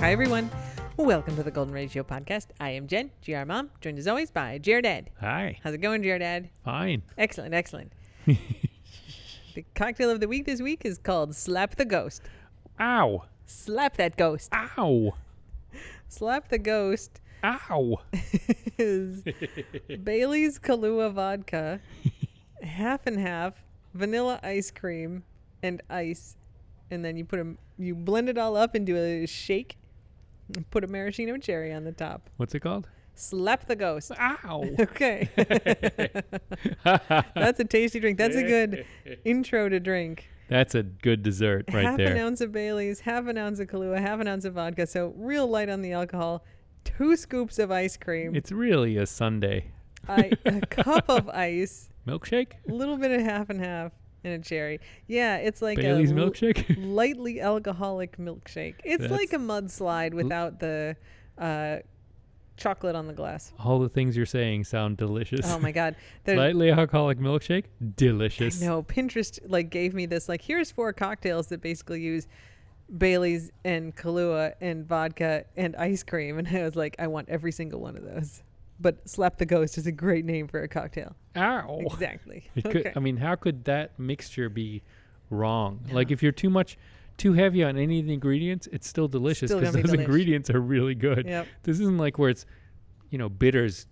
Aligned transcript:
Hi, 0.00 0.12
everyone. 0.12 0.50
Welcome 0.96 1.36
to 1.36 1.42
the 1.42 1.50
Golden 1.50 1.74
Ratio 1.74 2.02
Podcast. 2.02 2.46
I 2.58 2.70
am 2.70 2.86
Jen, 2.86 3.10
GR 3.22 3.44
Mom, 3.44 3.68
joined 3.82 3.98
as 3.98 4.08
always 4.08 4.30
by 4.30 4.56
GR 4.56 4.80
Dad. 4.80 5.10
Hi. 5.20 5.58
How's 5.62 5.74
it 5.74 5.82
going, 5.82 6.00
GR 6.00 6.16
Dad? 6.16 6.48
Fine. 6.64 7.02
Excellent, 7.18 7.52
excellent. 7.52 7.92
the 8.24 9.64
cocktail 9.74 10.08
of 10.08 10.20
the 10.20 10.26
week 10.26 10.46
this 10.46 10.62
week 10.62 10.86
is 10.86 10.96
called 10.96 11.36
Slap 11.36 11.76
the 11.76 11.84
Ghost. 11.84 12.22
Ow. 12.80 13.24
Slap 13.44 13.98
that 13.98 14.16
ghost. 14.16 14.50
Ow. 14.54 15.12
Slap 16.08 16.48
the 16.48 16.58
Ghost 16.58 17.20
Ow. 17.44 18.00
is 18.78 19.22
Bailey's 20.02 20.58
Kahlua 20.58 21.12
vodka, 21.12 21.78
half 22.62 23.06
and 23.06 23.20
half, 23.20 23.62
vanilla 23.92 24.40
ice 24.42 24.70
cream, 24.70 25.24
and 25.62 25.82
ice. 25.90 26.38
And 26.90 27.04
then 27.04 27.18
you 27.18 27.26
put 27.26 27.36
them, 27.36 27.58
you 27.78 27.94
blend 27.94 28.30
it 28.30 28.38
all 28.38 28.56
up 28.56 28.74
into 28.74 28.96
a 28.96 29.26
shake. 29.26 29.76
Put 30.70 30.84
a 30.84 30.86
maraschino 30.86 31.36
cherry 31.38 31.72
on 31.72 31.84
the 31.84 31.92
top. 31.92 32.30
What's 32.36 32.54
it 32.54 32.60
called? 32.60 32.88
Slap 33.14 33.66
the 33.66 33.76
ghost. 33.76 34.12
Ow. 34.18 34.64
Okay. 34.80 35.28
That's 36.84 37.60
a 37.60 37.64
tasty 37.64 38.00
drink. 38.00 38.18
That's 38.18 38.36
a 38.36 38.42
good 38.42 38.86
intro 39.24 39.68
to 39.68 39.78
drink. 39.80 40.28
That's 40.48 40.74
a 40.74 40.82
good 40.82 41.22
dessert 41.22 41.66
right 41.72 41.96
there. 41.96 42.08
half 42.08 42.16
an 42.16 42.22
ounce 42.22 42.40
of 42.40 42.50
Bailey's, 42.50 43.00
half 43.00 43.26
an 43.26 43.38
ounce 43.38 43.60
of 43.60 43.68
Kahlua, 43.68 44.00
half 44.00 44.20
an 44.20 44.26
ounce 44.26 44.44
of 44.44 44.54
vodka. 44.54 44.86
So 44.86 45.12
real 45.16 45.46
light 45.46 45.68
on 45.68 45.82
the 45.82 45.92
alcohol. 45.92 46.44
Two 46.84 47.14
scoops 47.16 47.58
of 47.58 47.70
ice 47.70 47.96
cream. 47.96 48.34
It's 48.34 48.50
really 48.50 48.96
a 48.96 49.06
sundae. 49.06 49.64
I, 50.08 50.32
a 50.46 50.60
cup 50.66 51.08
of 51.08 51.28
ice. 51.28 51.90
Milkshake? 52.06 52.52
A 52.68 52.72
little 52.72 52.96
bit 52.96 53.10
of 53.10 53.20
half 53.20 53.50
and 53.50 53.60
half. 53.60 53.92
And 54.22 54.34
a 54.34 54.38
cherry. 54.38 54.80
Yeah, 55.06 55.36
it's 55.36 55.62
like 55.62 55.78
Bailey's 55.78 56.10
a 56.10 56.14
l- 56.14 56.28
milkshake? 56.30 56.76
lightly 56.78 57.40
alcoholic 57.40 58.18
milkshake. 58.18 58.74
It's 58.84 59.02
That's- 59.02 59.10
like 59.18 59.32
a 59.32 59.38
mudslide 59.38 60.12
without 60.14 60.60
the 60.60 60.96
uh, 61.38 61.78
chocolate 62.58 62.94
on 62.94 63.06
the 63.06 63.14
glass. 63.14 63.52
All 63.64 63.78
the 63.78 63.88
things 63.88 64.16
you're 64.16 64.26
saying 64.26 64.64
sound 64.64 64.98
delicious. 64.98 65.50
Oh 65.50 65.58
my 65.58 65.72
god. 65.72 65.96
There's- 66.24 66.38
Lightly 66.38 66.70
alcoholic 66.70 67.18
milkshake? 67.18 67.64
Delicious. 67.96 68.60
No, 68.60 68.82
Pinterest 68.82 69.38
like 69.46 69.70
gave 69.70 69.94
me 69.94 70.04
this 70.06 70.28
like 70.28 70.42
here's 70.42 70.70
four 70.70 70.92
cocktails 70.92 71.46
that 71.48 71.62
basically 71.62 72.02
use 72.02 72.26
Bailey's 72.98 73.50
and 73.64 73.96
Kahlua 73.96 74.52
and 74.60 74.84
vodka 74.86 75.44
and 75.56 75.74
ice 75.76 76.02
cream 76.02 76.38
and 76.40 76.48
I 76.48 76.62
was 76.62 76.76
like 76.76 76.96
I 76.98 77.06
want 77.06 77.28
every 77.30 77.52
single 77.52 77.80
one 77.80 77.96
of 77.96 78.04
those. 78.04 78.42
But 78.80 79.06
Slap 79.08 79.36
the 79.36 79.44
Ghost 79.46 79.76
is 79.76 79.86
a 79.86 79.92
great 79.92 80.24
name 80.24 80.48
for 80.48 80.62
a 80.62 80.68
cocktail. 80.68 81.14
Ow. 81.36 81.80
Exactly. 81.92 82.48
Okay. 82.64 82.82
could, 82.84 82.92
I 82.96 83.00
mean, 83.00 83.16
how 83.18 83.34
could 83.36 83.64
that 83.64 83.98
mixture 83.98 84.48
be 84.48 84.82
wrong? 85.28 85.80
Like, 85.92 86.10
if 86.10 86.22
you're 86.22 86.32
too 86.32 86.48
much, 86.50 86.78
too 87.18 87.34
heavy 87.34 87.62
on 87.62 87.76
any 87.76 88.00
of 88.00 88.06
the 88.06 88.12
ingredients, 88.14 88.68
it's 88.72 88.88
still 88.88 89.06
delicious 89.08 89.52
because 89.52 89.74
be 89.74 89.82
those 89.82 89.90
delish. 89.92 90.00
ingredients 90.00 90.48
are 90.50 90.60
really 90.60 90.94
good. 90.94 91.26
yep. 91.26 91.46
This 91.62 91.78
isn't 91.80 91.98
like 91.98 92.18
where 92.18 92.30
it's, 92.30 92.46
you 93.10 93.18
know, 93.18 93.28
bitters, 93.28 93.86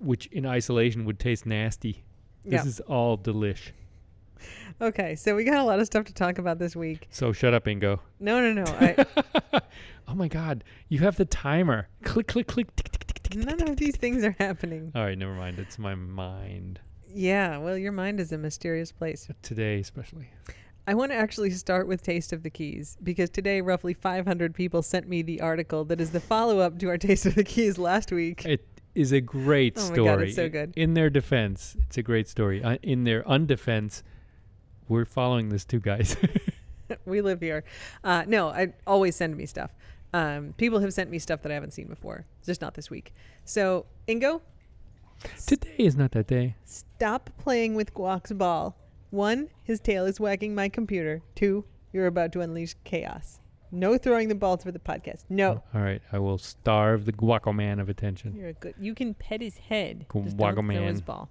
which 0.00 0.26
in 0.26 0.44
isolation 0.44 1.04
would 1.06 1.18
taste 1.18 1.46
nasty. 1.46 2.04
This 2.44 2.62
Yeah. 2.62 2.66
is 2.68 2.80
all 2.80 3.16
delish. 3.16 3.70
Okay, 4.80 5.14
so 5.16 5.34
we 5.34 5.44
got 5.44 5.56
a 5.56 5.64
lot 5.64 5.80
of 5.80 5.86
stuff 5.86 6.04
to 6.04 6.12
talk 6.12 6.36
about 6.38 6.58
this 6.58 6.76
week. 6.76 7.08
So 7.10 7.32
shut 7.32 7.54
up, 7.54 7.64
Ingo. 7.64 8.00
No, 8.20 8.40
no, 8.40 8.52
no. 8.52 8.64
I, 8.78 9.06
oh 10.08 10.14
my 10.14 10.28
God, 10.28 10.62
you 10.90 10.98
have 11.00 11.16
the 11.16 11.24
timer. 11.24 11.88
Click, 12.04 12.26
click, 12.28 12.46
click. 12.46 12.76
Tick, 12.76 12.90
tick. 12.92 13.05
None 13.34 13.62
of 13.68 13.76
these 13.76 13.96
things 13.96 14.22
are 14.24 14.36
happening. 14.38 14.92
All 14.94 15.04
right, 15.04 15.16
never 15.18 15.34
mind. 15.34 15.58
It's 15.58 15.78
my 15.78 15.94
mind 15.94 16.80
Yeah, 17.08 17.58
well, 17.58 17.76
your 17.78 17.92
mind 17.92 18.20
is 18.20 18.32
a 18.32 18.38
mysterious 18.38 18.92
place. 18.92 19.28
today, 19.42 19.80
especially. 19.80 20.28
I 20.88 20.94
want 20.94 21.10
to 21.12 21.16
actually 21.16 21.50
start 21.50 21.88
with 21.88 22.02
Taste 22.02 22.32
of 22.32 22.42
the 22.44 22.50
Keys 22.50 22.96
because 23.02 23.28
today 23.30 23.60
roughly 23.60 23.92
500 23.94 24.54
people 24.54 24.82
sent 24.82 25.08
me 25.08 25.22
the 25.22 25.40
article 25.40 25.84
that 25.86 26.00
is 26.00 26.12
the 26.12 26.20
follow-up 26.20 26.78
to 26.78 26.88
our 26.88 26.98
Taste 26.98 27.26
of 27.26 27.34
the 27.34 27.42
Keys 27.44 27.76
last 27.78 28.12
week. 28.12 28.44
It 28.44 28.64
is 28.94 29.10
a 29.12 29.20
great 29.20 29.74
Oh 29.76 29.80
my 29.88 29.94
story. 29.94 30.06
God, 30.08 30.20
it's 30.22 30.36
so 30.36 30.48
good. 30.48 30.72
In 30.76 30.94
their 30.94 31.10
defense, 31.10 31.76
it's 31.86 31.98
a 31.98 32.02
great 32.02 32.28
story. 32.28 32.62
Uh, 32.62 32.78
in 32.82 33.02
their 33.04 33.22
undefense, 33.24 34.02
we're 34.88 35.04
following 35.04 35.48
this 35.48 35.64
two 35.64 35.80
guys. 35.80 36.16
we 37.06 37.20
live 37.20 37.40
here. 37.40 37.64
Uh, 38.04 38.24
no, 38.26 38.48
I 38.48 38.72
always 38.86 39.16
send 39.16 39.36
me 39.36 39.46
stuff. 39.46 39.70
Um, 40.12 40.54
people 40.56 40.80
have 40.80 40.92
sent 40.94 41.10
me 41.10 41.18
stuff 41.18 41.42
that 41.42 41.50
I 41.52 41.54
haven't 41.54 41.72
seen 41.72 41.88
before, 41.88 42.24
just 42.44 42.60
not 42.60 42.74
this 42.74 42.90
week. 42.90 43.12
So, 43.44 43.86
Ingo, 44.08 44.40
Today 45.46 45.74
is 45.78 45.96
not 45.96 46.12
that 46.12 46.26
day. 46.26 46.56
stop 46.64 47.30
playing 47.38 47.74
with 47.74 47.94
Guac's 47.94 48.32
ball. 48.32 48.76
One, 49.10 49.48
his 49.62 49.80
tail 49.80 50.04
is 50.04 50.20
wagging 50.20 50.54
my 50.54 50.68
computer. 50.68 51.22
Two, 51.34 51.64
you're 51.92 52.06
about 52.06 52.32
to 52.32 52.40
unleash 52.40 52.74
chaos. 52.84 53.40
No 53.72 53.98
throwing 53.98 54.28
the 54.28 54.34
balls 54.34 54.62
for 54.62 54.72
the 54.72 54.78
podcast. 54.78 55.24
No. 55.28 55.62
All 55.74 55.80
right, 55.80 56.00
I 56.12 56.18
will 56.18 56.38
starve 56.38 57.04
the 57.04 57.12
guaco 57.12 57.54
man 57.54 57.80
of 57.80 57.88
attention. 57.88 58.34
You're 58.36 58.50
a 58.50 58.52
good. 58.52 58.74
You 58.78 58.94
can 58.94 59.14
pet 59.14 59.40
his 59.40 59.56
head. 59.56 60.06
Just 60.12 60.36
don't 60.36 60.54
throw 60.54 60.62
his 60.62 60.68
man. 60.78 60.98
ball. 61.00 61.28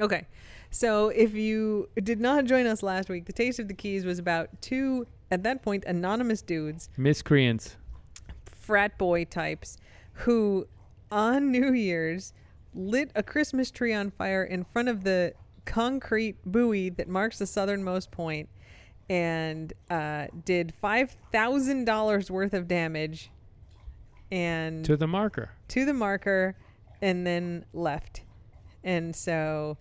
Okay. 0.00 0.26
So 0.70 1.08
if 1.08 1.34
you 1.34 1.88
did 2.02 2.20
not 2.20 2.44
join 2.44 2.66
us 2.66 2.82
last 2.82 3.08
week, 3.08 3.24
the 3.26 3.32
Taste 3.32 3.58
of 3.58 3.68
the 3.68 3.74
Keys 3.74 4.04
was 4.04 4.18
about 4.18 4.60
two, 4.60 5.06
at 5.30 5.42
that 5.44 5.62
point, 5.62 5.84
anonymous 5.86 6.42
dudes, 6.42 6.88
Miscreants. 6.96 7.76
frat 8.44 8.98
boy 8.98 9.24
types, 9.24 9.78
who 10.12 10.66
on 11.10 11.50
New 11.50 11.72
Year's 11.72 12.32
lit 12.74 13.10
a 13.14 13.22
Christmas 13.22 13.70
tree 13.70 13.94
on 13.94 14.10
fire 14.10 14.44
in 14.44 14.62
front 14.64 14.88
of 14.88 15.04
the 15.04 15.32
concrete 15.64 16.36
buoy 16.44 16.90
that 16.90 17.08
marks 17.08 17.38
the 17.38 17.46
southernmost 17.46 18.10
point 18.10 18.48
and 19.08 19.72
uh, 19.90 20.26
did 20.44 20.74
$5,000 20.82 22.30
worth 22.30 22.52
of 22.54 22.68
damage 22.68 23.30
and 24.30 24.84
To 24.84 24.96
the 24.96 25.06
marker. 25.06 25.50
to 25.68 25.84
the 25.86 25.94
marker 25.94 26.54
and 27.00 27.26
then 27.26 27.64
left. 27.72 28.22
And 28.84 29.14
so 29.16 29.78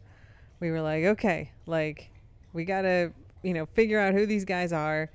we 0.60 0.72
were 0.72 0.82
like, 0.82 1.04
okay, 1.04 1.52
like 1.66 2.10
we 2.54 2.66
got 2.66 2.82
to, 2.84 3.12
you 3.44 3.54
know, 3.54 3.66
figure 3.68 4.00
out 4.00 4.14
who 4.14 4.26
these 4.26 4.46
guys 4.46 4.74
are. 4.74 5.10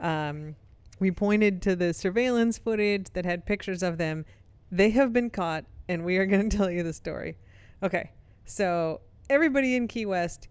Um, 0.00 0.56
we 1.00 1.10
pointed 1.10 1.62
to 1.62 1.76
the 1.76 1.94
surveillance 1.94 2.58
footage 2.58 3.06
that 3.12 3.24
had 3.24 3.46
pictures 3.46 3.82
of 3.82 3.98
them. 3.98 4.24
They 4.70 4.90
have 4.90 5.12
been 5.12 5.30
caught, 5.30 5.64
and 5.88 6.04
we 6.04 6.16
are 6.18 6.26
going 6.26 6.48
to 6.50 6.56
tell 6.56 6.70
you 6.70 6.82
the 6.82 6.92
story. 6.92 7.36
Okay, 7.82 8.10
so 8.44 9.00
everybody 9.30 9.76
in 9.76 9.86
Key 9.88 10.06
West, 10.06 10.48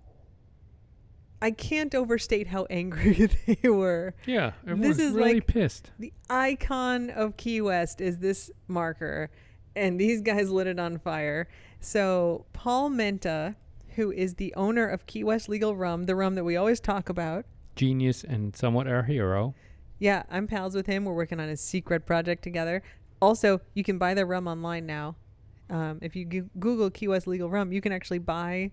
I 1.42 1.52
can't 1.52 1.94
overstate 1.94 2.48
how 2.48 2.66
angry 2.70 3.30
they 3.62 3.70
were. 3.70 4.14
Yeah, 4.26 4.54
everyone's 4.68 5.00
is 5.00 5.14
really 5.14 5.36
like- 5.36 5.48
pissed. 5.48 5.92
The 6.00 6.14
icon 6.30 7.10
of 7.10 7.38
Key 7.38 7.62
West 7.62 8.02
is 8.02 8.18
this 8.20 8.50
marker, 8.68 9.30
and 9.76 10.00
these 10.00 10.22
guys 10.22 10.50
lit 10.50 10.68
it 10.68 10.80
on 10.80 10.98
fire. 10.98 11.48
So, 11.80 12.46
Paul 12.54 12.90
Menta, 12.90 13.56
who 13.98 14.12
is 14.12 14.36
the 14.36 14.54
owner 14.56 14.88
of 14.88 15.08
Key 15.08 15.24
West 15.24 15.50
Legal 15.50 15.76
Rum, 15.76 16.06
the 16.06 16.16
rum 16.16 16.36
that 16.36 16.44
we 16.44 16.56
always 16.56 16.80
talk 16.80 17.10
about. 17.10 17.46
Genius 17.76 18.24
and 18.24 18.56
somewhat 18.56 18.88
our 18.88 19.04
hero. 19.04 19.56
Yeah, 20.00 20.22
I'm 20.30 20.48
pals 20.48 20.76
with 20.76 20.86
him. 20.86 21.04
We're 21.04 21.14
working 21.14 21.40
on 21.40 21.50
a 21.50 21.58
secret 21.58 22.06
project 22.06 22.44
together. 22.44 22.84
Also, 23.20 23.60
you 23.74 23.84
can 23.84 23.98
buy 23.98 24.14
their 24.14 24.28
rum 24.28 24.48
online 24.48 24.86
now. 24.86 25.16
Um, 25.72 25.98
if 26.04 26.16
you 26.16 26.26
go- 26.26 26.50
Google 26.60 26.92
Key 26.92 27.08
West 27.08 27.26
Legal 27.26 27.50
Rum, 27.50 27.72
you 27.72 27.82
can 27.82 27.92
actually 27.92 28.20
buy 28.20 28.72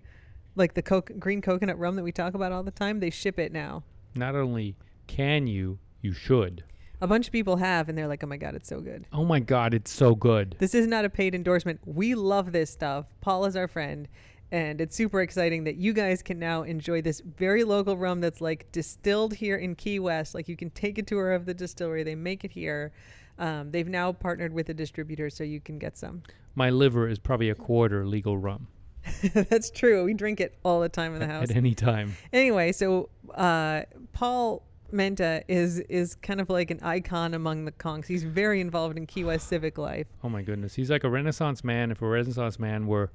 like 0.56 0.74
the 0.74 0.82
coke 0.82 1.10
green 1.18 1.40
coconut 1.40 1.78
rum 1.78 1.96
that 1.96 2.04
we 2.04 2.12
talk 2.12 2.34
about 2.34 2.52
all 2.52 2.62
the 2.62 2.70
time. 2.70 3.00
They 3.00 3.10
ship 3.10 3.38
it 3.38 3.50
now. 3.50 3.82
Not 4.14 4.36
only 4.36 4.76
can 5.06 5.46
you, 5.46 5.78
you 6.02 6.12
should. 6.12 6.64
A 7.00 7.06
bunch 7.06 7.26
of 7.26 7.32
people 7.32 7.56
have, 7.56 7.88
and 7.88 7.98
they're 7.98 8.06
like, 8.06 8.22
"Oh 8.22 8.26
my 8.26 8.36
god, 8.36 8.54
it's 8.54 8.68
so 8.68 8.80
good." 8.80 9.06
Oh 9.12 9.24
my 9.24 9.40
God, 9.40 9.74
it's 9.74 9.90
so 9.90 10.14
good. 10.14 10.54
This 10.58 10.74
is 10.74 10.86
not 10.86 11.04
a 11.04 11.10
paid 11.10 11.34
endorsement. 11.34 11.80
We 11.84 12.14
love 12.14 12.52
this 12.52 12.70
stuff. 12.70 13.06
Paul 13.20 13.46
is 13.46 13.56
our 13.56 13.66
friend, 13.66 14.06
and 14.52 14.80
it's 14.80 14.94
super 14.94 15.20
exciting 15.20 15.64
that 15.64 15.76
you 15.76 15.92
guys 15.92 16.22
can 16.22 16.38
now 16.38 16.62
enjoy 16.62 17.02
this 17.02 17.20
very 17.20 17.64
local 17.64 17.96
rum 17.96 18.20
that's 18.20 18.40
like 18.40 18.70
distilled 18.72 19.34
here 19.34 19.56
in 19.56 19.74
Key 19.74 19.98
West. 19.98 20.34
Like 20.34 20.48
you 20.48 20.56
can 20.56 20.70
take 20.70 20.98
a 20.98 21.02
tour 21.02 21.32
of 21.32 21.46
the 21.46 21.54
distillery. 21.54 22.04
They 22.04 22.14
make 22.14 22.44
it 22.44 22.52
here. 22.52 22.92
Um, 23.38 23.70
they've 23.70 23.88
now 23.88 24.12
partnered 24.12 24.52
with 24.52 24.68
a 24.68 24.74
distributor, 24.74 25.28
so 25.28 25.42
you 25.42 25.60
can 25.60 25.78
get 25.78 25.96
some. 25.96 26.22
My 26.54 26.70
liver 26.70 27.08
is 27.08 27.18
probably 27.18 27.50
a 27.50 27.54
quarter 27.56 28.06
legal 28.06 28.38
rum 28.38 28.68
that's 29.34 29.70
true. 29.70 30.04
We 30.04 30.14
drink 30.14 30.40
it 30.40 30.56
all 30.64 30.80
the 30.80 30.88
time 30.88 31.14
in 31.14 31.20
the 31.20 31.26
house. 31.26 31.50
at 31.50 31.56
any 31.56 31.74
time. 31.74 32.16
Anyway, 32.32 32.72
so 32.72 33.10
uh, 33.34 33.82
Paul 34.12 34.62
Menta 34.92 35.42
is 35.48 35.80
is 35.80 36.14
kind 36.16 36.40
of 36.40 36.48
like 36.48 36.70
an 36.70 36.80
icon 36.82 37.34
among 37.34 37.64
the 37.64 37.72
Conchs. 37.72 38.06
He's 38.06 38.24
very 38.24 38.60
involved 38.60 38.96
in 38.96 39.06
Key 39.06 39.24
West 39.24 39.48
civic 39.48 39.78
life. 39.78 40.06
Oh 40.24 40.28
my 40.28 40.42
goodness, 40.42 40.74
he's 40.74 40.90
like 40.90 41.04
a 41.04 41.10
Renaissance 41.10 41.62
man. 41.62 41.90
If 41.90 42.00
a 42.00 42.06
Renaissance 42.06 42.58
man 42.58 42.86
were 42.86 43.12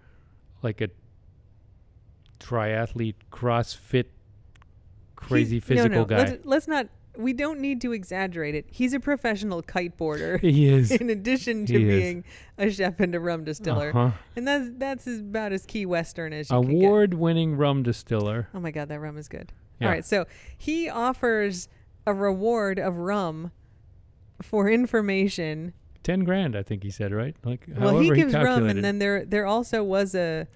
like 0.62 0.82
a 0.82 0.90
triathlete, 2.40 3.16
CrossFit, 3.32 4.06
crazy 5.16 5.58
He- 5.58 5.60
physical 5.60 5.90
no, 5.90 5.98
no, 6.00 6.06
guy, 6.06 6.18
Let's, 6.18 6.46
let's 6.46 6.68
not. 6.68 6.88
We 7.18 7.34
don't 7.34 7.60
need 7.60 7.82
to 7.82 7.92
exaggerate 7.92 8.56
it. 8.56 8.66
He's 8.70 8.94
a 8.94 9.00
professional 9.00 9.62
kiteboarder. 9.62 10.40
he 10.42 10.68
is. 10.70 10.90
in 10.92 11.10
addition 11.10 11.66
to 11.66 11.78
He 11.78 11.90
is. 11.90 12.02
being 12.02 12.24
a 12.58 12.70
chef 12.72 13.00
and 13.02 13.14
a 13.14 13.20
rum 13.20 13.44
distiller, 13.44 13.90
Uh-huh. 13.90 14.12
and 14.38 14.48
that's 14.48 14.70
that's 14.78 15.08
as, 15.08 15.20
about 15.20 15.52
as 15.52 15.66
Key 15.66 15.86
Western 15.86 16.32
as 16.32 16.50
you 16.50 16.62
can 16.62 16.80
get. 16.80 16.86
Award-winning 16.86 17.58
rum 17.58 17.84
distiller. 17.84 18.48
Oh 18.54 18.60
my 18.62 18.72
God, 18.72 18.88
that 18.90 19.00
rum 19.00 19.18
is 19.18 19.28
good. 19.28 19.52
Yeah. 19.82 19.88
All 19.88 19.94
right, 19.94 20.06
so 20.06 20.26
he 20.58 20.88
offers 20.90 21.68
a 22.08 22.14
reward 22.14 22.80
of 22.80 22.96
rum 22.98 23.52
for 24.42 24.70
information 24.70 25.74
ten 26.04 26.24
grand. 26.24 26.56
I 26.56 26.64
think 26.64 26.84
he 26.84 26.90
said 26.92 27.12
right. 27.12 27.36
Like 27.44 27.66
well, 27.78 28.00
he 28.00 28.12
gives 28.12 28.34
rum, 28.34 28.68
and 28.68 28.82
then 28.84 29.00
there 29.00 29.26
there 29.26 29.46
also 29.46 29.84
was 29.84 30.16
a, 30.16 30.48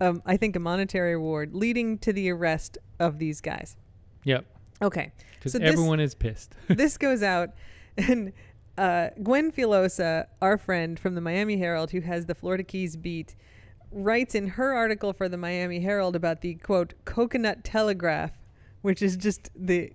um, 0.00 0.22
I 0.26 0.36
think 0.36 0.56
a 0.56 0.60
monetary 0.60 1.12
award 1.14 1.54
leading 1.54 1.98
to 1.98 2.12
the 2.12 2.30
arrest 2.30 2.78
of 2.98 3.18
these 3.18 3.40
guys. 3.40 3.76
Yep. 4.24 4.44
Okay, 4.82 5.12
because 5.34 5.52
So 5.52 5.58
this- 5.58 5.72
everyone 5.72 6.00
is 6.00 6.14
pissed. 6.14 6.54
this 6.68 6.96
goes 6.96 7.22
out, 7.22 7.50
and 7.96 8.32
uh, 8.78 9.10
Gwen 9.22 9.52
Filosa, 9.52 10.26
our 10.40 10.56
friend 10.56 10.98
from 10.98 11.14
the 11.14 11.20
Miami 11.20 11.58
Herald, 11.58 11.90
who 11.90 12.00
has 12.00 12.26
the 12.26 12.34
Florida 12.34 12.62
Keys 12.62 12.96
beat, 12.96 13.34
writes 13.92 14.34
in 14.34 14.46
her 14.48 14.72
article 14.72 15.12
for 15.12 15.28
the 15.28 15.36
Miami 15.36 15.80
Herald 15.80 16.16
about 16.16 16.40
the 16.40 16.54
quote 16.54 16.94
coconut 17.04 17.62
telegraph, 17.64 18.30
which 18.82 19.02
is 19.02 19.16
just 19.16 19.50
the 19.54 19.92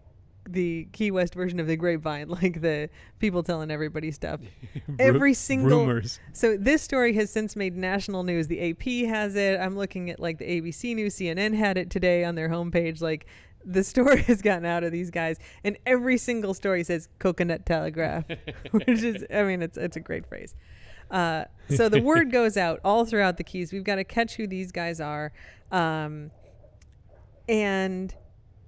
the 0.47 0.88
Key 0.94 1.12
West 1.12 1.33
version 1.33 1.59
of 1.59 1.68
the 1.68 1.75
grapevine, 1.75 2.30
like 2.42 2.62
the 2.62 2.89
people 3.19 3.44
telling 3.44 3.71
everybody 3.71 4.12
stuff. 4.12 4.39
Every 5.00 5.33
single- 5.33 5.80
rumors. 5.80 6.19
So 6.33 6.57
this 6.57 6.81
story 6.81 7.13
has 7.13 7.31
since 7.31 7.56
made 7.56 7.75
national 7.75 8.24
news. 8.24 8.47
The 8.47 8.71
AP 8.71 9.09
has 9.09 9.36
it. 9.36 9.59
I'm 9.59 9.77
looking 9.77 10.09
at 10.09 10.19
like 10.19 10.38
the 10.38 10.45
ABC 10.45 10.95
News, 10.95 11.15
CNN 11.15 11.56
had 11.56 11.77
it 11.77 11.89
today 11.89 12.24
on 12.24 12.36
their 12.36 12.50
homepage. 12.50 13.01
Like 13.01 13.25
the 13.65 13.83
story 13.83 14.21
has 14.24 14.42
gotten 14.42 14.65
out 14.65 14.83
of 14.83 14.92
these 14.92 15.12
guys, 15.12 15.38
and 15.63 15.77
every 15.86 16.18
single 16.18 16.53
story 16.53 16.83
says 16.83 17.09
"coconut 17.19 17.65
telegraph," 17.65 18.25
which 18.71 18.88
is, 19.03 19.25
I 19.33 19.44
mean, 19.44 19.62
it's 19.62 19.77
it's 19.77 19.98
a 19.98 20.01
great 20.01 20.27
phrase. 20.27 20.56
Uh, 21.12 21.45
so 21.69 21.88
the 21.88 22.01
word 22.01 22.31
goes 22.31 22.57
out 22.57 22.80
all 22.83 23.06
throughout 23.06 23.38
the 23.38 23.44
Keys. 23.44 23.71
We've 23.71 23.83
got 23.83 23.95
to 23.95 24.03
catch 24.03 24.36
who 24.36 24.48
these 24.48 24.71
guys 24.71 25.00
are, 25.00 25.31
um, 25.71 26.31
and 27.48 28.13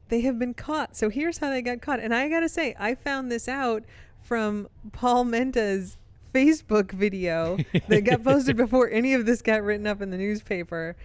they 0.10 0.22
have 0.22 0.40
been 0.40 0.54
caught. 0.54 0.96
So 0.96 1.10
here's 1.10 1.38
how 1.40 1.50
they 1.50 1.62
got 1.62 1.82
caught. 1.82 2.00
And 2.00 2.14
I 2.14 2.30
got 2.30 2.42
to 2.42 2.50
say, 2.50 2.76
I 2.80 2.96
found 2.96 3.32
this 3.32 3.48
out 3.48 3.84
from 4.22 4.68
Paul 4.92 5.26
Menta's 5.26 5.98
Facebook 6.34 6.92
video 6.92 7.58
that 7.88 8.02
got 8.04 8.24
posted 8.24 8.58
before 8.58 8.90
any 8.90 9.14
of 9.14 9.26
this 9.26 9.42
got 9.42 9.64
written 9.64 9.88
up 9.88 10.02
in 10.02 10.12
the 10.12 10.18
newspaper. 10.18 10.96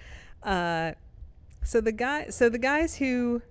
Uh, 0.42 0.92
so 1.64 1.80
the 1.80 1.92
guy, 1.92 2.28
so 2.28 2.48
the 2.48 2.58
guys 2.58 2.96
who 2.96 3.42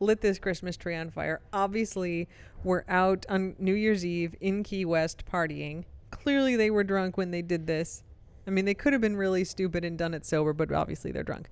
lit 0.00 0.20
this 0.20 0.38
Christmas 0.38 0.76
tree 0.76 0.94
on 0.94 1.10
fire 1.10 1.40
obviously 1.52 2.28
were 2.62 2.84
out 2.88 3.24
on 3.28 3.56
New 3.58 3.74
Year's 3.74 4.04
Eve 4.04 4.34
in 4.40 4.62
Key 4.62 4.84
West 4.84 5.24
partying. 5.30 5.84
Clearly, 6.10 6.56
they 6.56 6.70
were 6.70 6.84
drunk 6.84 7.16
when 7.16 7.30
they 7.30 7.42
did 7.42 7.66
this. 7.66 8.02
I 8.46 8.50
mean, 8.50 8.64
they 8.64 8.74
could 8.74 8.92
have 8.92 9.02
been 9.02 9.16
really 9.16 9.44
stupid 9.44 9.84
and 9.84 9.98
done 9.98 10.14
it 10.14 10.24
sober, 10.24 10.52
but 10.52 10.72
obviously 10.72 11.12
they're 11.12 11.22
drunk. 11.22 11.48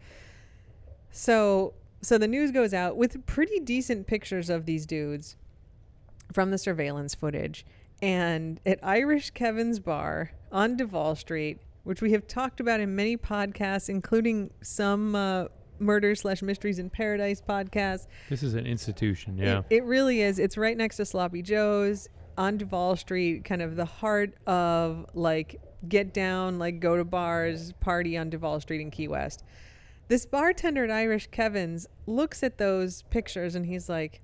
So, 1.10 1.74
so 2.06 2.18
the 2.18 2.28
news 2.28 2.52
goes 2.52 2.72
out 2.72 2.96
with 2.96 3.26
pretty 3.26 3.58
decent 3.58 4.06
pictures 4.06 4.48
of 4.48 4.64
these 4.64 4.86
dudes 4.86 5.34
from 6.32 6.52
the 6.52 6.58
surveillance 6.58 7.16
footage. 7.16 7.66
And 8.00 8.60
at 8.64 8.78
Irish 8.80 9.30
Kevin's 9.30 9.80
bar 9.80 10.30
on 10.52 10.76
Duval 10.76 11.16
Street, 11.16 11.58
which 11.82 12.00
we 12.00 12.12
have 12.12 12.28
talked 12.28 12.60
about 12.60 12.78
in 12.78 12.94
many 12.94 13.16
podcasts, 13.16 13.88
including 13.88 14.50
some 14.62 15.16
uh, 15.16 15.46
murder 15.80 16.14
slash 16.14 16.42
mysteries 16.42 16.78
in 16.78 16.90
paradise 16.90 17.42
podcasts. 17.42 18.06
This 18.28 18.44
is 18.44 18.54
an 18.54 18.66
institution. 18.66 19.36
Yeah. 19.36 19.62
It, 19.68 19.78
it 19.78 19.84
really 19.84 20.22
is. 20.22 20.38
It's 20.38 20.56
right 20.56 20.76
next 20.76 20.98
to 20.98 21.06
Sloppy 21.06 21.42
Joe's 21.42 22.08
on 22.38 22.56
Duval 22.56 22.94
Street, 22.94 23.44
kind 23.44 23.62
of 23.62 23.74
the 23.74 23.84
heart 23.84 24.34
of 24.46 25.06
like 25.14 25.60
get 25.88 26.14
down, 26.14 26.60
like 26.60 26.78
go 26.78 26.96
to 26.96 27.04
bars, 27.04 27.72
party 27.80 28.16
on 28.16 28.30
Duval 28.30 28.60
Street 28.60 28.80
in 28.80 28.92
Key 28.92 29.08
West. 29.08 29.42
This 30.08 30.24
bartender 30.24 30.84
at 30.84 30.90
Irish 30.90 31.28
Kevin's 31.28 31.88
looks 32.06 32.42
at 32.42 32.58
those 32.58 33.02
pictures 33.10 33.54
and 33.54 33.66
he's 33.66 33.88
like, 33.88 34.20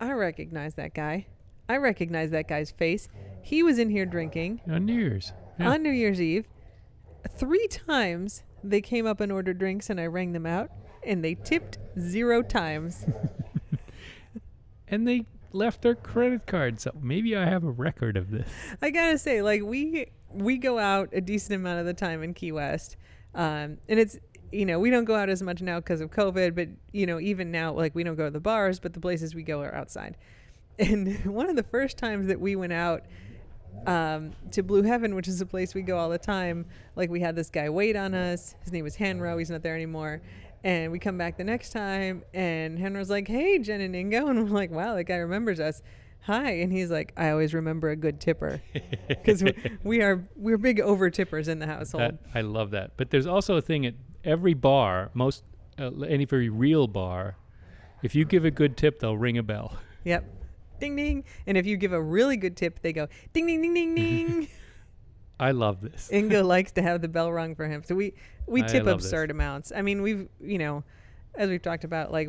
I 0.00 0.12
recognize 0.12 0.74
that 0.74 0.94
guy. 0.94 1.26
I 1.68 1.76
recognize 1.76 2.30
that 2.30 2.48
guy's 2.48 2.70
face. 2.70 3.08
He 3.42 3.62
was 3.62 3.78
in 3.78 3.90
here 3.90 4.06
drinking 4.06 4.60
on 4.70 4.84
New 4.84 4.94
Year's. 4.94 5.32
Yeah. 5.58 5.70
on 5.70 5.82
New 5.82 5.90
Year's 5.90 6.20
Eve. 6.20 6.46
Three 7.36 7.66
times 7.68 8.42
they 8.62 8.80
came 8.80 9.06
up 9.06 9.20
and 9.20 9.32
ordered 9.32 9.58
drinks 9.58 9.90
and 9.90 10.00
I 10.00 10.06
rang 10.06 10.32
them 10.32 10.46
out 10.46 10.70
and 11.02 11.24
they 11.24 11.34
tipped 11.34 11.78
zero 11.98 12.42
times. 12.42 13.06
and 14.88 15.06
they 15.06 15.26
left 15.52 15.82
their 15.82 15.94
credit 15.94 16.46
card. 16.46 16.80
So 16.80 16.92
maybe 17.00 17.36
I 17.36 17.46
have 17.46 17.64
a 17.64 17.70
record 17.70 18.16
of 18.16 18.30
this. 18.30 18.48
I 18.82 18.90
gotta 18.90 19.18
say, 19.18 19.42
like 19.42 19.62
we 19.62 20.06
we 20.30 20.58
go 20.58 20.78
out 20.78 21.08
a 21.12 21.20
decent 21.20 21.56
amount 21.56 21.80
of 21.80 21.86
the 21.86 21.94
time 21.94 22.22
in 22.22 22.34
Key 22.34 22.52
West, 22.52 22.96
um, 23.34 23.78
and 23.88 23.98
it's 23.98 24.18
you 24.52 24.66
know 24.66 24.78
we 24.78 24.90
don't 24.90 25.04
go 25.04 25.14
out 25.14 25.28
as 25.28 25.42
much 25.42 25.60
now 25.62 25.80
because 25.80 26.00
of 26.00 26.10
COVID, 26.10 26.54
but 26.54 26.68
you 26.92 27.06
know 27.06 27.20
even 27.20 27.50
now 27.50 27.72
like 27.72 27.94
we 27.94 28.02
don't 28.02 28.16
go 28.16 28.24
to 28.24 28.30
the 28.30 28.40
bars, 28.40 28.78
but 28.80 28.92
the 28.92 29.00
places 29.00 29.34
we 29.34 29.42
go 29.42 29.60
are 29.62 29.74
outside. 29.74 30.16
And 30.80 31.24
one 31.24 31.50
of 31.50 31.56
the 31.56 31.64
first 31.64 31.98
times 31.98 32.28
that 32.28 32.40
we 32.40 32.54
went 32.54 32.72
out 32.72 33.02
um, 33.86 34.30
to 34.52 34.62
Blue 34.62 34.82
Heaven, 34.82 35.16
which 35.16 35.26
is 35.26 35.40
a 35.40 35.46
place 35.46 35.74
we 35.74 35.82
go 35.82 35.98
all 35.98 36.08
the 36.08 36.18
time, 36.18 36.66
like 36.94 37.10
we 37.10 37.20
had 37.20 37.34
this 37.34 37.50
guy 37.50 37.68
wait 37.68 37.96
on 37.96 38.14
us. 38.14 38.54
His 38.62 38.72
name 38.72 38.84
was 38.84 38.96
Henro. 38.96 39.38
He's 39.38 39.50
not 39.50 39.62
there 39.62 39.74
anymore. 39.74 40.20
And 40.64 40.90
we 40.90 40.98
come 40.98 41.16
back 41.18 41.36
the 41.36 41.44
next 41.44 41.70
time, 41.70 42.24
and 42.34 42.78
Henro's 42.78 43.10
like, 43.10 43.28
"Hey, 43.28 43.58
Jen 43.58 43.80
and 43.80 43.94
Ingo," 43.94 44.28
and 44.30 44.44
we're 44.44 44.54
like, 44.54 44.70
"Wow, 44.70 44.94
that 44.94 45.04
guy 45.04 45.16
remembers 45.16 45.60
us." 45.60 45.82
Hi, 46.22 46.50
and 46.50 46.72
he's 46.72 46.90
like, 46.90 47.12
"I 47.16 47.30
always 47.30 47.54
remember 47.54 47.90
a 47.90 47.96
good 47.96 48.20
tipper." 48.20 48.60
because 49.08 49.42
we, 49.42 49.52
we 49.84 50.02
are 50.02 50.28
we're 50.36 50.58
big 50.58 50.80
over 50.80 51.10
tippers 51.10 51.46
in 51.46 51.60
the 51.60 51.66
household. 51.66 52.02
That, 52.02 52.18
I 52.34 52.40
love 52.40 52.72
that. 52.72 52.96
But 52.96 53.10
there's 53.10 53.26
also 53.26 53.56
a 53.56 53.60
thing 53.60 53.86
at 53.86 53.94
every 54.28 54.54
bar, 54.54 55.10
most 55.14 55.42
uh, 55.78 55.90
any 56.02 56.26
very 56.26 56.50
real 56.50 56.86
bar, 56.86 57.36
if 58.02 58.14
you 58.14 58.24
give 58.24 58.44
a 58.44 58.50
good 58.50 58.76
tip, 58.76 59.00
they'll 59.00 59.16
ring 59.16 59.38
a 59.38 59.42
bell. 59.42 59.76
Yep. 60.04 60.24
Ding 60.78 60.94
ding. 60.94 61.24
And 61.46 61.56
if 61.56 61.66
you 61.66 61.76
give 61.76 61.92
a 61.92 62.00
really 62.00 62.36
good 62.36 62.56
tip, 62.56 62.80
they 62.82 62.92
go 62.92 63.08
ding 63.32 63.46
ding 63.46 63.62
ding 63.62 63.74
ding 63.74 63.94
ding. 63.94 64.48
I 65.40 65.52
love 65.52 65.80
this. 65.80 66.10
Ingo 66.12 66.44
likes 66.44 66.72
to 66.72 66.82
have 66.82 67.00
the 67.00 67.08
bell 67.08 67.32
rung 67.32 67.54
for 67.54 67.66
him. 67.66 67.82
So 67.82 67.94
we 67.94 68.14
we 68.46 68.62
I 68.62 68.66
tip 68.66 68.84
love 68.84 68.98
this. 68.98 69.06
absurd 69.06 69.30
amounts. 69.30 69.72
I 69.74 69.82
mean, 69.82 70.02
we've 70.02 70.28
you 70.40 70.58
know, 70.58 70.84
as 71.34 71.48
we've 71.48 71.62
talked 71.62 71.84
about, 71.84 72.12
like 72.12 72.28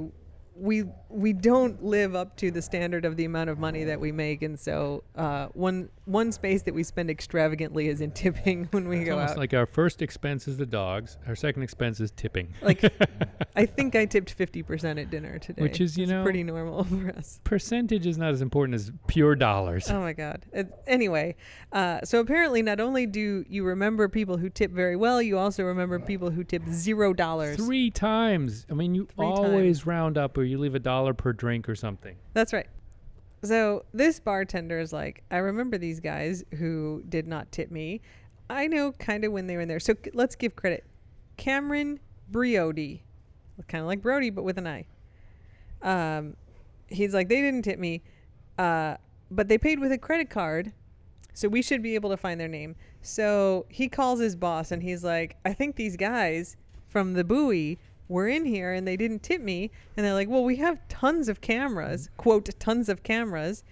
we 0.59 0.83
we 1.09 1.33
don't 1.33 1.83
live 1.83 2.15
up 2.15 2.35
to 2.37 2.51
the 2.51 2.61
standard 2.61 3.05
of 3.05 3.15
the 3.17 3.25
amount 3.25 3.49
of 3.49 3.57
money 3.57 3.83
that 3.85 3.99
we 3.99 4.11
make, 4.11 4.41
and 4.43 4.59
so 4.59 5.03
uh, 5.15 5.47
one 5.53 5.89
one 6.05 6.31
space 6.31 6.63
that 6.63 6.73
we 6.73 6.83
spend 6.83 7.09
extravagantly 7.09 7.87
is 7.87 8.01
in 8.01 8.11
tipping 8.23 8.65
when 8.71 8.87
we 8.87 8.99
It's 8.99 9.09
go 9.09 9.19
out. 9.19 9.37
like 9.37 9.53
our 9.53 9.65
first 9.65 10.01
expense 10.01 10.47
is 10.47 10.57
the 10.57 10.65
dogs. 10.65 11.17
Our 11.27 11.35
second 11.35 11.63
expense 11.63 11.99
is 11.99 12.11
tipping. 12.11 12.53
Like, 12.61 12.83
I 13.55 13.65
think 13.65 13.95
I 13.95 14.05
tipped 14.05 14.31
fifty 14.31 14.61
percent 14.61 14.99
at 14.99 15.09
dinner 15.09 15.39
today, 15.39 15.61
Which 15.61 15.79
is, 15.81 15.97
you 15.97 16.03
It's 16.03 16.11
know- 16.11 16.23
pretty 16.23 16.43
normal 16.43 16.83
for 16.83 17.09
us. 17.17 17.39
Percentage 17.43 18.05
is 18.05 18.17
not 18.17 18.31
as 18.31 18.41
important 18.41 18.75
as 18.75 18.91
pure 19.07 19.35
dollars. 19.35 19.89
Oh 19.89 19.99
my 20.01 20.13
God. 20.13 20.45
It, 20.51 20.71
anyway, 20.87 21.35
uh, 21.71 22.01
so 22.03 22.19
apparently, 22.19 22.61
not 22.61 22.79
only 22.79 23.05
do 23.05 23.45
you 23.47 23.63
remember 23.63 24.09
people 24.09 24.37
who 24.37 24.49
tip 24.49 24.71
very 24.71 24.95
well, 24.95 25.21
you 25.21 25.37
also 25.37 25.63
remember 25.63 25.99
people 25.99 26.29
who 26.29 26.43
tip 26.43 26.63
zero 26.69 27.13
dollars. 27.13 27.57
Three 27.57 27.89
times. 27.89 28.65
I 28.69 28.73
mean, 28.73 28.93
you 28.95 29.05
Three 29.15 29.25
always 29.25 29.85
round 29.85 30.17
up 30.17 30.37
or 30.37 30.43
you 30.49 30.57
leave 30.57 30.75
a 30.75 30.79
dollar 30.79 31.13
per 31.13 31.33
drink 31.33 31.69
or 31.69 31.75
something. 31.75 32.15
That's 32.33 32.53
right. 32.53 32.67
So 33.43 33.85
this 33.93 34.19
bartender 34.19 34.79
is 34.79 34.91
like, 34.91 35.23
I 35.31 35.37
remember 35.37 35.77
these 35.77 35.99
guys 35.99 36.43
who 36.57 37.03
did 37.07 37.27
not 37.27 37.51
tip 37.51 37.71
me. 37.71 38.01
I 38.49 38.67
know 38.67 38.91
kind 38.93 39.23
of 39.23 39.31
when 39.31 39.47
they 39.47 39.55
were 39.55 39.61
in 39.61 39.67
there. 39.67 39.79
So 39.79 39.93
c- 40.03 40.11
let's 40.13 40.35
give 40.35 40.55
credit. 40.55 40.83
Cameron 41.37 41.99
Briody, 42.31 43.01
kind 43.67 43.81
of 43.81 43.87
like 43.87 44.01
Brody, 44.01 44.29
but 44.29 44.43
with 44.43 44.57
an 44.57 44.67
I. 44.67 44.85
Um, 45.81 46.35
he's 46.87 47.13
like, 47.13 47.29
they 47.29 47.41
didn't 47.41 47.61
tip 47.61 47.79
me, 47.79 48.01
uh, 48.57 48.97
but 49.31 49.47
they 49.47 49.57
paid 49.57 49.79
with 49.79 49.91
a 49.91 49.97
credit 49.97 50.29
card. 50.29 50.73
So 51.33 51.47
we 51.47 51.61
should 51.61 51.81
be 51.81 51.95
able 51.95 52.09
to 52.09 52.17
find 52.17 52.39
their 52.39 52.49
name. 52.49 52.75
So 53.01 53.65
he 53.69 53.87
calls 53.87 54.19
his 54.19 54.35
boss 54.35 54.71
and 54.71 54.83
he's 54.83 55.03
like, 55.03 55.37
I 55.45 55.53
think 55.53 55.77
these 55.77 55.95
guys 55.95 56.57
from 56.89 57.13
the 57.13 57.23
buoy 57.23 57.77
were 58.09 58.27
in 58.27 58.43
here 58.43 58.73
and 58.73 58.85
they 58.85 58.97
didn't 58.97 59.23
tip 59.23 59.41
me. 59.41 59.71
And 59.95 60.05
they're 60.05 60.13
like, 60.13 60.27
well, 60.27 60.43
we 60.43 60.57
have 60.57 60.85
tons 60.89 61.29
of 61.29 61.39
cameras, 61.39 62.09
quote, 62.17 62.49
tons 62.59 62.89
of 62.89 63.03
cameras. 63.03 63.63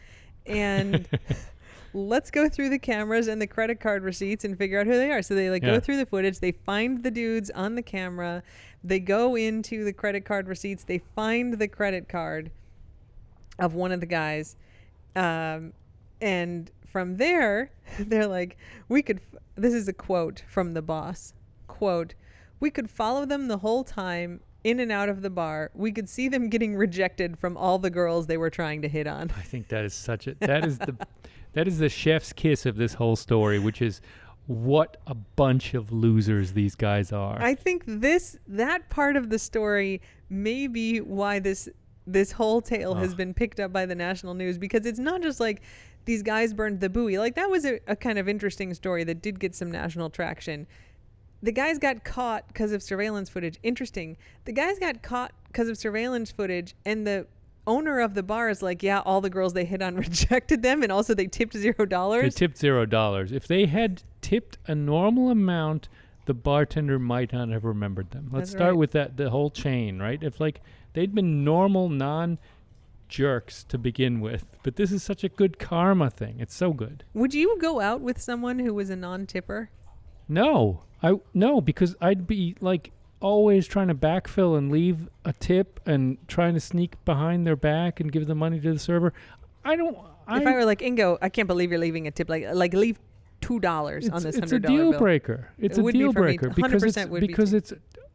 And 0.46 1.08
let's 1.94 2.32
go 2.32 2.48
through 2.48 2.70
the 2.70 2.80
cameras 2.80 3.28
and 3.28 3.42
the 3.42 3.48
credit 3.48 3.80
card 3.82 4.04
receipts 4.04 4.46
and 4.46 4.58
figure 4.58 4.80
out 4.80 4.86
who 4.88 4.94
they 4.94 5.12
are. 5.12 5.22
So 5.22 5.36
they 5.36 5.50
like 5.50 5.64
Yeah. 5.64 5.72
go 5.74 5.80
through 5.82 5.98
the 5.98 6.06
footage, 6.06 6.40
they 6.40 6.52
find 6.54 7.04
the 7.04 7.12
dudes 7.12 7.50
on 7.52 7.76
the 7.76 7.82
camera, 7.82 8.44
they 8.84 9.00
go 9.00 9.36
into 9.36 9.84
the 9.84 9.92
credit 9.92 10.24
card 10.24 10.48
receipts, 10.48 10.84
they 10.84 11.00
find 11.00 11.54
the 11.56 11.68
credit 11.68 12.08
card 12.08 12.52
of 13.60 13.74
one 13.74 13.92
of 13.92 14.00
the 14.00 14.06
guys. 14.06 14.56
Um, 15.16 15.74
and 16.22 16.70
from 16.86 17.18
there, 17.18 17.72
they're 18.00 18.28
like, 18.28 18.58
we 18.88 19.02
could, 19.02 19.18
f- 19.18 19.40
this 19.56 19.74
is 19.74 19.88
a 19.88 19.94
quote 19.94 20.44
from 20.48 20.74
the 20.76 20.82
boss 20.84 21.34
quote, 21.68 22.14
we 22.60 22.72
could 22.72 22.90
follow 22.90 23.26
them 23.26 23.48
the 23.48 23.58
whole 23.58 23.84
time 23.84 24.42
in 24.64 24.80
and 24.80 24.92
out 24.92 25.10
of 25.10 25.22
the 25.22 25.30
bar. 25.30 25.72
We 25.74 25.92
could 25.92 26.10
see 26.10 26.28
them 26.28 26.50
getting 26.50 26.76
rejected 26.76 27.38
from 27.38 27.56
all 27.56 27.80
the 27.80 27.90
girls 27.90 28.28
they 28.28 28.38
were 28.38 28.50
trying 28.50 28.82
to 28.82 28.88
hit 28.88 29.08
on. 29.08 29.32
I 29.38 29.42
think 29.42 29.70
that 29.70 29.86
is 29.86 29.94
such 29.94 30.28
a 30.28 30.36
that 30.40 30.66
is 30.66 30.78
the 30.78 30.96
that 31.54 31.68
is 31.68 31.80
the 31.80 31.90
chef's 31.90 32.34
kiss 32.34 32.66
of 32.66 32.76
this 32.76 32.94
whole 32.94 33.16
story, 33.16 33.60
which 33.60 33.82
is 33.82 34.02
what 34.48 34.98
a 35.08 35.14
bunch 35.14 35.74
of 35.74 35.92
losers 35.92 36.54
these 36.54 36.76
guys 36.76 37.12
are. 37.12 37.42
I 37.42 37.54
think 37.54 37.84
this 37.86 38.38
that 38.48 38.90
part 38.90 39.16
of 39.16 39.30
the 39.30 39.40
story 39.40 40.02
may 40.30 40.68
be 40.68 41.00
why 41.00 41.40
this 41.40 41.70
this 42.06 42.32
whole 42.32 42.62
tale 42.62 42.96
has 42.96 43.14
been 43.14 43.34
picked 43.34 43.60
up 43.60 43.74
by 43.74 43.86
the 43.86 43.96
national 43.96 44.34
news 44.34 44.58
because 44.58 44.86
it's 44.86 45.00
not 45.00 45.22
just 45.22 45.42
like 45.42 45.62
these 46.06 46.24
guys 46.24 46.54
burned 46.54 46.80
the 46.80 46.90
buoy. 46.90 47.20
Like 47.20 47.36
that 47.36 47.50
was 47.50 47.66
a, 47.66 47.82
a 47.86 47.96
kind 47.98 48.18
of 48.18 48.30
interesting 48.30 48.74
story 48.74 49.04
that 49.04 49.22
did 49.22 49.42
get 49.42 49.54
some 49.54 49.70
national 49.70 50.10
traction. 50.10 50.66
The 51.44 51.52
guys 51.52 51.78
got 51.78 52.04
caught 52.04 52.48
because 52.48 52.72
of 52.72 52.82
surveillance 52.82 53.30
footage. 53.30 53.60
Interesting. 53.64 54.18
The 54.46 54.52
guys 54.52 54.80
got 54.80 55.04
caught 55.04 55.34
because 55.48 55.70
of 55.70 55.78
surveillance 55.78 56.32
footage, 56.32 56.76
and 56.86 57.06
the 57.06 57.28
owner 57.68 58.00
of 58.00 58.14
the 58.16 58.24
bar 58.24 58.50
is 58.50 58.62
like, 58.62 58.82
yeah, 58.82 59.02
all 59.02 59.22
the 59.22 59.30
girls 59.30 59.54
they 59.54 59.66
hit 59.66 59.82
on 59.82 59.96
rejected 59.98 60.64
them, 60.64 60.82
and 60.82 60.92
also 60.92 61.14
they 61.14 61.28
tipped 61.28 61.56
zero 61.56 61.86
dollars. 61.86 62.34
They 62.34 62.48
tipped 62.48 62.58
zero 62.58 62.86
dollars. 62.86 63.32
If 63.32 63.48
they 63.48 63.66
had 63.66 64.04
tipped 64.22 64.58
a 64.66 64.74
normal 64.74 65.30
amount, 65.30 65.90
the 66.26 66.34
bartender 66.34 66.98
might 66.98 67.32
not 67.34 67.50
have 67.50 67.64
remembered 67.64 68.12
them. 68.12 68.30
Let's 68.32 68.50
That's 68.50 68.52
start 68.52 68.72
right. 68.72 68.78
with 68.78 68.92
that 68.94 69.18
the 69.18 69.30
whole 69.30 69.50
chain, 69.50 70.00
right? 70.00 70.22
If 70.22 70.40
like 70.40 70.62
they'd 70.94 71.14
been 71.14 71.44
normal 71.44 71.90
non 71.90 72.40
jerks 73.08 73.64
to 73.66 73.78
begin 73.78 74.20
with, 74.20 74.46
but 74.64 74.76
this 74.76 74.92
is 74.92 75.04
such 75.04 75.24
a 75.24 75.30
good 75.30 75.60
karma 75.60 76.10
thing. 76.10 76.40
It's 76.40 76.56
so 76.56 76.74
good. 76.74 77.04
Would 77.14 77.34
you 77.34 77.58
go 77.60 77.80
out 77.80 78.02
with 78.02 78.22
someone 78.22 78.60
who 78.60 78.74
was 78.74 78.90
a 78.90 78.96
non-tipper? 78.96 79.70
No, 80.28 80.84
I 81.04 81.14
no 81.34 81.62
because 81.62 81.96
I'd 82.02 82.28
be 82.28 82.56
like 82.60 82.92
always 83.20 83.68
trying 83.68 83.88
to 83.88 83.96
backfill 83.96 84.58
and 84.58 84.72
leave 84.72 85.10
a 85.26 85.34
tip 85.34 85.80
and 85.86 86.18
trying 86.28 86.54
to 86.54 86.60
sneak 86.60 87.04
behind 87.06 87.46
their 87.48 87.56
back 87.56 88.00
and 88.00 88.12
give 88.12 88.28
the 88.28 88.36
money 88.36 88.60
to 88.60 88.74
the 88.74 88.80
server. 88.80 89.14
I 89.66 89.76
don't. 89.76 89.98
I, 90.28 90.42
if 90.42 90.48
I 90.48 90.54
were 90.54 90.66
like 90.66 90.80
Ingo, 90.80 91.18
I 91.22 91.30
can't 91.30 91.48
believe 91.48 91.72
you're 91.72 91.80
leaving 91.80 92.08
a 92.08 92.12
tip. 92.12 92.30
Like 92.30 92.46
like 92.54 92.74
leave 92.74 93.00
two 93.42 93.60
dollars 93.60 94.10
on 94.10 94.16
it's, 94.16 94.24
this 94.26 94.36
it's 94.38 94.52
a 94.52 94.56
hundred 94.56 94.64
dollar 94.64 94.78
deal 94.78 94.90
bill. 94.92 95.00
breaker. 95.00 95.50
It's 95.58 95.78
It 95.78 95.82
a 95.82 95.84
be 95.86 95.92
deal 96.00 96.08
me. 96.10 96.14
breaker 96.14 96.50
because 96.50 96.84
it's 96.84 96.98
100% 96.98 97.10
would 97.10 97.22
be 97.22 97.28
because 97.28 97.52
too. 97.52 97.58
it's 97.58 97.72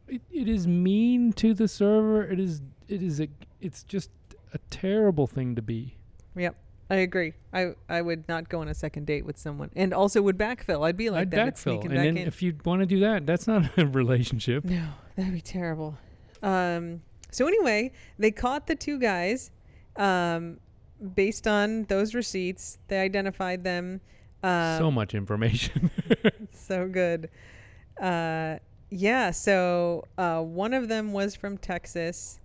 it, 0.08 0.22
it 0.30 0.48
is 0.48 0.66
mean 0.66 1.32
to 1.34 1.54
the 1.54 1.68
server. 1.68 2.24
It 2.24 2.40
is 2.40 2.62
it 2.88 3.02
is 3.02 3.20
a 3.20 3.28
it's 3.60 3.82
just 3.84 4.10
a 4.52 4.58
terrible 4.70 5.26
thing 5.26 5.54
to 5.54 5.62
be. 5.62 5.96
Yep, 6.36 6.56
I 6.92 6.96
agree. 6.96 7.32
I 7.54 7.74
I 7.88 8.02
would 8.02 8.28
not 8.28 8.50
go 8.50 8.60
on 8.60 8.68
a 8.68 8.74
second 8.74 9.06
date 9.06 9.24
with 9.24 9.38
someone, 9.38 9.70
and 9.74 9.94
also 9.94 10.20
would 10.20 10.36
backfill. 10.36 10.86
I'd 10.86 10.98
be 10.98 11.08
like 11.08 11.22
I'd 11.22 11.30
that. 11.30 11.54
Backfill, 11.54 11.80
and 11.80 11.88
back 11.88 12.04
then 12.04 12.18
in. 12.18 12.28
if 12.28 12.42
you 12.42 12.54
want 12.66 12.80
to 12.80 12.86
do 12.86 13.00
that, 13.00 13.24
that's 13.24 13.46
not 13.46 13.78
a 13.78 13.86
relationship. 14.00 14.62
No, 14.62 14.88
that'd 15.16 15.32
be 15.32 15.40
terrible. 15.40 15.96
Um, 16.42 17.00
so 17.30 17.46
anyway, 17.46 17.92
they 18.18 18.30
caught 18.30 18.66
the 18.66 18.74
two 18.74 18.98
guys. 18.98 19.50
Um, 19.96 20.58
based 21.14 21.46
on 21.46 21.84
those 21.84 22.14
receipts, 22.14 22.78
they 22.88 23.00
identified 23.00 23.64
them. 23.64 24.02
Um, 24.42 24.76
so 24.78 24.90
much 24.90 25.14
information. 25.14 25.90
so 26.52 26.88
good. 26.88 27.30
Uh, 27.98 28.56
yeah. 28.90 29.30
So 29.30 30.04
uh, 30.18 30.42
one 30.42 30.74
of 30.74 30.88
them 30.88 31.14
was 31.14 31.34
from 31.34 31.56
Texas, 31.56 32.38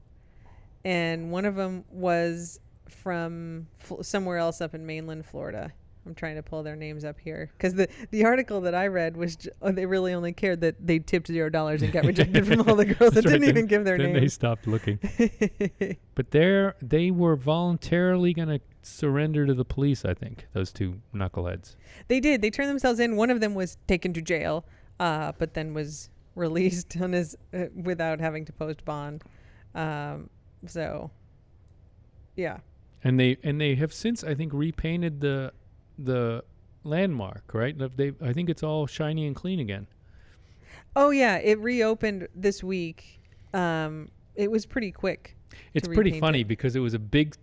and 0.86 1.32
one 1.34 1.44
of 1.44 1.56
them 1.56 1.84
was 1.92 2.62
from 2.90 3.68
Fl- 3.80 4.02
somewhere 4.02 4.38
else 4.38 4.62
up 4.62 4.74
in 4.76 4.86
mainland 4.86 5.26
Florida. 5.26 5.72
I'm 6.06 6.16
trying 6.16 6.36
to 6.38 6.44
pull 6.44 6.64
their 6.64 6.78
names 6.78 7.04
up 7.04 7.20
here 7.20 7.52
because 7.58 7.74
the 7.74 7.90
the 8.12 8.24
article 8.24 8.62
that 8.62 8.74
I 8.74 8.88
read 8.88 9.18
was 9.18 9.36
j- 9.36 9.50
oh, 9.62 9.74
they 9.74 9.86
really 9.86 10.14
only 10.14 10.32
cared 10.32 10.62
that 10.62 10.76
they 10.80 11.00
tipped 11.00 11.28
zero 11.28 11.50
dollars 11.50 11.82
and 11.82 11.92
got 11.92 12.06
rejected 12.06 12.48
from 12.48 12.62
all 12.62 12.76
the 12.78 12.86
girls 12.94 13.14
that 13.14 13.26
right, 13.26 13.32
didn't 13.32 13.42
then- 13.42 13.50
even 13.50 13.66
give 13.68 13.84
their 13.84 13.98
then 13.98 14.14
they 14.14 14.30
stopped 14.30 14.68
looking. 14.68 15.00
But 16.16 16.32
they're 16.32 16.76
they 16.82 17.12
were 17.12 17.36
voluntarily 17.36 18.34
gonna 18.34 18.62
surrender 18.84 19.46
to 19.46 19.54
the 19.54 19.66
police. 19.66 20.06
I 20.06 20.14
think 20.14 20.48
those 20.54 20.72
two 20.72 21.02
knuckleheads. 21.14 21.76
They 22.08 22.22
did. 22.22 22.42
They 22.42 22.50
turned 22.52 22.70
themselves 22.70 23.00
in. 23.02 23.18
One 23.18 23.30
of 23.30 23.42
them 23.42 23.54
was 23.54 23.78
taken 23.88 24.14
to 24.14 24.22
jail, 24.22 24.66
uh, 25.02 25.34
but 25.38 25.54
then 25.56 25.74
was 25.74 26.10
released 26.36 26.96
on 27.02 27.12
his 27.12 27.36
uh, 27.54 27.66
without 27.76 28.22
having 28.22 28.46
to 28.46 28.54
post 28.54 28.86
bond. 28.86 29.24
Um, 29.76 30.30
so, 30.66 31.12
yeah, 32.36 32.60
and 33.04 33.20
they 33.20 33.38
and 33.44 33.60
they 33.60 33.76
have 33.76 33.94
since 33.94 34.24
I 34.24 34.36
think 34.36 34.54
repainted 34.54 35.22
the 35.22 35.54
the 35.98 36.44
landmark. 36.84 37.54
Right? 37.54 37.76
They 37.98 38.14
I 38.22 38.34
think 38.34 38.50
it's 38.50 38.64
all 38.64 38.88
shiny 38.88 39.28
and 39.28 39.36
clean 39.36 39.60
again. 39.60 39.88
Oh 40.96 41.12
yeah, 41.12 41.38
it 41.38 41.60
reopened 41.60 42.28
this 42.36 42.64
week. 42.64 43.20
Um, 43.54 44.10
it 44.36 44.50
was 44.50 44.66
pretty 44.66 44.92
quick. 44.92 45.36
It's 45.74 45.88
pretty 45.88 46.20
funny 46.20 46.42
it. 46.42 46.48
because 46.48 46.76
it 46.76 46.80
was 46.80 46.94
a 46.94 47.00
big 47.00 47.36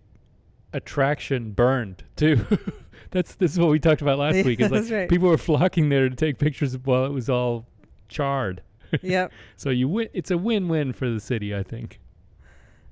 attraction 0.73 1.52
burned 1.52 2.04
too. 2.16 2.44
that's 3.11 3.37
this 3.37 3.52
is 3.52 3.58
what 3.58 3.70
we 3.70 3.78
talked 3.78 4.02
about 4.02 4.18
last 4.18 4.34
Yeah, 4.37 4.42
week. 4.44 4.61
It's 4.61 4.70
like 4.70 4.80
that's 4.82 4.92
right. 4.92 5.08
people 5.08 5.28
were 5.28 5.38
flocking 5.38 5.88
there 5.88 6.08
to 6.08 6.16
take 6.16 6.38
pictures 6.38 6.76
while 6.78 7.04
it 7.04 7.12
was 7.12 7.30
all 7.30 7.66
charred. 8.08 8.62
yep. 9.02 9.32
So 9.56 9.70
you 9.70 9.88
win. 9.88 10.08
It's 10.12 10.30
a 10.30 10.38
win-win 10.38 10.92
for 10.92 11.08
the 11.08 11.20
city, 11.20 11.54
I 11.54 11.62
think. 11.62 12.00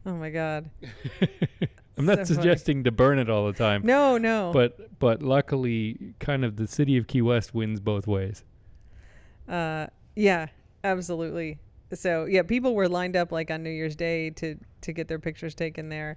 Oh 0.07 0.15
my 0.15 0.31
god. 0.31 0.71
I'm 1.99 2.07
not 2.07 2.19
So 2.19 2.25
funny. 2.35 2.35
suggesting 2.37 2.85
to 2.85 2.91
burn 2.91 3.19
it 3.19 3.29
all 3.29 3.47
the 3.47 3.53
time, 3.53 3.83
No, 3.85 4.17
no. 4.19 4.51
but 4.53 4.99
but 4.99 5.23
luckily, 5.23 6.15
kind 6.21 6.45
of 6.45 6.57
the 6.57 6.67
city 6.67 6.97
of 6.97 7.07
Key 7.07 7.23
West 7.23 7.55
wins 7.55 7.81
both 7.81 8.07
ways. 8.07 8.45
Uh, 9.49 9.87
yeah, 10.17 10.47
absolutely. 10.85 11.59
So 11.93 12.25
yeah, 12.25 12.43
people 12.43 12.75
were 12.75 12.89
lined 12.89 13.17
up 13.17 13.31
like 13.33 13.51
on 13.51 13.63
New 13.63 13.71
Year's 13.71 13.97
Day 13.97 14.31
to 14.31 14.57
to 14.83 14.93
get 14.93 15.09
their 15.09 15.19
pictures 15.19 15.55
taken 15.55 15.89
there. 15.91 16.17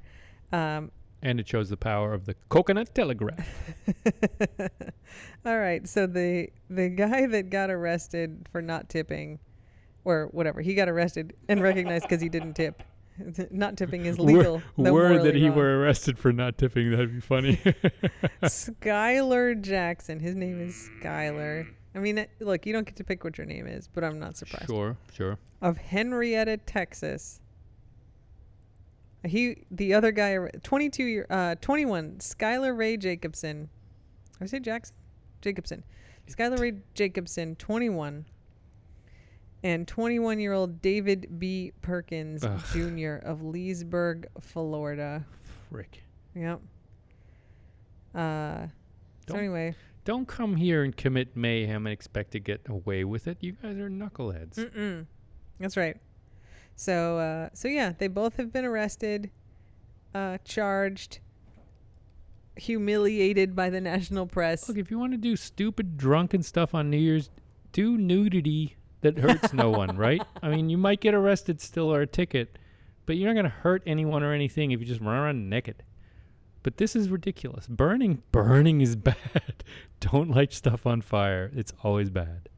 Um, 0.53 0.91
And 1.21 1.39
it 1.39 1.47
shows 1.47 1.69
the 1.69 1.77
power 1.77 2.13
of 2.13 2.25
the 2.25 2.35
coconut 2.49 2.93
telegraph. 2.95 3.45
All 5.45 5.59
right. 5.59 5.87
So 5.87 6.07
the 6.07 6.49
the 6.69 6.89
guy 6.89 7.25
that 7.27 7.49
got 7.49 7.69
arrested 7.69 8.47
for 8.51 8.61
not 8.61 8.89
tipping, 8.89 9.39
or 10.05 10.27
whatever, 10.31 10.61
he 10.61 10.73
got 10.75 10.87
arrested 10.89 11.33
and 11.49 11.61
recognized 11.61 12.03
because 12.03 12.21
he 12.21 12.29
didn't 12.29 12.53
tip. 12.53 12.81
not 13.51 13.77
tipping 13.77 14.05
is 14.05 14.19
legal. 14.19 14.61
though 14.77 14.93
Word 14.93 15.23
that 15.23 15.35
he 15.35 15.47
wrong. 15.47 15.57
were 15.57 15.79
arrested 15.79 16.17
for 16.19 16.33
not 16.33 16.57
tipping. 16.57 16.91
That'd 16.91 17.13
be 17.13 17.21
funny. 17.21 17.59
Skylar 18.43 19.61
Jackson. 19.61 20.19
His 20.19 20.35
name 20.35 20.59
is 20.61 20.89
Skylar. 21.01 21.67
I 21.93 21.99
mean, 21.99 22.25
look, 22.39 22.65
you 22.65 22.73
don't 22.73 22.85
get 22.85 22.97
to 22.97 23.03
pick 23.03 23.23
what 23.23 23.37
your 23.37 23.47
name 23.47 23.67
is, 23.67 23.87
but 23.87 24.03
I'm 24.03 24.19
not 24.19 24.35
surprised. 24.35 24.67
sure, 24.67 24.97
sure. 25.13 25.37
Of 25.61 25.77
Henrietta, 25.77 26.57
Texas. 26.57 27.39
He, 29.25 29.63
the 29.71 29.93
other 29.93 30.11
guy, 30.11 30.37
22 30.63 31.03
year, 31.03 31.25
uh, 31.29 31.55
21, 31.61 32.17
Skylar 32.19 32.77
Ray 32.77 32.97
Jacobson. 32.97 33.69
I 34.41 34.45
say 34.45 34.59
Jackson? 34.59 34.95
Jacobson. 35.41 35.83
Skylar 36.29 36.59
Ray 36.59 36.73
Jacobson, 36.93 37.55
21. 37.55 38.25
And 39.65 39.87
21 39.87 40.39
year 40.39 40.53
old 40.53 40.79
David 40.79 41.39
B. 41.39 41.71
Perkins 41.81 42.43
Ugh. 42.43 42.61
Jr. 42.71 43.15
of 43.27 43.41
Leesburg, 43.41 44.27
Florida. 44.39 45.25
Frick. 45.71 46.03
Yep. 46.35 46.61
Uh, 48.13 48.67
so 49.27 49.35
anyway, 49.35 49.73
Don't 50.03 50.27
come 50.27 50.55
here 50.55 50.83
and 50.83 50.95
commit 50.95 51.35
mayhem 51.35 51.87
and 51.87 51.93
expect 51.93 52.29
to 52.33 52.39
get 52.39 52.61
away 52.69 53.05
with 53.05 53.27
it. 53.27 53.39
You 53.41 53.53
guys 53.53 53.79
are 53.79 53.89
knuckleheads. 53.89 54.53
Mm-mm. 54.53 55.07
That's 55.59 55.75
right. 55.75 55.97
So, 56.75 57.17
uh, 57.17 57.49
so 57.53 57.67
yeah, 57.67 57.93
they 57.97 58.07
both 58.07 58.37
have 58.37 58.53
been 58.53 58.65
arrested, 58.65 59.31
uh, 60.13 60.37
charged, 60.45 61.21
humiliated 62.55 63.55
by 63.55 63.71
the 63.71 63.81
national 63.81 64.27
press. 64.27 64.69
Look, 64.69 64.77
if 64.77 64.91
you 64.91 64.99
want 64.99 65.13
to 65.13 65.17
do 65.17 65.35
stupid 65.35 65.97
drunken 65.97 66.43
stuff 66.43 66.75
on 66.75 66.91
New 66.91 66.97
Year's, 66.97 67.31
do 67.71 67.97
nudity 67.97 68.74
that 69.05 69.19
hurts 69.19 69.53
no 69.53 69.69
one, 69.69 69.95
right? 69.95 70.21
I 70.41 70.49
mean, 70.49 70.69
you 70.69 70.77
might 70.77 70.99
get 70.99 71.13
arrested 71.13 71.61
still 71.61 71.93
or 71.93 72.01
a 72.01 72.07
ticket, 72.07 72.57
but 73.05 73.17
you're 73.17 73.27
not 73.27 73.39
going 73.39 73.51
to 73.51 73.57
hurt 73.57 73.83
anyone 73.85 74.23
or 74.23 74.33
anything 74.33 74.71
if 74.71 74.79
you 74.79 74.85
just 74.85 75.01
run 75.01 75.15
around 75.15 75.49
naked. 75.49 75.83
But 76.63 76.77
this 76.77 76.95
is 76.95 77.09
ridiculous. 77.09 77.67
Burning, 77.67 78.23
burning 78.31 78.81
is 78.81 78.95
bad. 78.95 79.63
Don't 79.99 80.31
light 80.31 80.51
stuff 80.51 80.87
on 80.87 81.01
fire. 81.01 81.51
It's 81.55 81.71
always 81.83 82.09
bad. 82.09 82.49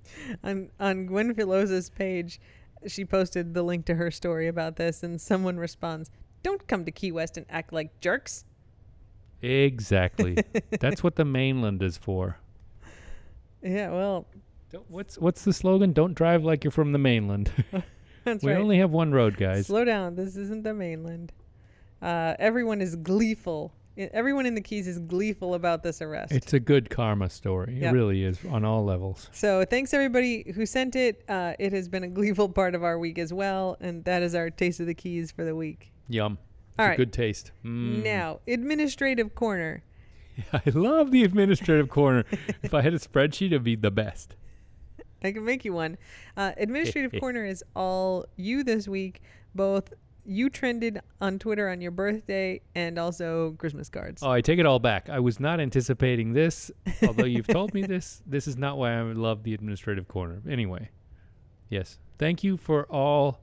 On 0.43 0.69
on 0.79 1.05
Gwen 1.05 1.33
Filosa's 1.33 1.89
page, 1.89 2.39
she 2.87 3.03
posted 3.03 3.53
the 3.53 3.63
link 3.63 3.85
to 3.85 3.95
her 3.95 4.09
story 4.09 4.47
about 4.47 4.77
this, 4.77 5.03
and 5.03 5.19
someone 5.19 5.57
responds, 5.57 6.09
"Don't 6.43 6.65
come 6.67 6.85
to 6.85 6.91
Key 6.91 7.11
West 7.11 7.35
and 7.35 7.45
act 7.49 7.73
like 7.73 7.99
jerks." 7.99 8.45
Exactly. 9.41 10.37
That's 10.79 11.03
what 11.03 11.17
the 11.17 11.25
mainland 11.25 11.83
is 11.83 11.97
for. 11.97 12.37
Yeah, 13.61 13.91
well, 13.91 14.25
Don't, 14.71 14.89
what's 14.89 15.17
what's 15.17 15.43
the 15.43 15.53
slogan? 15.53 15.93
Don't 15.93 16.13
drive 16.13 16.43
like 16.43 16.63
you're 16.63 16.71
from 16.71 16.91
the 16.91 16.97
mainland. 16.99 17.51
that's 18.25 18.43
we 18.43 18.51
right. 18.51 18.59
only 18.61 18.77
have 18.79 18.91
one 18.91 19.11
road, 19.13 19.37
guys. 19.37 19.67
Slow 19.67 19.85
down. 19.85 20.15
This 20.15 20.35
isn't 20.35 20.63
the 20.63 20.73
mainland. 20.73 21.31
Uh, 22.01 22.35
everyone 22.39 22.81
is 22.81 22.95
gleeful. 22.97 23.73
I- 23.97 24.09
Everyone 24.13 24.45
in 24.45 24.53
the 24.53 24.61
Keys 24.61 24.87
is 24.87 24.99
gleeful 24.99 25.55
about 25.55 25.81
this 25.83 26.01
arrest. 26.01 26.31
It's 26.31 26.53
a 26.53 26.59
good 26.59 26.89
karma 26.89 27.29
story. 27.29 27.79
Yep. 27.79 27.93
It 27.93 27.95
really 27.95 28.23
is 28.23 28.39
on 28.49 28.63
all 28.63 28.83
levels. 28.85 29.29
So 29.31 29.65
thanks 29.65 29.93
everybody 29.93 30.51
who 30.53 30.65
sent 30.67 30.95
it. 30.95 31.23
Uh, 31.27 31.53
it 31.57 31.73
has 31.73 31.87
been 31.89 32.03
a 32.03 32.07
gleeful 32.07 32.47
part 32.49 32.75
of 32.75 32.83
our 32.83 32.99
week 32.99 33.17
as 33.17 33.33
well, 33.33 33.75
and 33.79 34.03
that 34.05 34.21
is 34.21 34.35
our 34.35 34.49
taste 34.51 34.79
of 34.79 34.85
the 34.85 34.93
keys 34.93 35.31
for 35.31 35.43
the 35.45 35.55
week. 35.55 35.91
Yum. 36.09 36.37
It's 36.77 36.85
All 36.85 36.91
a 36.91 36.95
good 36.95 37.11
taste. 37.11 37.51
Mm. 37.65 38.03
Now, 38.03 38.39
administrative 38.47 39.33
corner. 39.33 39.81
I 40.53 40.61
love 40.75 41.09
the 41.09 41.23
administrative 41.23 41.89
corner. 41.89 42.23
If 42.61 42.75
I 42.75 42.81
had 42.81 42.93
a 42.93 42.99
spreadsheet, 42.99 43.47
it'd 43.47 43.63
be 43.63 43.75
the 43.75 43.89
best. 43.89 44.35
I 45.23 45.31
can 45.31 45.45
make 45.45 45.65
you 45.65 45.73
one. 45.73 45.97
Uh, 46.35 46.51
administrative 46.57 47.11
corner 47.19 47.45
is 47.45 47.63
all 47.75 48.25
you 48.35 48.63
this 48.63 48.87
week, 48.87 49.21
both 49.55 49.93
you 50.27 50.49
trended 50.49 50.99
on 51.21 51.39
Twitter 51.39 51.69
on 51.69 51.79
your 51.79 51.91
birthday 51.91 52.59
and 52.75 52.99
also 52.99 53.51
Christmas 53.53 53.89
cards. 53.89 54.21
Oh, 54.21 54.29
I 54.29 54.41
take 54.41 54.59
it 54.59 54.65
all 54.65 54.79
back. 54.79 55.09
I 55.09 55.19
was 55.19 55.39
not 55.39 55.61
anticipating 55.61 56.33
this, 56.33 56.69
although 57.07 57.25
you've 57.25 57.47
told 57.47 57.73
me 57.73 57.83
this. 57.83 58.21
This 58.27 58.45
is 58.47 58.57
not 58.57 58.77
why 58.77 58.93
I 58.93 59.01
love 59.01 59.43
the 59.43 59.53
administrative 59.53 60.07
corner. 60.07 60.41
Anyway, 60.49 60.89
yes. 61.69 61.97
Thank 62.19 62.43
you 62.43 62.57
for 62.57 62.83
all 62.91 63.39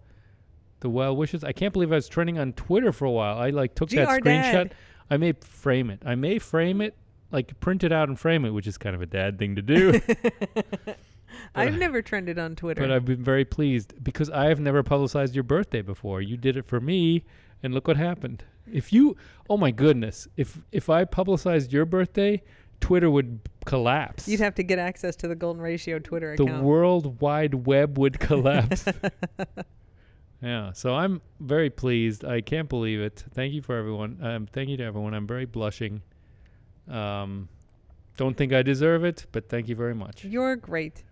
the 0.81 0.91
well 0.91 1.17
wishes. 1.17 1.43
I 1.43 1.53
can't 1.53 1.73
believe 1.73 1.91
I 1.91 1.97
was 1.97 2.09
trending 2.09 2.39
on 2.39 2.53
Twitter 2.53 2.93
for 2.93 3.07
a 3.07 3.11
while. 3.11 3.39
I 3.39 3.51
like 3.51 3.75
took 3.75 3.89
that 3.91 4.07
screenshot. 4.09 4.53
Dad. 4.53 4.75
I 5.11 5.17
may 5.17 5.33
frame 5.33 5.91
it. 5.91 6.03
I 6.05 6.15
may 6.15 6.39
frame 6.39 6.81
it, 6.83 6.95
like 7.33 7.59
print 7.61 7.83
it 7.83 7.93
out 7.93 8.09
and 8.09 8.19
frame 8.19 8.45
it, 8.45 8.51
which 8.51 8.67
is 8.67 8.77
kind 8.77 8.95
of 8.95 9.01
a 9.01 9.07
dad 9.07 9.39
thing 9.39 9.57
to 9.57 9.63
do. 9.63 10.01
I've 11.55 11.79
never 11.79 12.03
trended 12.03 12.39
on 12.39 12.57
Twitter. 12.57 12.81
but 12.81 12.91
I've 12.91 13.05
been 13.05 13.23
very 13.25 13.45
pleased 13.45 13.95
because 14.03 14.31
I 14.31 14.47
have 14.47 14.61
never 14.61 14.83
publicized 14.83 15.35
your 15.35 15.45
birthday 15.45 15.83
before. 15.83 16.21
You 16.21 16.37
did 16.37 16.57
it 16.57 16.67
for 16.67 16.81
me, 16.81 17.25
and 17.63 17.75
look 17.75 17.89
what 17.89 17.97
happened. 17.97 18.45
If 18.71 18.93
you, 18.93 19.17
oh 19.49 19.57
my 19.57 19.71
goodness, 19.71 20.29
if 20.37 20.59
if 20.73 20.89
I 20.89 21.05
publicized 21.05 21.73
your 21.73 21.85
birthday, 21.85 22.43
Twitter 22.81 23.11
would 23.11 23.41
collapse. 23.65 24.29
You'd 24.29 24.41
have 24.41 24.55
to 24.57 24.63
get 24.63 24.79
access 24.79 25.17
to 25.17 25.29
the 25.29 25.35
Golden 25.35 25.63
Ratio 25.63 25.99
Twitter 25.99 26.37
the 26.37 26.45
account. 26.45 26.65
World 26.65 27.21
Wide 27.21 27.67
Web 27.67 27.99
would 27.99 28.21
collapse. 28.21 28.85
yeah, 30.43 30.73
so 30.73 30.95
I'm 30.95 31.23
very 31.41 31.71
pleased. 31.71 32.25
I 32.25 32.41
can't 32.41 32.69
believe 32.69 33.01
it. 33.01 33.25
Thank 33.33 33.55
you 33.55 33.63
for 33.63 33.77
everyone. 33.77 34.19
Um, 34.23 34.47
thank 34.47 34.69
you 34.69 34.77
to 34.79 34.85
everyone. 34.85 35.15
I'm 35.15 35.27
very 35.27 35.47
blushing. 35.47 36.03
Um, 36.89 37.49
don't 38.17 38.37
think 38.37 38.53
I 38.53 38.63
deserve 38.63 39.05
it, 39.05 39.27
but 39.33 39.49
thank 39.49 39.69
you 39.69 39.75
very 39.75 39.95
much. 39.95 40.25
You're 40.25 40.57
great. 40.57 41.03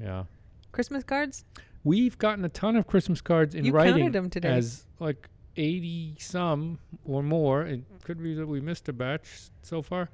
Yeah. 0.00 0.24
Christmas 0.72 1.04
cards? 1.04 1.44
We've 1.84 2.16
gotten 2.18 2.44
a 2.44 2.48
ton 2.48 2.76
of 2.76 2.86
Christmas 2.86 3.20
cards 3.20 3.54
in 3.54 3.64
You 3.64 3.72
writing 3.72 3.94
counted 4.04 4.16
'em 4.16 4.30
today. 4.30 4.48
as 4.50 4.86
like 4.98 5.28
80 5.56 6.16
some 6.18 6.78
or 7.04 7.22
more. 7.22 7.62
It 7.66 7.82
could 8.04 8.22
be 8.22 8.34
that 8.34 8.46
we 8.46 8.60
missed 8.60 8.88
a 8.88 8.92
batch 8.92 9.48
so 9.62 9.82
far. 9.82 10.10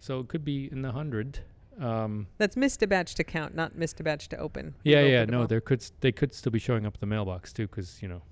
So 0.00 0.20
it 0.20 0.28
could 0.28 0.44
be 0.44 0.70
in 0.70 0.82
the 0.82 0.88
100. 0.90 1.38
Um, 1.78 2.26
That's 2.38 2.56
missed 2.56 2.82
a 2.82 2.86
batch 2.86 3.14
to 3.16 3.24
count, 3.24 3.54
not 3.54 3.74
missed 3.76 3.98
a 4.00 4.02
batch 4.04 4.28
to 4.28 4.36
open. 4.36 4.74
We've 4.84 4.94
yeah, 4.94 5.00
yeah, 5.02 5.24
no, 5.24 5.46
there 5.46 5.60
could 5.60 5.84
they 6.00 6.12
could 6.12 6.32
still 6.32 6.52
be 6.52 6.58
showing 6.60 6.86
up 6.86 6.98
the 6.98 7.06
mailbox 7.06 7.52
too 7.52 7.66
cuz 7.66 8.00
you 8.02 8.08
know, 8.08 8.22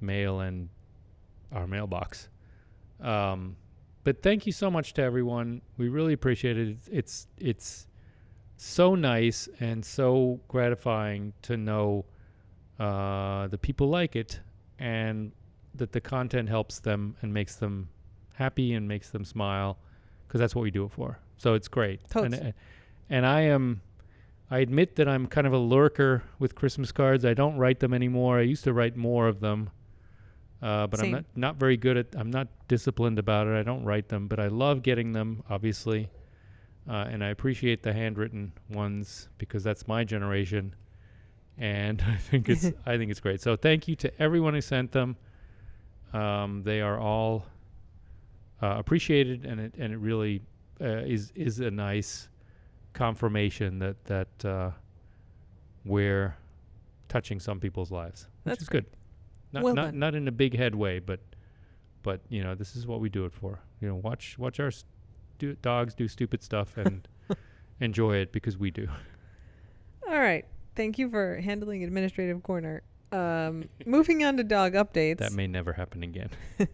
mail 0.00 0.40
and 0.40 0.68
our 1.52 1.66
mailbox. 1.66 2.28
Um, 3.00 3.56
but 4.04 4.22
thank 4.22 4.46
you 4.46 4.52
so 4.52 4.70
much 4.70 4.92
to 4.94 5.02
everyone. 5.02 5.62
We 5.76 5.88
really 5.88 6.12
appreciate 6.12 6.56
it. 6.56 6.68
It's 6.68 6.88
it's, 6.90 7.26
it's 7.38 7.86
so 8.58 8.94
nice 8.94 9.48
and 9.60 9.84
so 9.84 10.40
gratifying 10.48 11.32
to 11.42 11.56
know 11.56 12.04
uh, 12.78 13.46
the 13.48 13.58
people 13.58 13.88
like 13.88 14.16
it 14.16 14.40
and 14.78 15.32
that 15.74 15.92
the 15.92 16.00
content 16.00 16.48
helps 16.48 16.80
them 16.80 17.16
and 17.22 17.32
makes 17.32 17.56
them 17.56 17.88
happy 18.34 18.74
and 18.74 18.86
makes 18.86 19.10
them 19.10 19.24
smile 19.24 19.78
because 20.26 20.40
that's 20.40 20.54
what 20.54 20.62
we 20.62 20.70
do 20.70 20.84
it 20.84 20.92
for. 20.92 21.18
So 21.38 21.54
it's 21.54 21.68
great. 21.68 22.00
And, 22.14 22.32
Totes. 22.32 22.44
uh, 22.46 22.52
and 23.08 23.24
I 23.24 23.42
am, 23.42 23.80
I 24.50 24.58
admit 24.58 24.96
that 24.96 25.08
I'm 25.08 25.26
kind 25.26 25.46
of 25.46 25.52
a 25.52 25.58
lurker 25.58 26.24
with 26.38 26.54
Christmas 26.54 26.92
cards. 26.92 27.24
I 27.24 27.34
don't 27.34 27.56
write 27.56 27.80
them 27.80 27.94
anymore. 27.94 28.38
I 28.38 28.42
used 28.42 28.64
to 28.64 28.72
write 28.72 28.96
more 28.96 29.28
of 29.28 29.40
them. 29.40 29.70
Uh, 30.60 30.88
but 30.88 30.98
Same. 30.98 31.06
I'm 31.06 31.12
not, 31.12 31.24
not 31.36 31.56
very 31.56 31.76
good 31.76 31.96
at 31.96 32.06
I'm 32.16 32.30
not 32.30 32.48
disciplined 32.66 33.20
about 33.20 33.46
it. 33.46 33.56
I 33.56 33.62
don't 33.62 33.84
write 33.84 34.08
them, 34.08 34.26
but 34.26 34.40
I 34.40 34.48
love 34.48 34.82
getting 34.82 35.12
them, 35.12 35.44
obviously. 35.48 36.08
Uh, 36.88 37.06
and 37.10 37.22
I 37.22 37.28
appreciate 37.28 37.82
the 37.82 37.92
handwritten 37.92 38.52
ones 38.70 39.28
because 39.36 39.62
that's 39.62 39.86
my 39.86 40.04
generation. 40.04 40.74
And 41.58 42.02
I 42.08 42.16
think 42.16 42.48
it's 42.48 42.64
I 42.86 42.96
think 42.96 43.10
it's 43.10 43.20
great. 43.20 43.40
So 43.40 43.56
thank 43.56 43.88
you 43.88 43.96
to 43.96 44.22
everyone 44.22 44.54
who 44.54 44.60
sent 44.60 44.92
them. 44.92 45.16
Um, 46.12 46.62
they 46.62 46.80
are 46.80 46.98
all 46.98 47.44
uh, 48.62 48.76
appreciated, 48.78 49.44
and 49.44 49.60
it 49.60 49.74
and 49.78 49.92
it 49.92 49.98
really 49.98 50.40
uh, 50.80 51.02
is 51.04 51.32
is 51.34 51.60
a 51.60 51.70
nice 51.70 52.28
confirmation 52.94 53.78
that 53.80 54.02
that 54.06 54.44
uh, 54.44 54.70
we're 55.84 56.34
touching 57.08 57.38
some 57.40 57.60
people's 57.60 57.90
lives, 57.90 58.28
which 58.44 58.52
That's 58.52 58.62
is 58.62 58.68
good. 58.68 58.86
Not 59.52 59.62
Well 59.62 59.74
not 59.74 59.84
done. 59.86 59.98
not 59.98 60.14
in 60.14 60.28
a 60.28 60.32
big 60.32 60.56
head 60.56 60.74
way, 60.74 60.98
but 60.98 61.20
but 62.02 62.20
you 62.30 62.42
know 62.42 62.54
this 62.54 62.76
is 62.76 62.86
what 62.86 63.00
we 63.00 63.08
do 63.10 63.26
it 63.26 63.32
for. 63.32 63.60
You 63.80 63.88
know, 63.88 63.96
watch 63.96 64.38
watch 64.38 64.58
our 64.60 64.70
stu- 65.38 65.56
dogs 65.62 65.94
do 65.94 66.08
stupid 66.08 66.42
stuff 66.42 66.76
and 66.76 67.06
enjoy 67.80 68.16
it 68.16 68.32
because 68.32 68.58
we 68.58 68.72
do. 68.72 68.88
All 70.08 70.18
right. 70.18 70.44
Thank 70.74 70.98
you 70.98 71.08
for 71.08 71.36
handling 71.36 71.84
administrative 71.84 72.42
corner. 72.42 72.82
Um, 73.12 73.68
moving 73.86 74.24
on 74.24 74.36
to 74.36 74.44
dog 74.44 74.74
updates. 74.74 75.18
That 75.18 75.32
may 75.32 75.46
never 75.46 75.72
happen 75.72 76.02
again. 76.02 76.30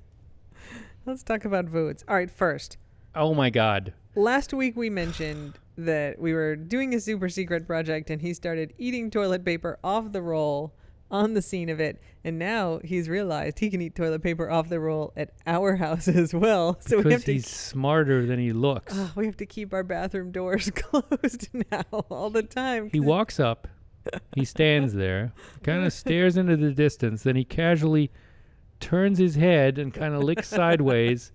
Let's 1.06 1.22
talk 1.22 1.44
about 1.44 1.66
Voods. 1.66 2.04
All 2.08 2.16
right, 2.16 2.30
first. 2.30 2.78
Oh 3.14 3.34
my 3.34 3.50
God! 3.50 3.92
Last 4.16 4.52
week 4.52 4.76
we 4.76 4.90
mentioned 4.90 5.58
that 5.76 6.18
we 6.18 6.32
were 6.32 6.56
doing 6.56 6.94
a 6.94 7.00
super 7.00 7.28
secret 7.28 7.66
project 7.66 8.10
and 8.10 8.22
he 8.22 8.32
started 8.32 8.72
eating 8.78 9.10
toilet 9.10 9.44
paper 9.44 9.78
off 9.84 10.12
the 10.12 10.22
roll 10.22 10.72
on 11.14 11.34
the 11.34 11.40
scene 11.40 11.68
of 11.68 11.80
it. 11.80 12.02
And 12.24 12.38
now 12.38 12.80
he's 12.82 13.08
realized 13.08 13.60
he 13.60 13.70
can 13.70 13.80
eat 13.80 13.94
toilet 13.94 14.22
paper 14.22 14.50
off 14.50 14.68
the 14.68 14.80
roll 14.80 15.12
at 15.16 15.30
our 15.46 15.76
house 15.84 16.08
as 16.08 16.34
well. 16.34 16.76
So 16.80 17.00
we 17.00 17.12
have 17.12 17.24
to 17.24 17.34
he's 17.34 17.46
smarter 17.46 18.26
than 18.26 18.40
he 18.40 18.52
looks. 18.52 18.92
Ah, 18.96 19.12
we 19.14 19.26
have 19.26 19.36
to 19.36 19.46
keep 19.46 19.72
our 19.72 19.84
bathroom 19.84 20.32
doors 20.32 20.70
closed 20.74 21.48
now 21.70 21.84
all 22.10 22.30
the 22.30 22.42
time. 22.42 22.90
He 22.92 22.98
walks 22.98 23.38
up, 23.38 23.68
he 24.34 24.44
stands 24.44 24.94
there, 24.94 25.32
kind 25.62 25.84
of 25.84 25.92
stares 25.92 26.36
into 26.36 26.56
the 26.56 26.72
distance, 26.72 27.22
then 27.22 27.36
he 27.36 27.44
casually 27.44 28.10
turns 28.80 29.18
his 29.18 29.36
head 29.36 29.78
and 29.78 29.94
kind 29.94 30.14
of 30.14 30.24
licks 30.24 30.48
sideways, 30.48 31.30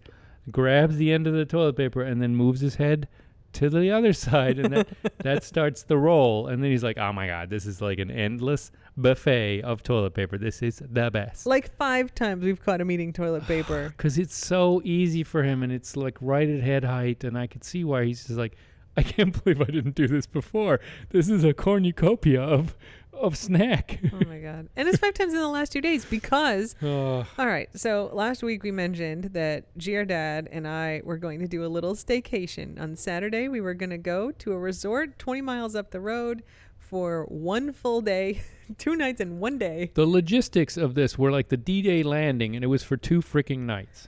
grabs 0.52 0.98
the 0.98 1.14
end 1.14 1.26
of 1.26 1.34
the 1.34 1.46
toilet 1.46 1.78
paper, 1.78 2.02
and 2.02 2.22
then 2.22 2.36
moves 2.36 2.60
his 2.60 2.76
head 2.76 3.08
to 3.54 3.70
the 3.70 3.92
other 3.92 4.14
side, 4.28 4.60
and 4.60 4.74
that 4.74 4.88
that 5.20 5.44
starts 5.44 5.84
the 5.84 5.98
roll. 5.98 6.48
And 6.48 6.64
then 6.64 6.72
he's 6.72 6.84
like, 6.84 6.98
"Oh 6.98 7.12
my 7.14 7.28
god, 7.28 7.50
this 7.50 7.66
is 7.66 7.82
like 7.82 8.00
an 8.00 8.12
endless 8.12 8.72
buffet 8.98 9.62
of 9.62 9.82
toilet 9.84 10.14
paper. 10.14 10.38
This 10.38 10.62
is 10.62 10.82
the 10.90 11.10
best." 11.12 11.46
like 11.46 11.76
five 11.78 12.14
times 12.14 12.44
we've 12.44 12.62
caught 12.64 12.82
him 12.82 12.92
eating 12.92 13.14
toilet 13.14 13.44
paper. 13.48 13.94
because 13.96 14.18
it's 14.18 14.36
so 14.36 14.82
easy 14.84 15.24
for 15.24 15.44
him 15.44 15.64
and 15.64 15.72
it's 15.72 15.96
like 15.96 16.18
right 16.22 16.50
at 16.50 16.62
head 16.62 16.84
height 16.84 17.24
and 17.24 17.38
i 17.38 17.48
could 17.48 17.64
see 17.64 17.84
why 17.84 18.04
he's 18.06 18.26
just 18.26 18.38
like 18.38 18.56
i 18.98 19.04
can't 19.04 19.32
believe 19.44 19.62
i 19.62 19.66
didn't 19.66 19.96
do 19.96 20.08
this 20.08 20.26
before 20.28 20.80
this 21.10 21.30
is 21.30 21.44
a 21.44 21.54
cornucopia 21.54 22.42
of 22.42 22.76
of 23.20 23.38
snack 23.38 24.00
oh 24.14 24.26
my 24.28 24.40
god! 24.40 24.70
And 24.76 24.88
it's 24.88 24.98
five 25.00 25.14
times 25.14 25.34
in 25.34 25.40
the 25.40 25.48
last 25.48 25.72
two 25.72 25.82
days 25.82 26.06
because 26.06 26.76
oh, 26.82 27.26
All 27.38 27.48
right. 27.48 27.70
So 27.78 28.10
last 28.14 28.44
week 28.44 28.64
we 28.64 28.72
mentioned 28.72 29.26
that 29.34 29.66
GR 29.78 30.04
Dad 30.04 30.48
and 30.52 30.68
I 30.68 31.02
were 31.04 31.18
going 31.18 31.40
to 31.40 31.48
do 31.48 31.66
a 31.66 31.68
little 31.68 31.96
staycation. 31.96 32.80
On 32.80 32.96
Saturday, 32.96 33.48
we 33.48 33.62
were 33.62 33.74
going 33.74 33.90
to 33.90 33.98
go 33.98 34.32
to 34.32 34.54
a 34.54 34.58
resort 34.60 35.20
20 35.20 35.42
miles 35.42 35.76
up 35.76 35.92
the 35.92 36.00
road 36.00 36.44
for 36.78 37.26
one 37.26 37.72
full 37.72 38.02
day, 38.02 38.42
two 38.78 38.96
nights 38.96 39.22
and 39.22 39.40
one 39.40 39.58
day. 39.58 39.92
the 39.94 40.06
logistics 40.08 40.78
of 40.78 40.96
this 40.96 41.18
were 41.18 41.32
like 41.32 41.50
the 41.50 41.58
d-day 41.58 42.02
landing 42.04 42.56
and 42.56 42.64
it 42.64 42.68
was 42.68 42.84
for 42.84 42.98
two 42.98 43.22
freaking 43.22 43.60
nights 43.60 44.08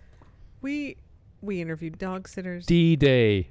We 0.62 0.98
we 1.42 1.62
interviewed 1.62 1.98
dog 1.98 2.28
sitters. 2.28 2.66
d-day 2.66 3.50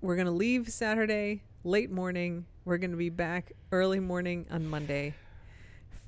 we're 0.00 0.14
going 0.16 0.26
to 0.26 0.32
leave 0.32 0.68
Saturday 0.68 1.42
late 1.64 1.90
morning. 1.90 2.46
We're 2.68 2.76
going 2.76 2.90
to 2.90 2.98
be 2.98 3.08
back 3.08 3.52
early 3.72 3.98
morning 3.98 4.44
on 4.50 4.66
Monday. 4.66 5.14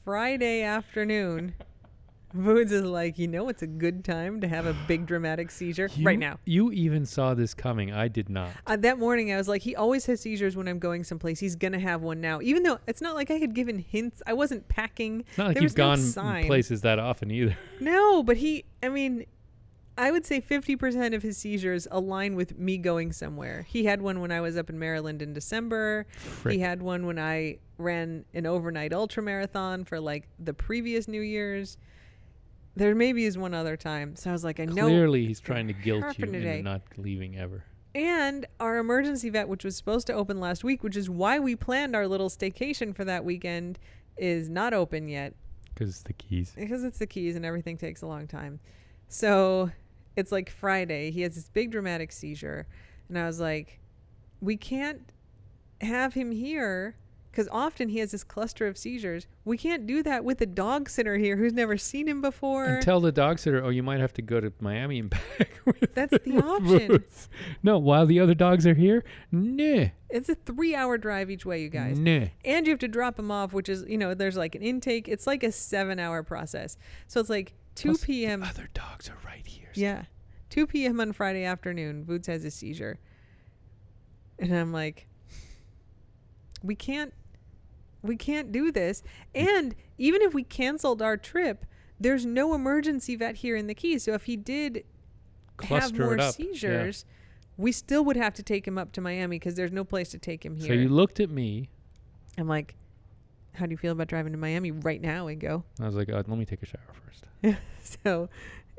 Friday 0.05 0.61
afternoon, 0.61 1.55
Voods 2.35 2.71
is 2.71 2.85
like, 2.85 3.19
you 3.19 3.29
know, 3.29 3.49
it's 3.49 3.63
a 3.63 3.67
good 3.67 4.05
time 4.05 4.43
to 4.43 4.47
have 4.47 4.67
a 4.67 4.77
big 4.87 5.07
dramatic 5.07 5.51
seizure 5.51 5.89
right 6.03 6.19
now. 6.19 6.39
you 6.45 6.71
even 6.71 7.07
saw 7.07 7.33
this 7.33 7.55
coming 7.55 7.95
i 7.95 8.09
did 8.09 8.29
not 8.29 8.51
Uh, 8.67 8.77
that 8.77 8.99
morning, 8.99 9.33
I 9.33 9.39
was 9.39 9.49
like, 9.49 9.63
he 9.63 9.75
always 9.75 10.05
has 10.05 10.21
seizures 10.21 10.55
when 10.55 10.69
I'm 10.69 10.79
going 10.79 11.03
someplace. 11.03 11.41
He's 11.41 11.57
gonna 11.57 11.81
have 11.81 12.03
one 12.03 12.21
now, 12.21 12.43
even 12.43 12.63
though 12.63 12.79
it's 12.87 13.01
not 13.01 13.15
like 13.15 13.31
I 13.31 13.37
had 13.37 13.55
given 13.55 13.79
hints. 13.79 14.23
I 14.27 14.35
wasn't 14.35 14.69
packing. 14.69 15.25
it's 15.29 15.39
not 15.39 15.47
like 15.47 15.55
There 15.55 15.63
you've 15.63 15.79
no 15.79 15.85
gone 15.85 15.99
sign. 15.99 16.47
places 16.47 16.83
that 16.83 16.99
often 16.99 17.31
either 17.31 17.57
No, 17.81 18.23
but 18.23 18.37
he. 18.37 18.67
I 18.83 18.91
mean, 18.91 19.25
I 20.01 20.11
would 20.11 20.25
say 20.25 20.41
50% 20.41 21.15
of 21.15 21.23
his 21.23 21.37
seizures 21.37 21.87
align 21.91 22.35
with 22.35 22.59
me 22.59 22.79
going 22.79 23.13
somewhere. 23.13 23.67
He 23.69 23.85
had 23.85 24.01
one 24.01 24.23
when 24.23 24.33
I 24.33 24.41
was 24.41 24.57
up 24.57 24.71
in 24.71 24.79
Maryland 24.79 25.21
in 25.21 25.35
December. 25.35 26.07
Frick. 26.17 26.55
He 26.55 26.61
had 26.61 26.81
one 26.81 27.05
when 27.05 27.19
I 27.19 27.59
ran 27.77 28.25
an 28.33 28.47
overnight 28.47 28.95
ultra 28.95 29.23
marathon 29.23 29.85
for 29.85 30.01
like 30.01 30.27
the 30.39 30.55
previous 30.55 31.07
New 31.07 31.21
Year's. 31.21 31.77
There 32.77 32.95
maybe 32.95 33.27
is 33.27 33.37
one 33.37 33.53
other 33.53 33.77
time. 33.77 34.17
So 34.17 34.31
I 34.31 34.33
was 34.33 34.43
like, 34.43 34.59
I 34.59 34.65
know 34.65 34.87
clearly 34.87 35.27
he's 35.27 35.39
trying 35.39 35.67
to 35.67 35.75
guilt 35.75 36.19
you 36.19 36.25
into 36.25 36.63
not 36.63 36.81
leaving 36.97 37.37
ever 37.37 37.63
And 37.95 38.47
our 38.59 38.79
emergency 38.79 39.29
vet, 39.29 39.49
which 39.49 39.65
was 39.65 39.77
supposed 39.77 40.07
to 40.07 40.15
open 40.15 40.41
last 40.41 40.65
week, 40.65 40.83
which 40.83 40.97
is 40.97 41.11
why 41.11 41.39
we 41.39 41.57
planned 41.57 41.95
our 41.95 42.09
little 42.09 42.31
staycation 42.31 42.97
for 42.97 43.05
that 43.05 43.23
weekend, 43.23 43.79
is 44.17 44.49
not 44.49 44.73
open 44.73 45.09
yet 45.09 45.35
because 45.75 45.91
it's 45.91 46.03
the 46.03 46.15
keys 46.15 46.53
because 46.57 46.85
it's 46.85 46.99
the 46.99 47.07
keys 47.07 47.37
and 47.37 47.45
everything 47.45 47.77
takes 47.77 48.01
a 48.01 48.07
long 48.07 48.27
time. 48.27 48.61
So 49.09 49.71
it's 50.17 50.33
like 50.33 50.51
Friday. 50.51 51.11
He 51.11 51.23
has 51.23 51.35
this 51.35 51.49
big 51.49 51.71
dramatic 51.71 52.13
seizure. 52.13 52.67
And 53.09 53.19
I 53.19 53.27
was 53.27 53.41
like, 53.41 53.81
we 54.41 54.57
can't 54.57 55.13
have 55.81 56.15
him 56.15 56.31
here 56.31 56.97
because 57.31 57.49
often 57.53 57.89
he 57.89 57.99
has 57.99 58.11
this 58.11 58.25
cluster 58.25 58.67
of 58.67 58.77
seizures. 58.77 59.27
We 59.45 59.57
can't 59.57 59.87
do 59.87 60.03
that 60.03 60.25
with 60.25 60.41
a 60.41 60.47
dog 60.47 60.91
sitter 60.91 61.17
here 61.17 61.37
who's 61.37 61.53
never 61.53 61.77
seen 61.77 62.09
him 62.09 62.21
before. 62.21 62.65
And 62.65 62.83
tell 62.83 63.01
the 63.01 63.13
dog 63.13 63.39
sitter, 63.39 63.65
oh, 63.65 63.69
you 63.69 63.85
might 63.85 64.01
have 64.01 64.13
to 64.15 64.23
go 64.23 64.41
to 64.41 64.53
Miami 64.61 64.99
and 64.99 65.11
back. 65.39 65.61
That's 65.95 66.19
the 66.25 66.39
option. 66.39 66.89
Boots." 66.89 67.29
No, 67.63 67.79
while 67.79 68.07
the 68.07 68.19
other 68.21 68.35
dogs 68.35 68.67
are 68.67 68.75
here, 68.75 69.05
nah, 69.31 69.87
it's 70.09 70.29
a 70.29 70.35
three-hour 70.35 70.99
drive 70.99 71.31
each 71.31 71.45
way, 71.47 71.63
you 71.63 71.69
guys. 71.69 71.99
nah. 71.99 72.27
and 72.45 72.67
you 72.67 72.73
have 72.73 72.79
to 72.81 72.89
drop 72.89 73.17
them 73.17 73.31
off, 73.31 73.53
which 73.53 73.69
is 73.69 73.85
you 73.87 73.99
know 73.99 74.15
there's 74.15 74.37
like 74.37 74.55
an 74.55 74.63
intake. 74.63 75.09
It's 75.09 75.27
like 75.27 75.43
a 75.43 75.53
seven-hour 75.53 76.23
process. 76.25 76.77
So 77.07 77.21
it's 77.21 77.31
like 77.31 77.53
2 77.75 77.89
Plus, 77.89 78.01
the 78.01 78.07
p.m. 78.07 78.43
Other 78.43 78.69
dogs 78.75 79.09
are 79.09 79.19
right 79.25 79.47
here. 79.47 79.71
Yeah. 79.75 80.05
2 80.51 80.67
p.m. 80.67 81.01
on 81.01 81.13
Friday 81.13 81.45
afternoon, 81.45 82.05
Voods 82.05 82.27
has 82.27 82.45
a 82.45 82.51
seizure. 82.51 82.99
And 84.39 84.53
I'm 84.53 84.73
like, 84.73 85.07
we 86.63 86.75
can't, 86.75 87.13
we 88.03 88.17
can't 88.17 88.51
do 88.51 88.73
this. 88.73 89.03
Mm. 89.35 89.49
And 89.49 89.75
even 89.99 90.23
if 90.23 90.35
we 90.35 90.43
canceled 90.43 91.03
our 91.03 91.17
trip, 91.17 91.67
there's 91.99 92.25
no 92.25 92.55
emergency 92.55 93.17
vet 93.17 93.37
here 93.37 93.57
in 93.57 93.67
the 93.67 93.75
Keys. 93.75 94.03
So 94.05 94.15
if 94.15 94.25
he 94.25 94.37
did 94.37 94.85
have 95.63 95.97
more 95.97 96.15
up. 96.15 96.19
Yeah. 96.19 96.31
seizures, 96.31 97.05
we 97.57 97.73
still 97.73 98.05
would 98.05 98.17
have 98.17 98.35
to 98.35 98.43
take 98.43 98.67
him 98.67 98.79
up 98.79 98.93
to 98.93 99.01
Miami 99.01 99.39
because 99.39 99.55
there's 99.55 99.73
no 99.73 99.85
place 99.85 100.09
to 100.11 100.19
take 100.19 100.45
him 100.45 100.57
here. 100.57 100.69
So 100.69 100.73
you 100.73 100.89
looked 100.89 101.21
at 101.21 101.31
me. 101.31 101.69
I'm 102.39 102.49
like, 102.49 102.75
how 103.55 103.67
do 103.67 103.73
you 103.73 103.77
feel 103.77 103.93
about 103.93 104.09
driving 104.09 104.33
to 104.33 104.39
Miami 104.39 104.71
right 104.71 105.01
now, 105.01 105.27
Ingo? 105.27 105.63
I 105.81 105.87
was 105.87 105.95
like, 105.95 106.09
uh, 106.09 106.17
let 106.27 106.29
me 106.29 106.45
take 106.45 106.63
a 106.63 106.67
shower 106.67 106.81
first. 107.05 107.25
So 108.05 108.29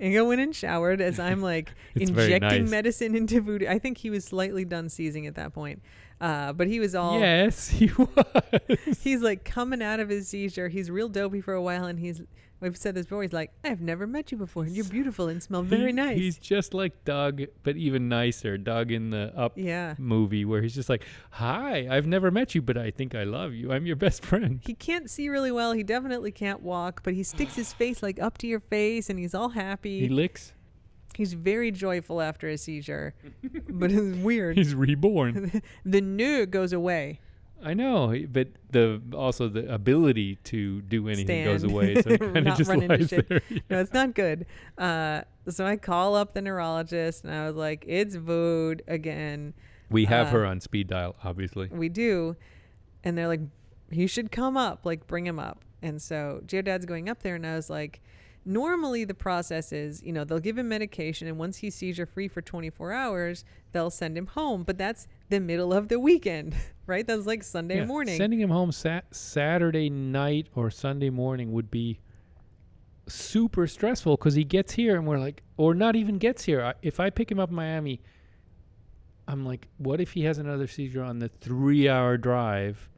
Ingo 0.01 0.27
went 0.27 0.39
and 0.41 0.55
showered 0.55 1.01
as 1.01 1.19
I'm 1.19 1.41
like 1.51 1.71
injecting 1.95 2.63
nice. 2.63 2.69
medicine 2.69 3.15
into 3.15 3.41
Voodoo. 3.41 3.67
I 3.67 3.77
think 3.79 3.97
he 3.97 4.09
was 4.09 4.23
slightly 4.25 4.63
done 4.65 4.89
seizing 4.89 5.27
at 5.27 5.35
that 5.35 5.53
point. 5.53 5.81
Uh, 6.21 6.53
but 6.53 6.67
he 6.67 6.79
was 6.79 6.93
all 6.95 7.19
Yes, 7.19 7.67
he 7.67 7.87
was. 7.97 8.99
he's 9.01 9.21
like 9.21 9.43
coming 9.43 9.81
out 9.81 9.99
of 9.99 10.07
his 10.09 10.27
seizure. 10.27 10.69
He's 10.69 10.89
real 10.91 11.09
dopey 11.09 11.41
for 11.41 11.53
a 11.53 11.61
while 11.61 11.85
and 11.85 11.99
he's 11.99 12.21
we've 12.61 12.77
said 12.77 12.95
this 12.95 13.05
before, 13.05 13.21
he's 13.23 13.33
like, 13.33 13.51
I've 13.63 13.81
never 13.81 14.07
met 14.07 14.31
you 14.31 14.37
before 14.37 14.63
and 14.63 14.73
you're 14.75 14.85
beautiful 14.85 15.27
and 15.27 15.41
smell 15.43 15.63
very 15.63 15.87
He- 15.87 15.91
nice. 15.93 16.17
He's 16.17 16.37
just 16.37 16.73
like 16.73 17.03
Doug, 17.03 17.41
but 17.63 17.75
even 17.75 18.07
nicer. 18.07 18.57
Doug 18.57 18.91
in 18.91 19.09
the 19.09 19.33
Up 19.35 19.53
yeah. 19.57 19.95
movie, 19.97 20.45
where 20.45 20.61
he's 20.61 20.75
just 20.75 20.87
like, 20.89 21.03
"Hi, 21.31 21.87
I've 21.89 22.07
never 22.07 22.31
met 22.31 22.55
you, 22.55 22.61
but 22.61 22.77
I 22.77 22.91
think 22.91 23.15
I 23.15 23.23
love 23.23 23.53
you. 23.53 23.71
I'm 23.71 23.85
your 23.85 23.95
best 23.95 24.23
friend." 24.23 24.61
He 24.63 24.73
can't 24.73 25.09
see 25.09 25.27
really 25.29 25.51
well. 25.51 25.73
He 25.73 25.83
definitely 25.83 26.31
can't 26.31 26.61
walk, 26.61 27.01
but 27.03 27.13
he 27.13 27.23
sticks 27.23 27.55
his 27.55 27.73
face 27.73 28.01
like 28.03 28.19
up 28.21 28.37
to 28.39 28.47
your 28.47 28.59
face 28.61 29.09
and 29.09 29.17
he's 29.19 29.33
all 29.33 29.49
happy. 29.49 29.99
He 30.01 30.09
licks. 30.09 30.53
he's 31.15 31.33
very 31.33 31.71
joyful 31.71 32.21
after 32.21 32.47
a 32.47 32.57
seizure. 32.57 33.13
but 33.69 33.91
it's 33.91 34.17
weird. 34.17 34.55
He's 34.61 34.73
reborn. 34.75 35.61
the 35.85 35.99
new 36.01 36.45
goes 36.45 36.71
away. 36.73 37.19
I 37.63 37.73
know, 37.73 38.15
but 38.29 38.49
the 38.71 39.01
also 39.13 39.47
the 39.47 39.71
ability 39.73 40.35
to 40.45 40.81
do 40.81 41.07
anything 41.07 41.45
goes 41.45 41.63
away. 41.63 42.01
So 42.01 42.09
he 42.11 42.17
kind 42.17 42.37
of 42.37 42.43
Not 42.43 42.57
just 42.57 42.69
run 42.69 42.81
into 42.83 42.97
lies 42.97 43.09
shit. 43.09 43.29
there. 43.29 43.41
no, 43.69 43.79
it's 43.79 43.93
not 43.93 44.15
good. 44.15 44.45
Uh, 44.77 45.21
so 45.49 45.65
I 45.65 45.77
call 45.77 46.15
up 46.15 46.33
the 46.33 46.41
neurologist 46.41 47.23
and 47.23 47.33
I 47.33 47.45
was 47.47 47.55
like, 47.55 47.85
it's 47.87 48.15
Vood 48.15 48.81
again. 48.87 49.53
We 49.89 50.05
have 50.05 50.27
Uh, 50.27 50.31
her 50.31 50.45
on 50.45 50.59
speed 50.61 50.87
dial, 50.87 51.15
obviously. 51.23 51.67
We 51.71 51.89
do. 51.89 52.35
And 53.03 53.17
they're 53.17 53.27
like, 53.27 53.41
he 53.91 54.07
should 54.07 54.31
come 54.31 54.55
up, 54.57 54.85
like, 54.85 55.05
bring 55.07 55.25
him 55.27 55.37
up. 55.39 55.63
And 55.81 56.01
so 56.01 56.41
GR 56.49 56.61
Dad's 56.61 56.85
going 56.85 57.09
up 57.09 57.23
there 57.23 57.35
and 57.35 57.45
I 57.45 57.55
was 57.55 57.69
like, 57.69 58.01
normally 58.45 59.03
the 59.05 59.13
process 59.13 59.71
is, 59.71 60.01
you 60.03 60.11
know, 60.13 60.23
they'll 60.23 60.39
give 60.39 60.57
him 60.57 60.67
medication 60.69 61.27
and 61.27 61.37
once 61.37 61.57
he's 61.57 61.75
seizure 61.75 62.05
free 62.05 62.27
for 62.27 62.41
24 62.41 62.91
hours, 62.91 63.43
they'll 63.71 63.89
send 63.89 64.17
him 64.17 64.27
home. 64.27 64.63
But 64.63 64.77
that's 64.77 65.07
the 65.31 65.39
middle 65.39 65.73
of 65.73 65.87
the 65.87 65.99
weekend, 65.99 66.55
right? 66.85 67.05
That's 67.07 67.25
like 67.25 67.43
Sunday 67.43 67.77
Yeah, 67.77 67.85
morning. 67.85 68.17
Sending 68.17 68.39
him 68.39 68.49
home 68.51 68.71
sat- 68.71 69.13
Saturday 69.15 69.89
night 69.89 70.47
or 70.53 70.69
Sunday 70.69 71.09
morning 71.09 71.51
would 71.51 71.71
be 71.71 71.99
super 73.07 73.67
stressful 73.67 74.15
because 74.17 74.35
he 74.35 74.43
gets 74.43 74.73
here 74.73 74.95
and 74.95 75.07
we're 75.07 75.19
like, 75.19 75.43
or 75.57 75.73
not 75.73 75.95
even 75.95 76.17
gets 76.17 76.43
here. 76.45 76.61
I, 76.63 76.73
if 76.81 76.99
I 76.99 77.09
pick 77.09 77.31
him 77.31 77.39
up 77.39 77.49
in 77.49 77.55
Miami, 77.55 78.01
I'm 79.27 79.45
like, 79.45 79.67
what 79.77 79.99
if 80.01 80.11
he 80.13 80.23
has 80.23 80.37
another 80.37 80.67
seizure 80.67 81.03
on 81.03 81.19
the 81.19 81.27
three 81.29 81.89
hour 81.89 82.17
drive? 82.17 82.89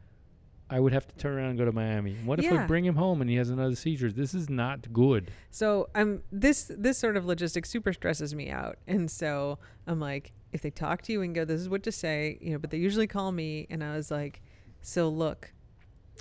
I 0.70 0.80
would 0.80 0.94
have 0.94 1.08
to 1.08 1.16
turn 1.16 1.34
around 1.38 1.50
and 1.50 1.60
go 1.60 1.66
to 1.66 1.72
Miami. 1.72 2.16
What 2.26 2.40
if 2.40 2.46
Yeah. 2.46 2.62
we 2.62 2.68
bring 2.68 2.84
him 2.86 2.96
home 2.96 3.22
and 3.22 3.30
he 3.30 3.36
has 3.36 3.50
another 3.50 3.76
seizure? 3.76 4.12
This 4.12 4.34
is 4.34 4.50
not 4.50 4.92
good. 4.92 5.30
So 5.52 5.90
I'm 5.94 6.24
this 6.32 6.72
this 6.76 6.98
sort 6.98 7.16
of 7.16 7.26
logistics 7.26 7.70
super 7.70 7.94
stresses 7.94 8.34
me 8.34 8.50
out, 8.50 8.78
and 8.88 9.12
so 9.12 9.60
I'm 9.86 10.00
like, 10.00 10.32
if 10.54 10.62
they 10.62 10.70
talk 10.70 11.02
to 11.02 11.12
you 11.12 11.22
and 11.22 11.36
go, 11.36 11.44
this 11.44 11.60
is 11.60 11.68
what 11.68 11.84
to 11.84 11.92
say, 11.92 12.38
you 12.40 12.52
know, 12.52 12.60
but 12.60 12.70
they 12.70 12.78
usually 12.78 13.08
call 13.08 13.32
me, 13.32 13.68
and 13.70 13.84
I 13.84 13.96
was 13.96 14.12
like, 14.12 14.42
so 14.82 15.10
look, 15.10 15.52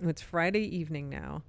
it's 0.02 0.22
Friday 0.22 0.64
evening 0.76 1.10
now. 1.10 1.42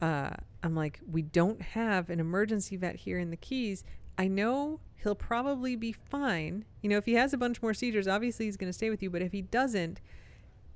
Uh, 0.00 0.30
I'm 0.62 0.74
like, 0.74 1.00
we 1.08 1.22
don't 1.22 1.60
have 1.60 2.10
an 2.10 2.18
emergency 2.18 2.76
vet 2.76 2.96
here 2.96 3.18
in 3.18 3.30
the 3.30 3.36
Keys. 3.36 3.84
I 4.16 4.26
know 4.26 4.80
he'll 4.96 5.14
probably 5.14 5.76
be 5.76 5.92
fine. 5.92 6.64
You 6.80 6.88
know, 6.88 6.96
if 6.96 7.04
he 7.04 7.14
has 7.14 7.32
a 7.32 7.38
bunch 7.38 7.62
more 7.62 7.74
seizures, 7.74 8.08
obviously 8.08 8.46
he's 8.46 8.56
going 8.56 8.70
to 8.70 8.72
stay 8.72 8.90
with 8.90 9.02
you. 9.02 9.10
But 9.10 9.22
if 9.22 9.32
he 9.32 9.42
doesn't, 9.42 10.00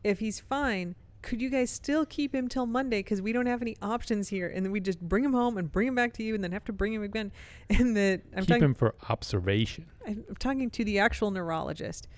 if 0.04 0.18
he's 0.18 0.38
fine, 0.38 0.94
could 1.22 1.42
you 1.42 1.50
guys 1.50 1.70
still 1.70 2.07
keep 2.07 2.35
him 2.35 2.48
till 2.48 2.66
Monday? 2.66 3.00
Because 3.00 3.20
we 3.20 3.33
don't 3.33 3.46
have 3.46 3.62
any 3.62 3.76
options 3.83 4.28
here, 4.28 4.48
and 4.48 4.64
then 4.64 4.72
we 4.72 4.81
just 4.81 5.00
bring 5.00 5.24
him 5.24 5.33
home 5.33 5.59
and 5.59 5.70
bring 5.70 5.88
him 5.88 5.94
back 5.94 6.12
to 6.14 6.22
you, 6.22 6.35
and 6.35 6.42
then 6.44 6.52
have 6.52 6.64
to 6.64 6.72
bring 6.72 6.92
him 6.92 7.02
again. 7.02 7.33
And 7.70 7.96
the 7.96 8.20
I'm 8.35 8.40
Keep 8.40 8.48
talking, 8.48 8.64
him 8.64 8.74
for 8.74 8.94
observation. 9.09 9.87
I'm 10.07 10.24
talking 10.38 10.70
to 10.70 10.85
the 10.85 10.98
actual 10.98 11.31
neurologist, 11.31 12.09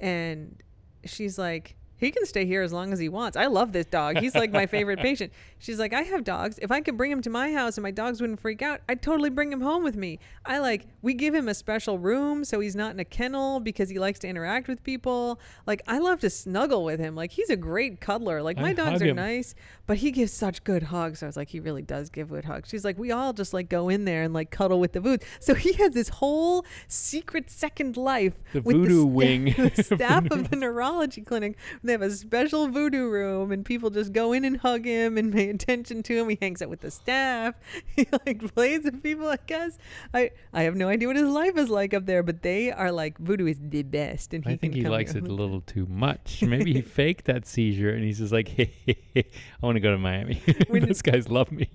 and 0.00 0.62
she's 1.04 1.38
like, 1.38 1.76
he 1.96 2.10
can 2.10 2.26
stay 2.26 2.44
here 2.44 2.62
as 2.62 2.72
long 2.72 2.92
as 2.92 2.98
he 2.98 3.08
wants. 3.08 3.36
I 3.36 3.46
love 3.46 3.72
this 3.72 3.86
dog. 3.86 4.18
He's 4.18 4.34
like 4.34 4.50
my 4.52 4.66
favorite 4.66 4.98
patient. 5.00 5.32
She's 5.58 5.78
like, 5.78 5.92
I 5.92 6.02
have 6.02 6.24
dogs. 6.24 6.58
If 6.60 6.70
I 6.70 6.80
could 6.80 6.96
bring 6.96 7.10
him 7.10 7.22
to 7.22 7.30
my 7.30 7.52
house 7.52 7.76
and 7.76 7.82
my 7.82 7.90
dogs 7.90 8.20
wouldn't 8.20 8.40
freak 8.40 8.62
out, 8.62 8.80
I'd 8.88 9.00
totally 9.02 9.30
bring 9.30 9.52
him 9.52 9.60
home 9.60 9.84
with 9.84 9.96
me. 9.96 10.18
I 10.44 10.58
like, 10.58 10.86
we 11.02 11.14
give 11.14 11.34
him 11.34 11.48
a 11.48 11.54
special 11.54 11.98
room 11.98 12.44
so 12.44 12.60
he's 12.60 12.76
not 12.76 12.92
in 12.92 13.00
a 13.00 13.04
kennel 13.04 13.60
because 13.60 13.88
he 13.88 13.98
likes 13.98 14.18
to 14.20 14.28
interact 14.28 14.68
with 14.68 14.82
people. 14.82 15.40
Like, 15.66 15.82
I 15.86 15.98
love 15.98 16.20
to 16.20 16.30
snuggle 16.30 16.84
with 16.84 17.00
him. 17.00 17.14
Like, 17.14 17.30
he's 17.30 17.50
a 17.50 17.56
great 17.56 18.00
cuddler. 18.00 18.42
Like, 18.42 18.56
my 18.58 18.70
I 18.70 18.74
dogs 18.74 19.00
are 19.00 19.06
him. 19.06 19.16
nice, 19.16 19.54
but 19.86 19.98
he 19.98 20.10
gives 20.10 20.32
such 20.32 20.64
good 20.64 20.84
hugs. 20.84 21.22
I 21.22 21.26
was 21.26 21.36
like, 21.36 21.48
he 21.48 21.60
really 21.60 21.82
does 21.82 22.10
give 22.10 22.30
good 22.30 22.44
hugs. 22.44 22.68
She's 22.70 22.84
like, 22.84 22.98
we 22.98 23.10
all 23.12 23.32
just 23.32 23.52
like 23.52 23.68
go 23.68 23.88
in 23.88 24.04
there 24.04 24.22
and 24.22 24.32
like 24.34 24.50
cuddle 24.50 24.80
with 24.80 24.92
the 24.92 25.00
Voods. 25.00 25.24
So 25.40 25.54
he 25.54 25.72
has 25.74 25.92
this 25.92 26.08
whole 26.08 26.64
secret 26.88 27.50
second 27.50 27.96
life 27.96 28.34
The 28.52 28.62
with 28.62 28.76
voodoo 28.76 29.00
sta- 29.02 29.08
wing 29.08 29.44
the 29.56 29.72
the 29.74 29.82
staff 29.96 30.30
of 30.30 30.50
the 30.50 30.56
neurology 30.56 31.20
clinic. 31.22 31.56
They 31.82 31.92
have 31.92 32.02
a 32.02 32.10
special 32.10 32.68
voodoo 32.68 33.08
room, 33.10 33.52
and 33.52 33.64
people 33.64 33.90
just 33.90 34.12
go 34.12 34.32
in 34.32 34.44
and 34.44 34.56
hug 34.58 34.84
him 34.84 35.18
and 35.18 35.32
pay 35.32 35.50
attention 35.50 36.02
to 36.04 36.14
him. 36.18 36.28
He 36.28 36.38
hangs 36.40 36.62
out 36.62 36.70
with 36.70 36.80
the 36.80 36.90
staff. 36.90 37.54
He 37.96 38.06
like 38.26 38.54
plays 38.54 38.84
with 38.84 39.02
people. 39.02 39.28
I 39.28 39.38
guess 39.46 39.78
I 40.12 40.30
I 40.52 40.62
have 40.62 40.74
no 40.74 40.88
idea 40.88 41.06
what 41.08 41.16
his 41.16 41.28
life 41.28 41.56
is 41.56 41.68
like 41.68 41.94
up 41.94 42.06
there, 42.06 42.22
but 42.22 42.42
they 42.42 42.72
are 42.72 42.90
like 42.90 43.18
voodoo 43.18 43.46
is 43.46 43.58
the 43.60 43.82
best, 43.82 44.34
and 44.34 44.44
he 44.44 44.52
I 44.52 44.56
think 44.56 44.74
he 44.74 44.82
likes 44.88 45.12
here. 45.12 45.22
it 45.22 45.28
a 45.30 45.32
little 45.32 45.60
too 45.60 45.86
much. 45.86 46.42
Maybe 46.42 46.72
he 46.72 46.80
faked 46.82 47.26
that 47.26 47.46
seizure 47.46 47.90
and 47.90 48.02
he's 48.04 48.18
just 48.18 48.32
like, 48.32 48.48
hey, 48.48 48.72
hey, 48.86 48.96
hey, 49.14 49.24
I 49.62 49.66
want 49.66 49.73
to 49.74 49.80
go 49.80 49.90
to 49.90 49.98
Miami. 49.98 50.42
When- 50.68 50.86
Those 50.86 51.02
guys 51.02 51.28
love 51.28 51.50
me. 51.52 51.68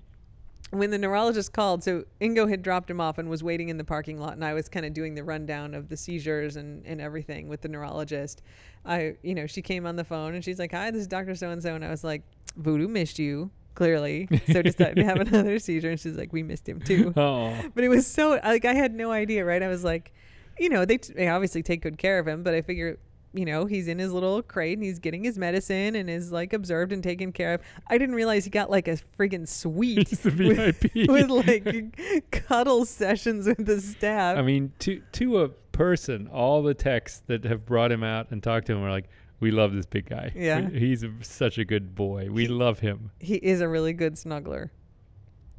when 0.70 0.90
the 0.90 0.98
neurologist 0.98 1.52
called, 1.52 1.82
so 1.82 2.04
Ingo 2.20 2.48
had 2.48 2.62
dropped 2.62 2.88
him 2.90 3.00
off 3.00 3.18
and 3.18 3.28
was 3.28 3.42
waiting 3.42 3.68
in 3.70 3.76
the 3.76 3.84
parking 3.84 4.18
lot, 4.20 4.34
and 4.34 4.44
I 4.44 4.54
was 4.54 4.68
kind 4.68 4.86
of 4.86 4.92
doing 4.94 5.14
the 5.14 5.24
rundown 5.24 5.74
of 5.74 5.88
the 5.88 5.96
seizures 5.96 6.56
and, 6.56 6.84
and 6.86 7.00
everything 7.00 7.48
with 7.48 7.60
the 7.62 7.68
neurologist. 7.68 8.42
I, 8.84 9.16
you 9.22 9.34
know, 9.34 9.46
she 9.46 9.62
came 9.62 9.84
on 9.86 9.96
the 9.96 10.04
phone 10.04 10.34
and 10.34 10.44
she's 10.44 10.58
like, 10.58 10.72
"Hi, 10.72 10.90
this 10.90 11.00
is 11.02 11.06
Doctor 11.08 11.34
So 11.34 11.50
and 11.50 11.62
So," 11.62 11.74
and 11.74 11.84
I 11.84 11.90
was 11.90 12.04
like, 12.04 12.22
"Voodoo 12.56 12.88
missed 12.88 13.18
you 13.18 13.50
clearly, 13.74 14.28
so 14.52 14.62
decided 14.62 14.96
to 14.96 15.04
have 15.04 15.16
another 15.28 15.58
seizure." 15.58 15.90
And 15.90 15.98
she's 16.00 16.16
like, 16.16 16.32
"We 16.32 16.42
missed 16.42 16.68
him 16.68 16.80
too," 16.80 17.12
Oh, 17.16 17.52
but 17.74 17.82
it 17.84 17.88
was 17.88 18.06
so 18.06 18.38
like 18.44 18.64
I 18.64 18.74
had 18.74 18.94
no 18.94 19.10
idea, 19.10 19.44
right? 19.44 19.62
I 19.62 19.68
was 19.68 19.82
like, 19.84 20.12
you 20.58 20.68
know, 20.68 20.84
they, 20.84 20.98
t- 20.98 21.12
they 21.14 21.28
obviously 21.28 21.62
take 21.62 21.82
good 21.82 21.98
care 21.98 22.18
of 22.20 22.26
him, 22.28 22.42
but 22.42 22.54
I 22.54 22.62
figure. 22.62 22.98
You 23.32 23.44
know, 23.44 23.64
he's 23.66 23.86
in 23.86 23.98
his 24.00 24.10
little 24.12 24.42
crate 24.42 24.76
and 24.76 24.84
he's 24.84 24.98
getting 24.98 25.22
his 25.22 25.38
medicine 25.38 25.94
and 25.94 26.10
is 26.10 26.32
like 26.32 26.52
observed 26.52 26.92
and 26.92 27.00
taken 27.02 27.30
care 27.32 27.54
of. 27.54 27.60
I 27.88 27.96
didn't 27.96 28.16
realize 28.16 28.42
he 28.44 28.50
got 28.50 28.70
like 28.70 28.88
a 28.88 28.96
friggin' 29.18 29.46
suite 29.46 30.08
he's 30.08 30.18
the 30.20 30.30
with- 30.30 30.80
VIP. 30.80 31.08
with 31.08 31.30
like 31.30 32.30
cuddle 32.32 32.84
sessions 32.84 33.46
with 33.46 33.64
the 33.64 33.80
staff. 33.80 34.36
I 34.36 34.42
mean, 34.42 34.72
to 34.80 35.00
to 35.12 35.42
a 35.42 35.48
person, 35.48 36.26
all 36.26 36.62
the 36.64 36.74
texts 36.74 37.22
that 37.28 37.44
have 37.44 37.64
brought 37.64 37.92
him 37.92 38.02
out 38.02 38.32
and 38.32 38.42
talked 38.42 38.66
to 38.66 38.72
him 38.72 38.82
are 38.82 38.90
like, 38.90 39.08
"We 39.38 39.52
love 39.52 39.72
this 39.74 39.86
big 39.86 40.08
guy. 40.10 40.32
Yeah. 40.34 40.68
We- 40.68 40.80
he's 40.80 41.04
a, 41.04 41.12
such 41.22 41.56
a 41.58 41.64
good 41.64 41.94
boy. 41.94 42.28
We 42.32 42.48
love 42.48 42.80
him." 42.80 43.12
he 43.20 43.36
is 43.36 43.60
a 43.60 43.68
really 43.68 43.92
good 43.92 44.14
snuggler, 44.14 44.70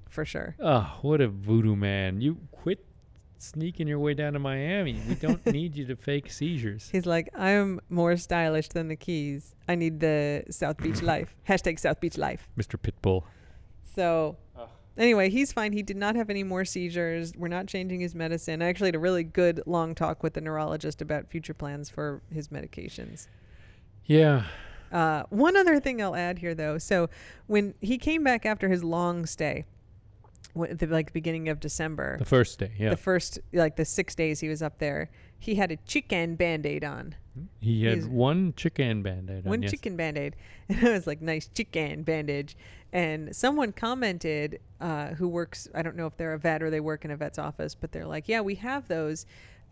for 0.10 0.26
sure. 0.26 0.56
Oh, 0.60 0.98
what 1.04 1.22
a 1.22 1.30
voodoo 1.30 1.76
man! 1.78 2.20
You 2.20 2.38
sneaking 3.42 3.88
your 3.88 4.00
way 4.00 4.14
down 4.14 4.34
to 4.34 4.40
Miami. 4.40 5.00
We 5.08 5.16
don't 5.16 5.46
need 5.52 5.76
you 5.76 5.86
to 5.88 5.96
fake 5.96 6.32
seizures. 6.32 6.90
He's 6.92 7.06
like, 7.06 7.30
I'm 7.38 7.80
more 7.90 8.16
stylish 8.18 8.70
than 8.70 8.88
the 8.88 8.96
Keys. 8.96 9.56
I 9.68 9.76
need 9.76 10.00
the 10.00 10.44
South 10.50 10.78
Beach 10.78 11.02
life. 11.14 11.36
Hashtag 11.48 11.80
South 11.80 12.00
Beach 12.00 12.18
life. 12.18 12.48
Mr. 12.58 12.78
Pitbull. 12.78 13.24
So, 13.96 14.38
Ugh. 14.58 14.70
anyway, 14.98 15.30
he's 15.30 15.52
fine. 15.52 15.74
He 15.74 15.84
did 15.84 15.98
not 15.98 16.16
have 16.16 16.30
any 16.30 16.44
more 16.44 16.64
seizures. 16.66 17.34
We're 17.36 17.48
not 17.50 17.68
changing 17.68 18.00
his 18.00 18.16
medicine. 18.16 18.62
I 18.62 18.68
actually 18.68 18.88
had 18.90 18.96
a 18.96 19.00
really 19.00 19.24
good 19.24 19.62
long 19.66 19.96
talk 19.96 20.24
with 20.24 20.34
the 20.34 20.42
neurologist 20.42 21.02
about 21.02 21.28
future 21.30 21.54
plans 21.54 21.90
for 21.90 22.22
his 22.34 22.48
medications. 22.50 23.28
Yeah, 24.06 24.46
Uh, 24.92 25.24
one 25.30 25.56
other 25.56 25.80
thing 25.80 26.02
I'll 26.02 26.16
add 26.16 26.40
here, 26.40 26.54
though. 26.54 26.78
So 26.78 27.10
when 27.48 27.74
he 27.80 27.98
came 27.98 28.24
back 28.26 28.46
after 28.46 28.68
his 28.68 28.84
long 28.84 29.26
stay, 29.26 29.66
the 30.56 30.88
like 30.88 31.14
beginning 31.14 31.50
of 31.50 31.60
December, 31.60 32.18
The 32.18 32.26
first 32.26 32.60
day, 32.60 32.72
yeah. 32.78 32.90
the 32.90 32.98
first 32.98 33.40
like 33.54 33.76
the 33.76 33.86
six 33.86 34.16
days 34.16 34.40
he 34.40 34.50
was 34.50 34.62
up 34.62 34.78
there, 34.80 35.10
he 35.40 35.56
had 35.56 35.72
a 35.72 35.78
chicken 35.78 36.36
band-aid 36.36 36.84
on. 36.84 37.16
he 37.60 37.84
had 37.86 37.96
he's- 37.96 38.08
one 38.08 38.54
chicken 38.56 39.02
band-aid 39.02 39.46
on, 39.46 39.50
one 39.50 39.62
yes. 39.64 39.72
chicken 39.72 39.96
band-aid 39.96 40.36
and 40.70 40.88
i 40.88 40.92
was 40.92 41.08
like 41.08 41.22
nice 41.22 41.48
chicken 41.54 42.04
bandage 42.04 42.56
and 42.94 43.34
someone 43.36 43.72
commented 43.72 44.60
uh, 44.82 45.08
who 45.16 45.28
works 45.28 45.68
i 45.74 45.82
don't 45.82 45.96
know 45.96 46.06
if 46.06 46.16
they're 46.18 46.34
a 46.34 46.38
vet 46.38 46.62
or 46.62 46.70
they 46.70 46.82
work 46.82 47.06
in 47.06 47.12
a 47.12 47.16
vet's 47.18 47.40
office 47.40 47.74
but 47.74 47.92
they're 47.94 48.06
like 48.06 48.28
yeah 48.28 48.42
we 48.42 48.56
have 48.56 48.88
those 48.88 49.26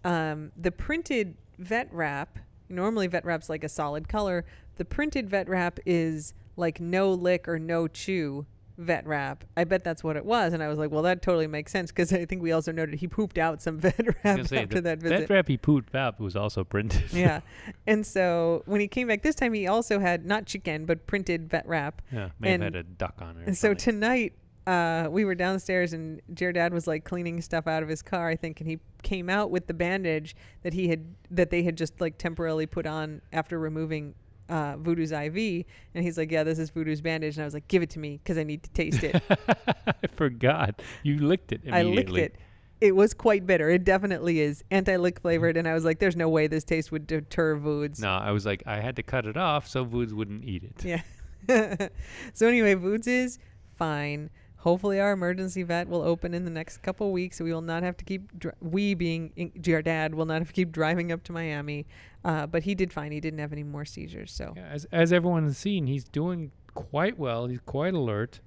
um, 0.06 0.52
the 0.56 0.72
printed 0.72 1.36
vet 1.58 1.88
wrap 1.92 2.40
normally 2.70 3.08
vet 3.08 3.26
wrap's 3.26 3.50
like 3.50 3.64
a 3.66 3.70
solid 3.70 4.08
color 4.08 4.46
the 4.78 4.86
printed 4.86 5.30
vet 5.30 5.48
wrap 5.50 5.80
is 5.86 6.34
like 6.56 6.80
no 6.80 7.12
lick 7.12 7.48
or 7.48 7.60
no 7.60 7.88
chew 7.88 8.46
vet 8.80 9.06
wrap 9.06 9.44
i 9.58 9.64
bet 9.66 9.84
that's 9.84 10.04
what 10.06 10.16
it 10.16 10.24
was 10.24 10.54
and 10.54 10.64
i 10.64 10.68
was 10.70 10.78
like 10.80 10.90
well 10.90 11.02
that 11.04 11.22
totally 11.22 11.48
makes 11.48 11.70
sense 11.70 11.92
because 11.92 12.14
i 12.14 12.24
think 12.24 12.42
we 12.42 12.54
also 12.54 12.72
noted 12.72 12.96
he 12.96 13.08
pooped 13.08 13.38
out 13.38 13.62
some 13.62 13.78
vet 13.80 14.00
wrap 14.24 14.40
after 14.40 14.66
the- 14.66 14.82
that 14.82 15.00
visit 15.00 15.20
Vet 15.20 15.30
wrap 15.30 15.48
he 15.50 15.58
pooped 15.58 15.94
out 15.94 16.18
was 16.20 16.36
also 16.36 16.64
printed. 16.64 17.12
yeah. 17.12 17.42
And 17.88 18.06
so 18.08 18.64
when 18.66 18.80
he 18.80 18.88
came 18.88 19.08
back 19.08 19.22
this 19.22 19.36
time, 19.36 19.54
he 19.54 19.68
also 19.68 20.00
had 20.00 20.26
not 20.26 20.46
chicken, 20.46 20.86
but 20.86 21.06
printed 21.08 21.50
vet 21.50 21.68
wrap. 21.68 22.02
yeah. 22.12 22.30
May 22.40 22.52
have 22.52 22.62
had 22.62 22.76
a 22.76 22.84
duck 22.84 23.16
on 23.22 23.38
it. 23.38 23.48
And 23.48 23.58
so 23.58 23.74
tonight, 23.74 24.34
uh, 24.68 25.08
we 25.10 25.26
were 25.26 25.36
downstairs 25.36 25.94
and 25.94 26.22
GR 26.36 26.52
Dad 26.52 26.74
was 26.74 26.88
like 26.88 27.04
cleaning 27.04 27.42
stuff 27.42 27.68
out 27.68 27.82
of 27.84 27.90
his 27.90 28.02
car, 28.02 28.30
I 28.30 28.36
think, 28.36 28.62
and 28.62 28.70
he 28.70 28.80
came 29.04 29.30
out 29.30 29.50
with 29.52 29.68
the 29.68 29.74
bandage 29.74 30.36
that 30.64 30.74
he 30.74 30.88
had 30.88 31.06
that 31.32 31.50
they 31.50 31.64
had 31.64 31.76
just 31.76 32.00
like 32.00 32.18
temporarily 32.18 32.66
put 32.68 32.86
on 32.86 33.22
after 33.34 33.60
removing 33.60 34.14
uh, 34.50 34.76
Voodoo's 34.78 35.12
IV. 35.12 35.66
And 35.94 36.04
he's 36.04 36.18
like, 36.18 36.32
"Yeah, 36.32 36.44
this 36.44 36.60
is 36.60 36.70
Voodoo's 36.70 37.02
bandage." 37.02 37.36
And 37.38 37.44
I 37.44 37.46
was 37.46 37.54
like, 37.54 37.68
"Give 37.68 37.82
it 37.82 37.90
to 37.92 38.00
me 38.00 38.20
because 38.24 38.38
I 38.38 38.44
need 38.44 38.64
to 38.64 38.70
taste 38.72 39.04
it." 39.04 39.22
I 39.88 40.08
forgot. 40.16 40.82
You 41.04 41.20
licked 41.20 41.52
it 41.52 41.62
I 41.72 41.84
licked 41.84 42.18
it. 42.18 42.36
It 42.82 42.96
was 42.96 43.14
quite 43.14 43.46
bitter. 43.46 43.70
It 43.70 43.84
definitely 43.84 44.40
is 44.40 44.64
anti-lick 44.72 45.20
flavored, 45.20 45.58
and 45.58 45.68
I 45.68 45.74
was 45.74 45.86
like, 45.86 46.00
"There's 46.00 46.16
no 46.16 46.30
way 46.30 46.48
this 46.48 46.64
taste 46.64 46.92
would 46.92 47.08
deter 47.08 47.56
Voods." 47.56 48.00
No, 48.00 48.10
I 48.10 48.32
was 48.32 48.46
like, 48.46 48.64
I 48.66 48.80
had 48.80 48.96
to 48.98 49.04
cut 49.04 49.26
it 49.26 49.38
off 49.38 49.68
so 49.68 49.84
Voods 49.84 50.14
wouldn't 50.14 50.46
eat 50.46 50.64
it. 50.64 50.86
Yeah. 50.86 51.02
so 52.34 52.48
anyway, 52.48 52.74
Voods 52.74 53.08
is 53.08 53.40
fine. 53.78 54.30
Hopefully, 54.60 55.00
our 55.00 55.14
emergency 55.14 55.64
vet 55.64 55.88
will 55.88 56.02
open 56.02 56.34
in 56.34 56.44
the 56.44 56.52
next 56.52 56.80
couple 56.80 57.12
weeks. 57.14 57.38
So 57.38 57.46
we 57.46 57.54
will 57.54 57.62
not 57.62 57.82
have 57.84 57.96
to 57.98 58.04
keep. 58.06 58.38
Dr- 58.38 58.56
we 58.60 58.94
being 58.94 59.32
in- 59.38 59.74
our 59.74 59.82
dad 59.82 60.14
will 60.14 60.26
not 60.26 60.40
have 60.40 60.48
to 60.48 60.54
keep 60.54 60.72
driving 60.72 61.12
up 61.14 61.24
to 61.24 61.32
Miami. 61.32 61.88
Uh, 62.26 62.46
but 62.46 62.64
he 62.64 62.76
did 62.76 62.92
fine. 62.92 63.12
He 63.14 63.22
didn't 63.22 63.40
have 63.40 63.54
any 63.54 63.64
more 63.64 63.86
seizures. 63.86 64.32
So 64.34 64.54
Yeah, 64.56 64.68
as 64.68 64.86
as 64.92 65.14
everyone 65.14 65.44
has 65.46 65.58
seen, 65.58 65.88
he's 65.88 66.04
doing 66.04 66.52
quite 66.74 67.18
well. 67.18 67.48
He's 67.48 67.62
quite 67.66 67.94
alert, 67.94 68.42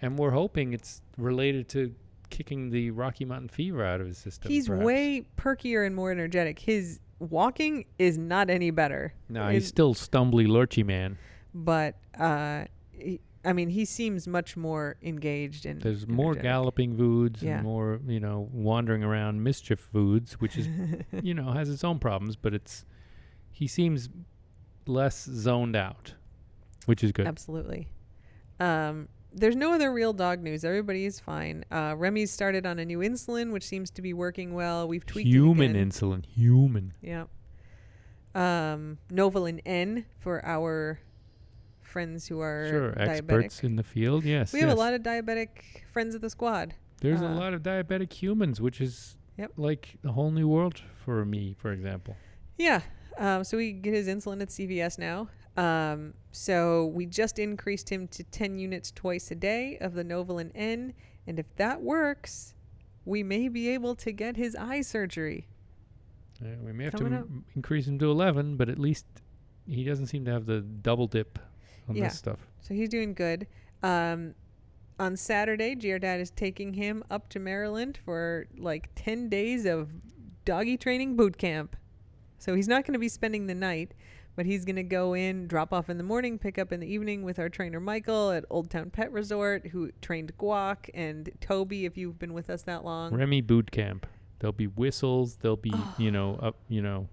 and 0.00 0.18
we're 0.18 0.32
hoping 0.32 0.72
it's 0.72 1.00
related 1.16 1.68
to 1.68 1.94
kicking 2.30 2.70
the 2.70 2.90
Rocky 2.90 3.24
Mountain 3.24 3.48
fever 3.50 3.84
out 3.84 4.00
of 4.00 4.06
his 4.06 4.18
system. 4.18 4.50
he's 4.50 4.66
perhaps. 4.66 4.84
way 4.84 5.22
perkier 5.36 5.86
and 5.86 5.94
more 5.94 6.10
energetic. 6.10 6.58
His 6.58 6.98
walking 7.20 7.84
is 7.98 8.18
not 8.18 8.50
any 8.50 8.70
better. 8.70 9.14
No, 9.28 9.48
he's 9.48 9.68
still 9.68 9.94
stumbly, 9.94 10.46
lurchy 10.48 10.84
man. 10.84 11.18
but 11.54 11.94
uh, 12.18 12.64
he, 12.90 13.20
I 13.44 13.52
mean, 13.52 13.70
he 13.70 13.84
seems 13.84 14.28
much 14.28 14.56
more 14.56 14.96
engaged 15.02 15.66
and 15.66 15.80
There's 15.82 16.06
more 16.06 16.26
energetic. 16.26 16.42
galloping 16.42 16.96
Voods 16.96 17.42
Yeah. 17.42 17.54
and 17.56 17.64
more, 17.64 18.00
you 18.06 18.20
know, 18.20 18.48
wandering 18.52 19.02
around 19.02 19.42
mischief 19.42 19.88
Voods, 19.92 20.34
which 20.34 20.56
is, 20.56 20.68
you 21.22 21.34
know, 21.34 21.50
has 21.52 21.68
its 21.68 21.82
own 21.82 21.98
problems, 21.98 22.36
but 22.36 22.54
it's 22.54 22.84
he 23.50 23.66
seems 23.66 24.08
less 24.86 25.24
zoned 25.24 25.74
out, 25.76 26.14
which 26.86 27.02
is 27.02 27.10
good. 27.12 27.26
Absolutely. 27.26 27.88
Um, 28.60 29.08
there's 29.34 29.56
no 29.56 29.72
other 29.72 29.92
real 29.92 30.12
dog 30.12 30.40
news. 30.40 30.64
Everybody 30.64 31.04
is 31.04 31.18
fine. 31.18 31.64
Uh, 31.70 31.94
Remy's 31.96 32.30
started 32.30 32.64
on 32.66 32.78
a 32.78 32.84
new 32.84 32.98
insulin, 32.98 33.50
which 33.50 33.64
seems 33.64 33.90
to 33.92 34.02
be 34.02 34.12
working 34.12 34.54
well. 34.54 34.86
We've 34.86 35.04
tweaked 35.06 35.28
Human 35.28 35.74
insulin, 35.74 36.24
human. 36.26 36.92
Yeah. 37.02 37.24
Um, 38.34 38.98
Novolin 39.10 39.60
N 39.66 40.06
for 40.18 40.44
our 40.44 41.00
friends 41.92 42.26
who 42.26 42.40
are 42.40 42.66
Sure, 42.68 42.92
diabetic. 42.92 43.08
experts 43.08 43.62
in 43.62 43.76
the 43.76 43.82
field. 43.82 44.24
Yes, 44.24 44.52
we 44.52 44.60
have 44.60 44.70
a 44.70 44.74
lot 44.74 44.94
of 44.94 45.02
diabetic 45.02 45.48
friends 45.92 46.14
of 46.14 46.20
the 46.22 46.30
squad. 46.30 46.74
There's 47.00 47.20
a 47.20 47.26
uh, 47.26 47.34
lot 47.34 47.52
of 47.54 47.62
diabetic 47.62 48.12
humans, 48.12 48.60
which 48.60 48.80
is 48.80 49.16
Yep. 49.38 49.52
like 49.56 49.96
a 50.04 50.12
whole 50.12 50.30
new 50.30 50.48
world 50.48 50.80
for 51.04 51.24
me, 51.24 51.54
for 51.58 51.72
example. 51.72 52.16
Yeah. 52.58 52.80
Um, 53.18 53.44
so 53.44 53.56
we 53.56 53.72
get 53.72 53.92
his 53.94 54.08
insulin 54.08 54.40
at 54.42 54.48
CVS 54.50 54.98
now. 54.98 55.28
Um, 55.56 56.14
so 56.30 56.86
we 56.86 57.04
just 57.06 57.38
increased 57.38 57.88
him 57.90 58.08
to 58.08 58.24
10 58.24 58.58
units 58.58 58.90
twice 58.90 59.30
a 59.30 59.34
day 59.34 59.76
of 59.80 59.94
the 59.94 60.04
Novolin 60.04 60.50
N. 60.54 60.94
And 61.26 61.38
if 61.38 61.46
that 61.56 61.82
works, 61.82 62.54
we 63.04 63.22
may 63.22 63.48
be 63.48 63.68
able 63.68 63.94
to 63.96 64.12
get 64.12 64.36
his 64.36 64.54
eye 64.56 64.80
surgery. 64.80 65.46
Uh, 66.42 66.48
we 66.64 66.72
may 66.72 66.84
have 66.84 66.92
to 66.94 66.98
Coming 66.98 67.14
up. 67.18 67.24
m- 67.26 67.44
increase 67.54 67.86
him 67.86 67.98
to 67.98 68.10
11, 68.10 68.56
but 68.56 68.68
at 68.68 68.78
least 68.78 69.04
he 69.66 69.84
doesn't 69.84 70.06
seem 70.06 70.24
to 70.24 70.30
have 70.32 70.46
the 70.46 70.60
double 70.60 71.06
dip 71.06 71.38
on 71.88 71.96
Yeah. 71.96 72.04
this 72.04 72.18
stuff. 72.18 72.38
So 72.60 72.74
he's 72.74 72.88
doing 72.88 73.14
good. 73.14 73.46
Um, 73.82 74.34
on 74.98 75.16
Saturday, 75.16 75.74
GR 75.74 75.98
Dad 75.98 76.20
is 76.20 76.30
taking 76.30 76.74
him 76.74 77.02
up 77.10 77.28
to 77.30 77.40
Maryland 77.40 77.98
for 78.04 78.46
like 78.56 78.90
10 78.94 79.28
days 79.28 79.64
of 79.64 79.90
doggy 80.44 80.76
training 80.76 81.16
boot 81.16 81.38
camp. 81.38 81.76
So 82.38 82.54
he's 82.54 82.68
not 82.68 82.84
going 82.84 82.92
to 82.94 82.98
be 82.98 83.08
spending 83.08 83.46
the 83.46 83.54
night, 83.54 83.94
but 84.36 84.46
he's 84.46 84.64
going 84.64 84.76
to 84.76 84.82
go 84.82 85.14
in, 85.14 85.46
drop 85.46 85.72
off 85.72 85.88
in 85.90 85.98
the 85.98 86.04
morning, 86.04 86.38
pick 86.38 86.58
up 86.58 86.72
in 86.72 86.80
the 86.80 86.86
evening 86.86 87.22
with 87.22 87.38
our 87.38 87.48
trainer 87.48 87.80
Michael 87.80 88.30
at 88.30 88.44
Old 88.50 88.70
Town 88.70 88.90
Pet 88.90 89.10
Resort, 89.12 89.68
who 89.68 89.90
trained 90.00 90.36
Guac 90.38 90.88
and 90.94 91.30
Toby, 91.40 91.84
if 91.84 91.96
you've 91.96 92.18
been 92.18 92.32
with 92.32 92.50
us 92.50 92.62
that 92.62 92.84
long. 92.84 93.14
Remy 93.14 93.40
boot 93.42 93.70
camp. 93.70 94.06
There'll 94.40 94.52
be 94.52 94.66
whistles. 94.66 95.36
There'll 95.36 95.56
be, 95.56 95.72
you 95.98 96.10
know, 96.10 96.34
up, 96.36 96.56
you 96.68 96.82
know, 96.82 97.08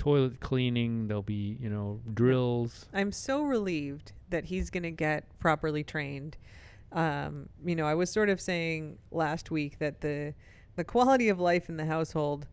toilet 0.00 0.40
cleaning. 0.40 1.08
There'll 1.08 1.22
be, 1.22 1.58
you 1.60 1.68
know, 1.68 2.00
drills. 2.14 2.86
I'm 2.94 3.12
so 3.12 3.42
relieved 3.42 4.12
that 4.30 4.46
he's 4.46 4.70
going 4.70 4.82
to 4.84 4.90
get 4.90 5.38
properly 5.38 5.84
trained. 5.84 6.38
Um, 6.92 7.50
you 7.64 7.76
know, 7.76 7.86
I 7.86 7.94
was 7.94 8.10
sort 8.10 8.30
of 8.30 8.40
saying 8.40 8.98
last 9.10 9.50
week 9.50 9.78
that 9.78 10.00
the 10.00 10.34
the 10.76 10.84
quality 10.84 11.28
of 11.28 11.38
life 11.38 11.68
in 11.68 11.76
the 11.76 11.84
household 11.84 12.46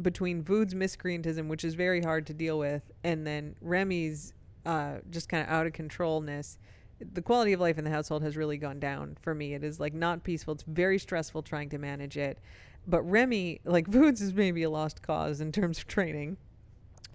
between 0.00 0.42
Vood's 0.42 0.74
miscreantism, 0.74 1.48
which 1.48 1.64
is 1.64 1.74
very 1.74 2.00
hard 2.02 2.26
to 2.26 2.34
deal 2.34 2.58
with, 2.58 2.82
and 3.02 3.26
then 3.26 3.56
Remy's 3.60 4.34
uh, 4.64 4.98
just 5.10 5.28
kind 5.28 5.42
of 5.42 5.48
out 5.48 5.66
of 5.66 5.72
controlness, 5.72 6.58
the 7.00 7.22
quality 7.22 7.52
of 7.52 7.60
life 7.60 7.78
in 7.78 7.84
the 7.84 7.90
household 7.90 8.22
has 8.22 8.36
really 8.36 8.58
gone 8.58 8.78
down 8.78 9.16
for 9.20 9.34
me. 9.34 9.54
It 9.54 9.64
is 9.64 9.80
like 9.80 9.94
not 9.94 10.22
peaceful. 10.22 10.54
It's 10.54 10.64
very 10.64 10.98
stressful 10.98 11.42
trying 11.42 11.68
to 11.70 11.78
manage 11.78 12.16
it. 12.16 12.38
But 12.86 13.02
Remy, 13.02 13.60
like 13.64 13.86
Vood's, 13.88 14.20
is 14.20 14.32
maybe 14.34 14.62
a 14.62 14.70
lost 14.70 15.02
cause 15.02 15.40
in 15.40 15.52
terms 15.52 15.78
of 15.78 15.86
training. 15.86 16.36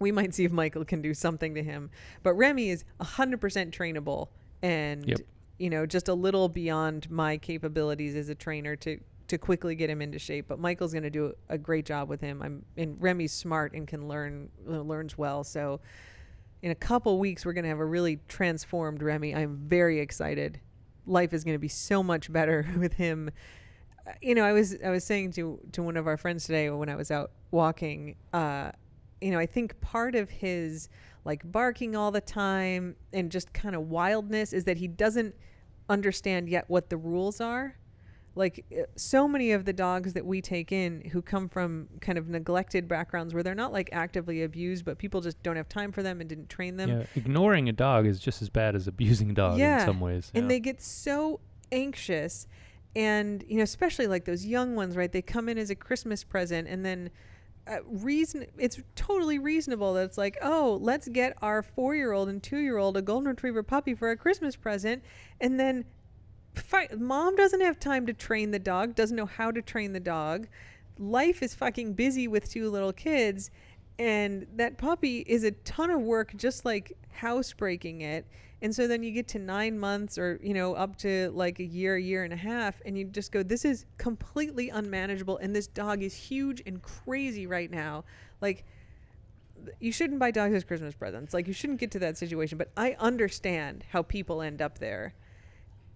We 0.02 0.12
might 0.12 0.34
see 0.34 0.44
if 0.44 0.52
Michael 0.52 0.84
can 0.84 1.02
do 1.02 1.14
something 1.14 1.56
to 1.56 1.64
him. 1.64 1.90
But 2.24 2.34
Remy 2.34 2.70
is 2.70 2.84
100% 3.00 3.72
trainable 3.72 4.28
and, 4.62 5.08
Yep. 5.08 5.20
you 5.60 5.70
know, 5.70 5.86
just 5.86 6.08
a 6.10 6.14
little 6.14 6.50
beyond 6.50 7.10
my 7.10 7.38
capabilities 7.38 8.16
as 8.16 8.28
a 8.30 8.36
trainer 8.36 8.76
to, 8.78 9.00
to 9.28 9.38
quickly 9.38 9.76
get 9.76 9.90
him 9.90 10.02
into 10.02 10.20
shape. 10.20 10.46
But 10.48 10.60
Michael's 10.60 10.92
going 10.92 11.04
to 11.04 11.10
do 11.10 11.34
a 11.50 11.58
great 11.58 11.86
job 11.86 12.10
with 12.10 12.20
him. 12.20 12.42
I'm 12.42 12.66
and 12.76 13.02
Remy's 13.02 13.32
smart 13.32 13.74
and 13.74 13.88
can 13.88 14.08
learn 14.08 14.50
uh, 14.68 14.80
learns 14.82 15.18
well. 15.18 15.44
So 15.44 15.80
in 16.62 16.72
a 16.72 16.76
couple 16.76 17.18
weeks, 17.18 17.46
we're 17.46 17.54
going 17.54 17.64
to 17.64 17.70
have 17.70 17.80
a 17.80 17.86
really 17.86 18.20
transformed 18.28 19.02
Remy. 19.02 19.34
I'm 19.36 19.56
very 19.68 20.00
excited. 20.00 20.60
Life 21.08 21.34
is 21.34 21.44
going 21.44 21.56
to 21.56 21.60
be 21.60 21.68
so 21.70 22.04
much 22.04 22.32
better 22.32 22.68
with 22.78 22.94
him. 22.94 23.30
Uh, 24.06 24.12
You 24.22 24.36
know, 24.36 24.44
I 24.44 24.52
was 24.52 24.76
I 24.84 24.90
was 24.90 25.04
saying 25.04 25.32
to 25.34 25.60
to 25.72 25.82
one 25.84 25.96
of 25.98 26.08
our 26.08 26.18
friends 26.18 26.46
today 26.46 26.70
when 26.70 26.90
I 26.90 26.96
was 26.96 27.10
out 27.12 27.32
walking. 27.52 28.16
Uh, 28.34 28.72
you 29.22 29.32
know, 29.32 29.40
I 29.40 29.46
think 29.46 29.80
part 29.82 30.16
of 30.16 30.30
his 30.30 30.90
like 31.24 31.50
barking 31.52 31.96
all 31.96 32.12
the 32.12 32.22
time 32.22 32.96
and 33.14 33.32
just 33.32 33.54
kind 33.54 33.76
of 33.76 33.90
wildness 33.90 34.54
is 34.54 34.64
that 34.66 34.78
he 34.78 34.88
doesn't 34.88 35.36
understand 35.90 36.50
yet 36.50 36.66
what 36.68 36.90
the 36.90 36.98
rules 36.98 37.40
are. 37.40 37.78
Like 38.34 38.66
uh, 38.72 38.84
so 38.96 39.28
many 39.28 39.52
of 39.52 39.66
the 39.66 39.74
dogs 39.74 40.14
that 40.14 40.26
we 40.26 40.42
take 40.42 40.72
in 40.72 41.02
who 41.12 41.22
come 41.22 41.50
from 41.50 41.90
kind 42.00 42.18
of 42.18 42.30
neglected 42.30 42.88
backgrounds 42.88 43.34
where 43.34 43.44
they're 43.44 43.54
not 43.54 43.74
like 43.74 43.90
actively 43.92 44.42
abused, 44.44 44.86
but 44.86 44.98
people 44.98 45.20
just 45.22 45.42
don't 45.44 45.58
have 45.58 45.68
time 45.70 45.92
for 45.92 46.02
them 46.02 46.22
and 46.22 46.30
didn't 46.30 46.48
train 46.50 46.78
them. 46.78 46.90
yeah, 46.90 47.04
ignoring 47.16 47.68
a 47.70 47.74
dog 47.74 48.08
is 48.08 48.20
just 48.20 48.42
as 48.42 48.50
bad 48.50 48.74
as 48.74 48.88
abusing 48.88 49.32
a 49.32 49.34
dog 49.34 49.60
Yeah, 49.60 49.82
in 49.82 49.86
some 49.86 50.00
ways. 50.00 50.32
and 50.34 50.46
yeah. 50.46 50.48
they 50.50 50.60
get 50.62 50.82
so 50.82 51.42
anxious 51.74 52.48
and 52.96 53.44
you 53.48 53.58
know 53.58 53.64
especially 53.64 54.06
like 54.08 54.26
those 54.26 54.46
young 54.46 54.76
ones 54.76 54.98
right 54.98 55.12
they 55.14 55.22
come 55.22 55.48
in 55.48 55.58
as 55.58 55.70
a 55.70 55.76
christmas 55.76 56.26
present 56.26 56.68
and 56.68 56.86
then 56.86 57.10
uh, 57.68 57.78
reason 57.86 58.46
it's 58.58 58.80
totally 58.96 59.40
reasonable 59.40 59.94
that 59.94 60.04
it's 60.04 60.18
like 60.18 60.38
oh 60.42 60.80
let's 60.82 61.08
get 61.08 61.38
our 61.42 61.62
four-year-old 61.62 62.28
and 62.28 62.42
two-year-old 62.42 62.98
a 62.98 63.02
golden 63.02 63.30
retriever 63.30 63.64
puppy 63.64 63.94
for 63.94 64.10
a 64.10 64.18
christmas 64.18 64.56
present 64.56 65.04
and 65.40 65.60
then 65.60 65.86
fi- 66.56 66.88
mom 66.98 67.36
doesn't 67.36 67.62
have 67.62 67.80
time 67.80 68.06
to 68.06 68.14
train 68.14 68.52
the 68.52 68.60
dog 68.60 68.96
doesn't 68.96 69.16
know 69.18 69.26
how 69.26 69.52
to 69.52 69.62
train 69.62 69.94
the 69.94 70.00
dog 70.00 70.48
life 70.98 71.42
is 71.44 71.54
fucking 71.54 71.94
busy 71.94 72.28
with 72.28 72.50
two 72.50 72.70
little 72.70 72.94
kids 72.94 73.52
And 74.00 74.48
that 74.56 74.78
puppy 74.78 75.20
is 75.20 75.44
a 75.44 75.52
ton 75.52 75.92
of 75.92 76.02
work, 76.02 76.36
just 76.36 76.66
like 76.66 76.98
housebreaking 77.12 78.02
it. 78.02 78.26
And 78.64 78.76
so 78.76 78.88
then 78.88 79.02
you 79.02 79.12
get 79.12 79.28
to 79.30 79.40
nine 79.40 79.80
months 79.80 80.18
or, 80.20 80.40
you 80.44 80.54
know, 80.54 80.76
up 80.76 80.96
to 80.98 81.32
like 81.32 81.60
a 81.60 81.64
year, 81.64 81.98
year 81.98 82.24
and 82.24 82.32
a 82.32 82.38
half, 82.38 82.80
and 82.86 82.96
you 82.98 83.06
just 83.06 83.32
go, 83.32 83.42
this 83.42 83.66
is 83.66 83.86
completely 83.98 84.70
unmanageable. 84.70 85.38
And 85.38 85.56
this 85.56 85.66
dog 85.68 86.04
is 86.04 86.14
huge 86.14 86.62
and 86.66 86.82
crazy 86.82 87.48
right 87.48 87.72
now. 87.72 88.04
Like, 88.40 88.66
you 89.80 89.92
shouldn't 89.92 90.20
buy 90.20 90.32
dogs 90.32 90.54
as 90.54 90.64
Christmas 90.64 90.94
presents. 90.94 91.34
Like, 91.34 91.48
you 91.48 91.54
shouldn't 91.54 91.80
get 91.80 91.92
to 91.92 92.00
that 92.00 92.18
situation. 92.18 92.58
But 92.60 92.72
I 92.78 92.96
understand 93.00 93.84
how 93.90 94.04
people 94.04 94.42
end 94.44 94.62
up 94.62 94.78
there. 94.78 95.16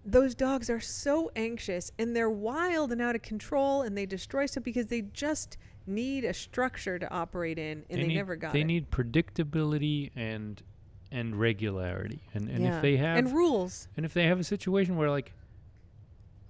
Those 0.04 0.34
dogs 0.34 0.68
are 0.70 0.80
so 0.80 1.30
anxious 1.34 1.90
and 1.98 2.14
they're 2.14 2.30
wild 2.30 2.92
and 2.92 3.02
out 3.02 3.16
of 3.16 3.22
control 3.22 3.82
and 3.82 3.98
they 3.98 4.06
destroy 4.06 4.46
stuff 4.46 4.62
because 4.62 4.86
they 4.86 5.02
just 5.02 5.56
need 5.84 6.24
a 6.24 6.32
structure 6.32 6.98
to 6.98 7.10
operate 7.12 7.58
in 7.58 7.84
and 7.90 8.02
they, 8.02 8.06
need, 8.06 8.14
never 8.14 8.36
got 8.36 8.52
They 8.52 8.60
it. 8.60 8.66
need 8.66 8.90
predictability 8.90 10.10
and 10.14 10.62
and 11.10 11.36
regularity. 11.38 12.20
And 12.34 12.48
and 12.48 12.62
Yeah. 12.64 12.76
if 12.76 12.82
they 12.82 12.96
have 12.96 13.18
and 13.18 13.32
rules. 13.32 13.88
And 13.96 14.04
if 14.06 14.12
they 14.14 14.24
have 14.26 14.40
a 14.40 14.44
situation 14.44 14.96
where 14.96 15.10
like 15.10 15.32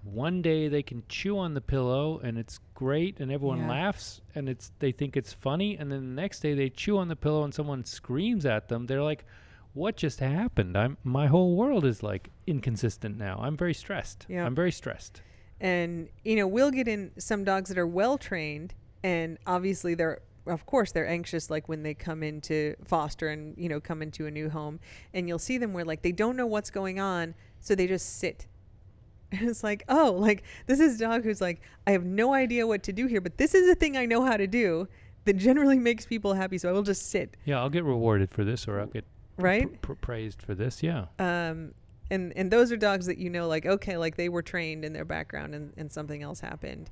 one 0.02 0.40
day 0.40 0.68
they 0.68 0.82
can 0.82 1.02
chew 1.08 1.36
on 1.36 1.54
the 1.54 1.60
pillow 1.60 2.20
and 2.22 2.38
it's 2.38 2.60
great 2.74 3.18
and 3.18 3.32
everyone 3.32 3.58
Yeah. 3.60 3.68
laughs 3.68 4.20
and 4.36 4.48
it's 4.48 4.70
they 4.78 4.92
think 4.92 5.16
it's 5.16 5.32
funny 5.32 5.76
and 5.76 5.90
then 5.90 6.14
the 6.14 6.22
next 6.22 6.40
day 6.40 6.54
they 6.54 6.70
chew 6.70 6.96
on 6.98 7.08
the 7.08 7.16
pillow 7.16 7.42
and 7.42 7.52
someone 7.52 7.84
screams 7.84 8.46
at 8.46 8.68
them, 8.68 8.86
they're 8.86 9.02
like 9.02 9.24
what 9.72 9.96
just 9.96 10.20
happened? 10.20 10.74
I'm 10.76 10.96
my 11.04 11.26
whole 11.26 11.54
world 11.56 11.84
is 11.84 12.02
like 12.02 12.30
inconsistent 12.46 13.18
now. 13.18 13.38
I'm 13.42 13.56
very 13.58 13.74
stressed. 13.74 14.24
Yeah. 14.28 14.46
I'm 14.46 14.54
very 14.54 14.72
stressed. 14.72 15.22
and 15.60 16.08
you 16.24 16.36
know 16.36 16.46
we'll 16.46 16.70
get 16.70 16.86
in 16.86 17.10
some 17.18 17.42
dogs 17.42 17.68
that 17.70 17.78
are 17.78 17.86
well 17.86 18.16
trained 18.18 18.74
and 19.02 19.38
obviously 19.46 19.94
they're 19.94 20.20
of 20.46 20.64
course 20.66 20.92
they're 20.92 21.08
anxious 21.08 21.50
like 21.50 21.68
when 21.68 21.82
they 21.82 21.94
come 21.94 22.22
into 22.22 22.74
foster 22.84 23.28
and 23.28 23.56
you 23.58 23.68
know 23.68 23.80
come 23.80 24.02
into 24.02 24.26
a 24.26 24.30
new 24.30 24.48
home 24.48 24.78
and 25.12 25.28
you'll 25.28 25.38
see 25.38 25.58
them 25.58 25.72
where 25.72 25.84
like 25.84 26.02
they 26.02 26.12
don't 26.12 26.36
know 26.36 26.46
what's 26.46 26.70
going 26.70 27.00
on 27.00 27.34
so 27.60 27.74
they 27.74 27.86
just 27.86 28.18
sit 28.18 28.46
and 29.32 29.48
it's 29.48 29.64
like 29.64 29.82
oh 29.88 30.12
like 30.18 30.44
this 30.66 30.78
is 30.78 30.96
a 30.96 30.98
dog 31.04 31.24
who's 31.24 31.40
like 31.40 31.60
i 31.86 31.90
have 31.90 32.04
no 32.04 32.32
idea 32.32 32.66
what 32.66 32.82
to 32.82 32.92
do 32.92 33.06
here 33.06 33.20
but 33.20 33.36
this 33.38 33.54
is 33.54 33.68
a 33.68 33.74
thing 33.74 33.96
i 33.96 34.06
know 34.06 34.22
how 34.24 34.36
to 34.36 34.46
do 34.46 34.86
that 35.24 35.36
generally 35.36 35.78
makes 35.90 36.06
people 36.06 36.34
happy 36.34 36.58
so 36.58 36.68
i 36.68 36.72
will 36.72 36.82
just 36.82 37.10
sit 37.10 37.36
Yeah, 37.44 37.58
I'll 37.58 37.70
get 37.70 37.82
rewarded 37.84 38.30
for 38.30 38.44
this 38.44 38.68
or 38.68 38.78
I'll 38.80 38.86
get 38.86 39.04
right 39.36 39.80
pr- 39.82 39.94
pr- 39.94 40.00
praised 40.00 40.40
for 40.42 40.54
this. 40.54 40.82
Yeah. 40.82 41.06
um 41.18 41.74
and 42.10 42.32
and 42.36 42.52
those 42.52 42.70
are 42.70 42.76
dogs 42.76 43.06
that 43.06 43.18
you 43.18 43.28
know 43.28 43.48
like 43.48 43.66
okay 43.66 43.96
like 43.96 44.16
they 44.16 44.28
were 44.28 44.42
trained 44.42 44.84
in 44.84 44.92
their 44.92 45.04
background 45.04 45.56
and, 45.56 45.72
and 45.76 45.90
something 45.90 46.22
else 46.22 46.38
happened 46.38 46.88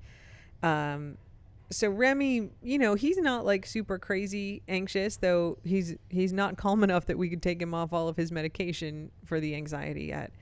um 0.65 1.17
so 1.77 1.89
remy 1.89 2.49
you 2.63 2.79
know 2.79 2.95
he's 2.95 3.19
not 3.19 3.45
like 3.45 3.67
super 3.67 3.99
crazy 3.99 4.63
anxious 4.69 5.17
though 5.19 5.59
he's 5.65 5.95
he's 6.09 6.33
not 6.33 6.57
calm 6.57 6.83
enough 6.85 7.07
that 7.07 7.19
we 7.19 7.29
could 7.29 7.43
take 7.43 7.61
him 7.61 7.75
off 7.75 7.93
all 7.93 8.09
of 8.09 8.17
his 8.17 8.31
medication 8.33 9.11
for 9.25 9.41
the 9.41 9.55
anxiety 9.55 10.05
yet 10.05 10.33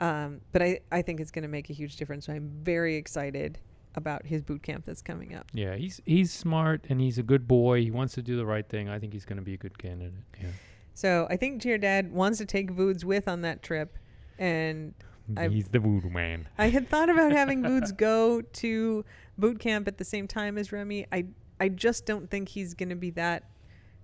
um 0.00 0.40
but 0.52 0.62
i 0.62 0.80
i 0.90 1.02
think 1.02 1.20
it's 1.20 1.30
going 1.30 1.42
to 1.42 1.48
make 1.48 1.68
a 1.70 1.72
huge 1.72 1.96
difference 1.96 2.26
so 2.26 2.32
i'm 2.32 2.50
very 2.62 2.96
excited 2.96 3.58
about 3.96 4.24
his 4.24 4.40
boot 4.42 4.62
camp 4.62 4.84
that's 4.86 5.02
coming 5.02 5.34
up 5.34 5.46
Yeah, 5.52 5.74
he's 5.74 6.00
he's 6.06 6.30
smart 6.32 6.84
and 6.88 7.00
he's 7.00 7.18
a 7.18 7.24
good 7.24 7.48
boy. 7.48 7.80
He 7.82 7.90
wants 7.90 8.14
to 8.14 8.22
do 8.22 8.36
the 8.36 8.46
right 8.46 8.64
thing. 8.68 8.88
I 8.88 9.00
think 9.00 9.12
he's 9.12 9.24
going 9.24 9.38
to 9.38 9.42
be 9.42 9.54
a 9.54 9.56
good 9.56 9.76
candidate. 9.78 10.12
Yeah. 10.40 10.50
so 10.94 11.26
i 11.28 11.36
think 11.36 11.60
GR 11.60 11.76
Dad 11.76 12.12
wants 12.12 12.38
to 12.38 12.46
take 12.46 12.70
voods 12.70 13.04
with 13.04 13.26
on 13.26 13.40
that 13.40 13.62
trip 13.64 13.98
and 14.38 14.94
I've- 15.36 15.54
he's 15.54 15.68
the 15.68 15.78
voodoo 15.80 16.08
man. 16.10 16.48
I 16.58 16.68
had 16.70 16.88
thought 16.88 17.08
about 17.08 17.30
having 17.32 17.62
Voods 17.62 17.92
go 17.92 18.42
to 18.42 19.04
boot 19.40 19.58
camp 19.58 19.88
at 19.88 19.98
the 19.98 20.04
same 20.04 20.28
time 20.28 20.58
as 20.58 20.72
Remy. 20.72 21.06
I 21.10 21.26
I 21.58 21.68
just 21.68 22.06
don't 22.06 22.30
think 22.30 22.48
he's 22.48 22.74
going 22.74 22.88
to 22.90 22.96
be 22.96 23.10
that 23.10 23.44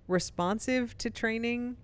responsive 0.08 0.96
to 0.98 1.10
training. 1.10 1.76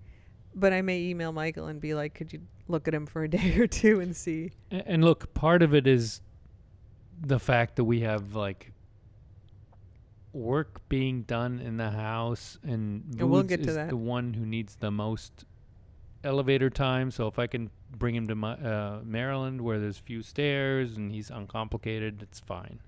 But 0.54 0.72
I 0.74 0.82
may 0.82 1.00
email 1.00 1.32
Michael 1.32 1.66
and 1.66 1.80
be 1.80 1.94
like, 1.94 2.14
"Could 2.14 2.32
you 2.32 2.40
look 2.68 2.86
at 2.86 2.94
him 2.94 3.06
for 3.06 3.22
a 3.24 3.28
day 3.38 3.56
or 3.58 3.66
two 3.66 4.00
and 4.00 4.14
see?" 4.14 4.52
And 4.70 5.04
look, 5.04 5.32
part 5.34 5.62
of 5.62 5.74
it 5.74 5.86
is 5.86 6.20
the 7.20 7.38
fact 7.38 7.76
that 7.76 7.84
we 7.84 8.00
have 8.00 8.34
like 8.34 8.72
work 10.32 10.86
being 10.88 11.22
done 11.22 11.60
in 11.60 11.76
the 11.76 11.90
house, 11.90 12.58
and 12.62 13.04
Yeah, 13.16 13.24
we'll 13.24 13.42
get 13.42 13.62
to 13.64 13.68
is 13.70 13.74
that. 13.76 13.88
the 13.88 13.96
one 13.96 14.34
who 14.34 14.46
needs 14.46 14.76
the 14.76 14.90
most 14.90 15.44
elevator 16.24 16.70
time. 16.70 17.10
So 17.10 17.26
if 17.26 17.38
I 17.38 17.46
can 17.46 17.70
bring 17.90 18.14
him 18.14 18.26
to 18.28 18.34
my, 18.34 18.52
uh, 18.54 19.00
Maryland, 19.04 19.60
where 19.60 19.78
there's 19.78 19.98
few 19.98 20.22
stairs 20.22 20.96
and 20.96 21.12
he's 21.12 21.30
uncomplicated, 21.30 22.22
it's 22.22 22.40
fine. 22.40 22.80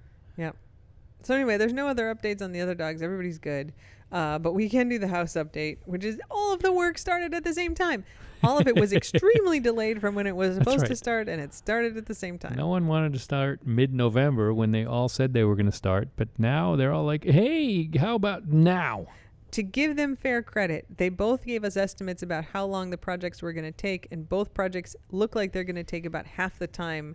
So 1.24 1.34
anyway, 1.34 1.56
there's 1.56 1.72
no 1.72 1.88
other 1.88 2.14
updates 2.14 2.42
on 2.42 2.52
the 2.52 2.60
other 2.60 2.74
dogs. 2.74 3.02
Everybody's 3.02 3.38
good. 3.38 3.72
Uh, 4.12 4.38
but 4.38 4.52
we 4.52 4.68
can 4.68 4.88
do 4.88 4.98
the 4.98 5.08
house 5.08 5.32
update, 5.32 5.78
which 5.86 6.04
is 6.04 6.20
all 6.30 6.52
of 6.52 6.62
the 6.62 6.72
work 6.72 6.98
started 6.98 7.34
at 7.34 7.42
the 7.42 7.54
same 7.54 7.74
time. 7.74 8.04
All 8.44 8.58
of 8.58 8.68
it 8.68 8.78
was 8.78 8.92
extremely 8.92 9.58
delayed 9.58 10.00
from 10.00 10.14
when 10.14 10.26
it 10.26 10.36
was 10.36 10.56
supposed 10.56 10.86
to 10.86 10.94
start, 10.94 11.28
and 11.28 11.40
it 11.40 11.54
started 11.54 11.96
at 11.96 12.06
the 12.06 12.14
same 12.14 12.38
time. 12.38 12.54
No 12.54 12.68
one 12.68 12.86
wanted 12.86 13.14
to 13.14 13.18
start 13.18 13.66
mid-November 13.66 14.52
when 14.52 14.70
they 14.70 14.84
all 14.84 15.08
said 15.08 15.32
they 15.32 15.44
were 15.44 15.56
going 15.56 15.66
to 15.66 15.72
start, 15.72 16.10
but 16.16 16.28
now 16.38 16.76
they're 16.76 16.92
all 16.92 17.04
like, 17.04 17.24
"Hey, 17.24 17.90
how 17.98 18.14
about 18.14 18.48
now?" 18.48 19.06
to 19.50 19.62
give 19.62 19.94
them 19.94 20.16
fair 20.16 20.42
credit, 20.42 20.84
they 20.96 21.08
both 21.08 21.44
gave 21.44 21.62
us 21.62 21.76
estimates 21.76 22.24
about 22.24 22.44
how 22.44 22.66
long 22.66 22.90
the 22.90 22.98
projects 22.98 23.40
were 23.40 23.52
going 23.52 23.64
to 23.64 23.70
take, 23.70 24.08
and 24.10 24.28
both 24.28 24.52
projects 24.52 24.96
look 25.12 25.36
like 25.36 25.52
they're 25.52 25.62
going 25.62 25.76
to 25.76 25.84
take 25.84 26.04
about 26.04 26.26
half 26.26 26.58
the 26.58 26.66
time 26.66 27.14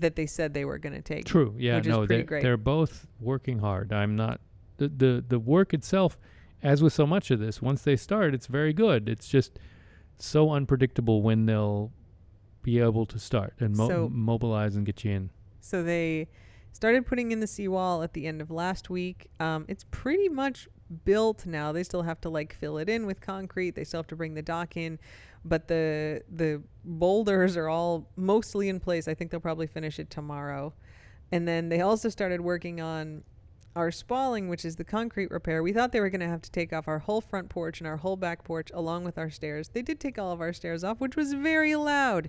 that 0.00 0.16
they 0.16 0.26
said 0.26 0.54
they 0.54 0.64
were 0.64 0.78
going 0.78 0.94
to 0.94 1.02
take. 1.02 1.24
True. 1.24 1.54
Yeah. 1.58 1.80
no, 1.80 2.06
great. 2.06 2.28
they're 2.42 2.56
both 2.56 3.06
working 3.20 3.58
hard. 3.58 3.92
I'm 3.92 4.16
not 4.16 4.40
the, 4.78 4.88
the 4.88 5.24
the 5.26 5.38
work 5.38 5.72
itself, 5.74 6.18
as 6.62 6.82
with 6.82 6.92
so 6.92 7.06
much 7.06 7.30
of 7.30 7.38
this. 7.38 7.60
Once 7.62 7.82
they 7.82 7.96
start, 7.96 8.34
it's 8.34 8.46
very 8.46 8.72
good. 8.72 9.08
It's 9.08 9.28
just 9.28 9.58
so 10.18 10.50
unpredictable 10.50 11.22
when 11.22 11.46
they'll 11.46 11.92
be 12.62 12.78
able 12.78 13.06
to 13.06 13.18
start 13.18 13.54
and 13.58 13.76
mo- 13.76 13.88
So- 13.88 14.08
mobilize 14.08 14.76
and 14.76 14.86
get 14.86 15.04
you 15.04 15.12
in. 15.12 15.30
So 15.60 15.82
they 15.82 16.28
started 16.72 17.06
putting 17.06 17.32
in 17.32 17.40
the 17.40 17.46
seawall 17.46 18.02
at 18.02 18.14
the 18.14 18.26
end 18.26 18.40
of 18.40 18.50
last 18.50 18.90
week. 18.90 19.28
Um, 19.40 19.64
it's 19.68 19.84
pretty 19.90 20.28
much 20.28 20.68
built 21.04 21.46
now. 21.46 21.72
They 21.72 21.82
still 21.82 22.02
have 22.02 22.20
to 22.22 22.28
like 22.28 22.54
fill 22.54 22.78
it 22.78 22.88
in 22.88 23.06
with 23.06 23.20
concrete. 23.20 23.74
They 23.74 23.84
still 23.84 23.98
have 24.00 24.06
to 24.08 24.16
bring 24.16 24.34
the 24.34 24.42
dock 24.42 24.76
in, 24.76 24.98
but 25.44 25.68
the 25.68 26.22
the 26.30 26.62
boulders 26.84 27.56
are 27.56 27.68
all 27.68 28.08
mostly 28.16 28.68
in 28.68 28.80
place. 28.80 29.08
I 29.08 29.14
think 29.14 29.30
they'll 29.30 29.40
probably 29.40 29.66
finish 29.66 29.98
it 29.98 30.10
tomorrow. 30.10 30.72
And 31.30 31.48
then 31.48 31.68
they 31.68 31.80
also 31.80 32.08
started 32.08 32.40
working 32.40 32.80
on 32.80 33.24
our 33.74 33.90
spalling, 33.90 34.48
which 34.48 34.64
is 34.64 34.76
the 34.76 34.84
concrete 34.84 35.30
repair. 35.30 35.62
We 35.62 35.72
thought 35.72 35.92
they 35.92 36.00
were 36.00 36.10
going 36.10 36.20
to 36.20 36.28
have 36.28 36.42
to 36.42 36.50
take 36.50 36.72
off 36.72 36.88
our 36.88 36.98
whole 36.98 37.22
front 37.22 37.48
porch 37.48 37.80
and 37.80 37.88
our 37.88 37.96
whole 37.96 38.16
back 38.16 38.44
porch 38.44 38.70
along 38.74 39.04
with 39.04 39.16
our 39.16 39.30
stairs. 39.30 39.70
They 39.70 39.82
did 39.82 39.98
take 39.98 40.18
all 40.18 40.30
of 40.30 40.40
our 40.40 40.52
stairs 40.52 40.84
off, 40.84 41.00
which 41.00 41.16
was 41.16 41.32
very 41.32 41.74
loud. 41.74 42.28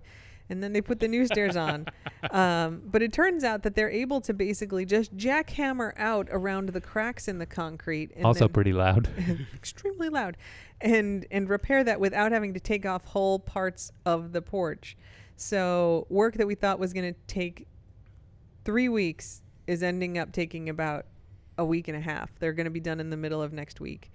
And 0.50 0.62
then 0.62 0.74
they 0.74 0.82
put 0.82 1.00
the 1.00 1.08
new 1.08 1.26
stairs 1.26 1.56
on. 1.56 1.86
Um, 2.32 2.82
but 2.86 3.02
it 3.02 3.12
turns 3.12 3.44
out 3.44 3.64
that 3.64 3.76
they're 3.76 3.90
able 3.90 4.22
to 4.22 4.34
basically 4.34 4.86
just 4.86 5.16
jackhammer 5.18 5.94
out 5.98 6.28
around 6.32 6.70
the 6.70 6.82
cracks 6.82 7.28
in 7.28 7.38
the 7.38 7.46
concrete. 7.46 8.12
And 8.16 8.26
also 8.26 8.48
pretty 8.48 8.72
loud. 8.72 9.10
extremely 9.54 10.10
loud 10.10 10.38
and 10.84 11.26
and 11.32 11.50
repair 11.50 11.84
that 11.84 12.00
without 12.00 12.32
having 12.32 12.54
to 12.54 12.60
take 12.60 12.86
off 12.86 13.06
whole 13.06 13.40
parts 13.40 13.92
of 14.06 14.34
the 14.34 14.42
porch 14.42 14.98
so 15.36 16.06
work 16.10 16.36
that 16.36 16.46
we 16.46 16.54
thought 16.54 16.78
was 16.78 16.94
going 16.94 17.12
to 17.12 17.20
take 17.26 17.66
three 18.66 18.90
weeks 18.90 19.42
is 19.66 19.82
ending 19.82 20.18
up 20.18 20.32
taking 20.32 20.70
about 20.70 21.06
a 21.58 21.66
week 21.66 21.88
and 21.88 21.98
a 21.98 22.02
half 22.02 22.38
they're 22.40 22.54
going 22.54 22.66
to 22.66 22.72
be 22.72 22.82
done 22.82 23.00
in 23.00 23.10
the 23.10 23.18
middle 23.18 23.42
of 23.42 23.54
next 23.54 23.80
week 23.80 24.12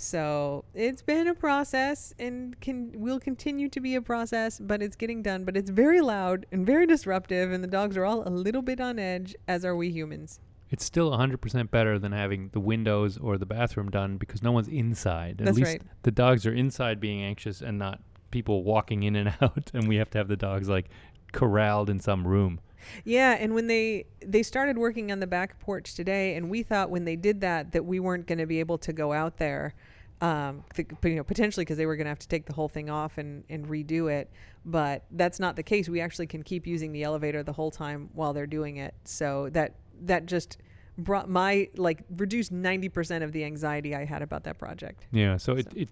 so 0.00 0.64
it's 0.74 1.02
been 1.02 1.28
a 1.28 1.34
process 1.34 2.14
and 2.18 2.58
can 2.60 2.90
will 2.94 3.20
continue 3.20 3.68
to 3.68 3.80
be 3.80 3.94
a 3.94 4.00
process 4.02 4.58
but 4.58 4.82
it's 4.82 4.96
getting 4.96 5.22
done 5.22 5.44
but 5.44 5.56
it's 5.56 5.70
very 5.70 6.00
loud 6.00 6.46
and 6.52 6.64
very 6.66 6.86
disruptive 6.86 7.52
and 7.52 7.62
the 7.62 7.68
dogs 7.68 7.96
are 7.96 8.04
all 8.04 8.26
a 8.26 8.30
little 8.30 8.62
bit 8.62 8.80
on 8.80 8.98
edge 8.98 9.34
as 9.46 9.64
are 9.64 9.76
we 9.76 9.90
humans 9.90 10.40
It's 10.70 10.84
still 10.84 11.10
100% 11.10 11.70
better 11.70 11.98
than 11.98 12.12
having 12.12 12.50
the 12.52 12.60
windows 12.60 13.18
or 13.18 13.36
the 13.38 13.46
bathroom 13.46 13.90
done 13.90 14.18
because 14.18 14.40
no 14.40 14.52
one's 14.52 14.68
inside. 14.68 15.40
At 15.40 15.46
That's 15.46 15.56
least 15.58 15.70
right. 15.72 15.82
the 16.04 16.12
dogs 16.12 16.46
are 16.46 16.54
inside 16.54 17.00
being 17.00 17.22
anxious 17.24 17.60
and 17.60 17.76
not 17.76 18.00
people 18.30 18.62
walking 18.62 19.02
in 19.02 19.16
and 19.16 19.34
out 19.40 19.70
and 19.74 19.88
we 19.88 19.96
have 19.96 20.10
to 20.10 20.18
have 20.18 20.28
the 20.28 20.36
dogs 20.36 20.68
like 20.68 20.88
corralled 21.32 21.90
in 21.90 21.98
some 21.98 22.26
room. 22.26 22.60
Yeah, 23.04 23.36
and 23.38 23.54
when 23.54 23.66
they 23.66 24.06
they 24.20 24.42
started 24.42 24.78
working 24.78 25.12
on 25.12 25.20
the 25.20 25.26
back 25.26 25.58
porch 25.58 25.94
today, 25.94 26.36
and 26.36 26.50
we 26.50 26.62
thought 26.62 26.90
when 26.90 27.04
they 27.04 27.16
did 27.16 27.40
that 27.42 27.72
that 27.72 27.84
we 27.84 28.00
weren't 28.00 28.26
going 28.26 28.38
to 28.38 28.46
be 28.46 28.60
able 28.60 28.78
to 28.78 28.92
go 28.92 29.12
out 29.12 29.38
there, 29.38 29.74
um, 30.20 30.64
th- 30.74 30.88
you 31.04 31.16
know, 31.16 31.24
potentially 31.24 31.64
because 31.64 31.78
they 31.78 31.86
were 31.86 31.96
going 31.96 32.04
to 32.04 32.10
have 32.10 32.18
to 32.18 32.28
take 32.28 32.46
the 32.46 32.52
whole 32.52 32.68
thing 32.68 32.90
off 32.90 33.18
and 33.18 33.44
and 33.48 33.66
redo 33.66 34.10
it. 34.10 34.30
But 34.64 35.04
that's 35.12 35.40
not 35.40 35.56
the 35.56 35.62
case. 35.62 35.88
We 35.88 36.00
actually 36.00 36.26
can 36.26 36.42
keep 36.42 36.66
using 36.66 36.92
the 36.92 37.02
elevator 37.02 37.42
the 37.42 37.52
whole 37.52 37.70
time 37.70 38.10
while 38.12 38.32
they're 38.32 38.46
doing 38.46 38.76
it. 38.76 38.94
So 39.04 39.48
that 39.52 39.74
that 40.02 40.26
just 40.26 40.58
brought 40.98 41.28
my 41.30 41.68
like 41.76 42.02
reduced 42.16 42.52
ninety 42.52 42.88
percent 42.88 43.24
of 43.24 43.32
the 43.32 43.44
anxiety 43.44 43.94
I 43.94 44.04
had 44.04 44.22
about 44.22 44.44
that 44.44 44.58
project. 44.58 45.06
Yeah, 45.12 45.36
so 45.36 45.54
it, 45.54 45.68
it 45.74 45.88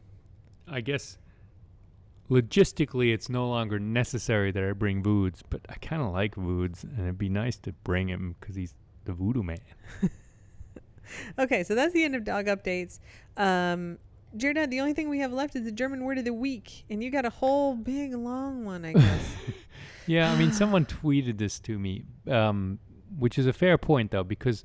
I 0.67 0.81
guess 0.81 1.19
logistically 2.31 3.13
it's 3.13 3.29
no 3.29 3.49
longer 3.49 3.79
necessary 3.79 4.51
that 4.53 4.63
I 4.63 4.73
bring 4.73 5.03
Voods, 5.03 5.43
but 5.49 5.61
I 5.69 5.75
kind 5.75 6.03
of 6.03 6.13
like 6.13 6.35
Voods 6.35 6.85
and 6.85 7.01
it'd 7.01 7.19
be 7.19 7.29
nice 7.29 7.57
to 7.59 7.73
bring 7.85 8.09
him 8.09 8.37
cuz 8.41 8.57
he's 8.57 8.75
the 9.05 9.13
voodoo 9.13 9.43
man. 9.43 9.59
Okay, 11.39 11.65
so 11.65 11.75
that's 11.75 11.93
the 11.93 12.05
end 12.05 12.15
of 12.15 12.25
dog 12.25 12.47
updates. 12.47 13.01
Um, 13.37 13.99
Jared, 14.37 14.71
the 14.71 14.81
only 14.81 14.93
thing 14.93 15.09
we 15.09 15.21
have 15.21 15.33
left 15.33 15.57
is 15.57 15.65
the 15.65 15.73
German 15.73 16.05
word 16.05 16.19
of 16.19 16.25
the 16.25 16.35
week, 16.35 16.85
and 16.91 17.03
you 17.03 17.11
got 17.11 17.25
a 17.25 17.31
whole 17.31 17.75
big 17.75 18.15
long 18.15 18.65
one, 18.65 18.85
I 18.85 18.93
guess. 18.93 19.37
Yeah, 20.07 20.33
I 20.33 20.39
mean, 20.39 20.53
someone 20.53 20.87
tweeted 21.03 21.37
this 21.37 21.59
to 21.61 21.79
me, 21.79 22.03
um, 22.27 22.79
which 23.19 23.39
is 23.39 23.47
a 23.47 23.53
fair 23.53 23.77
point, 23.77 24.11
though, 24.11 24.25
because 24.25 24.65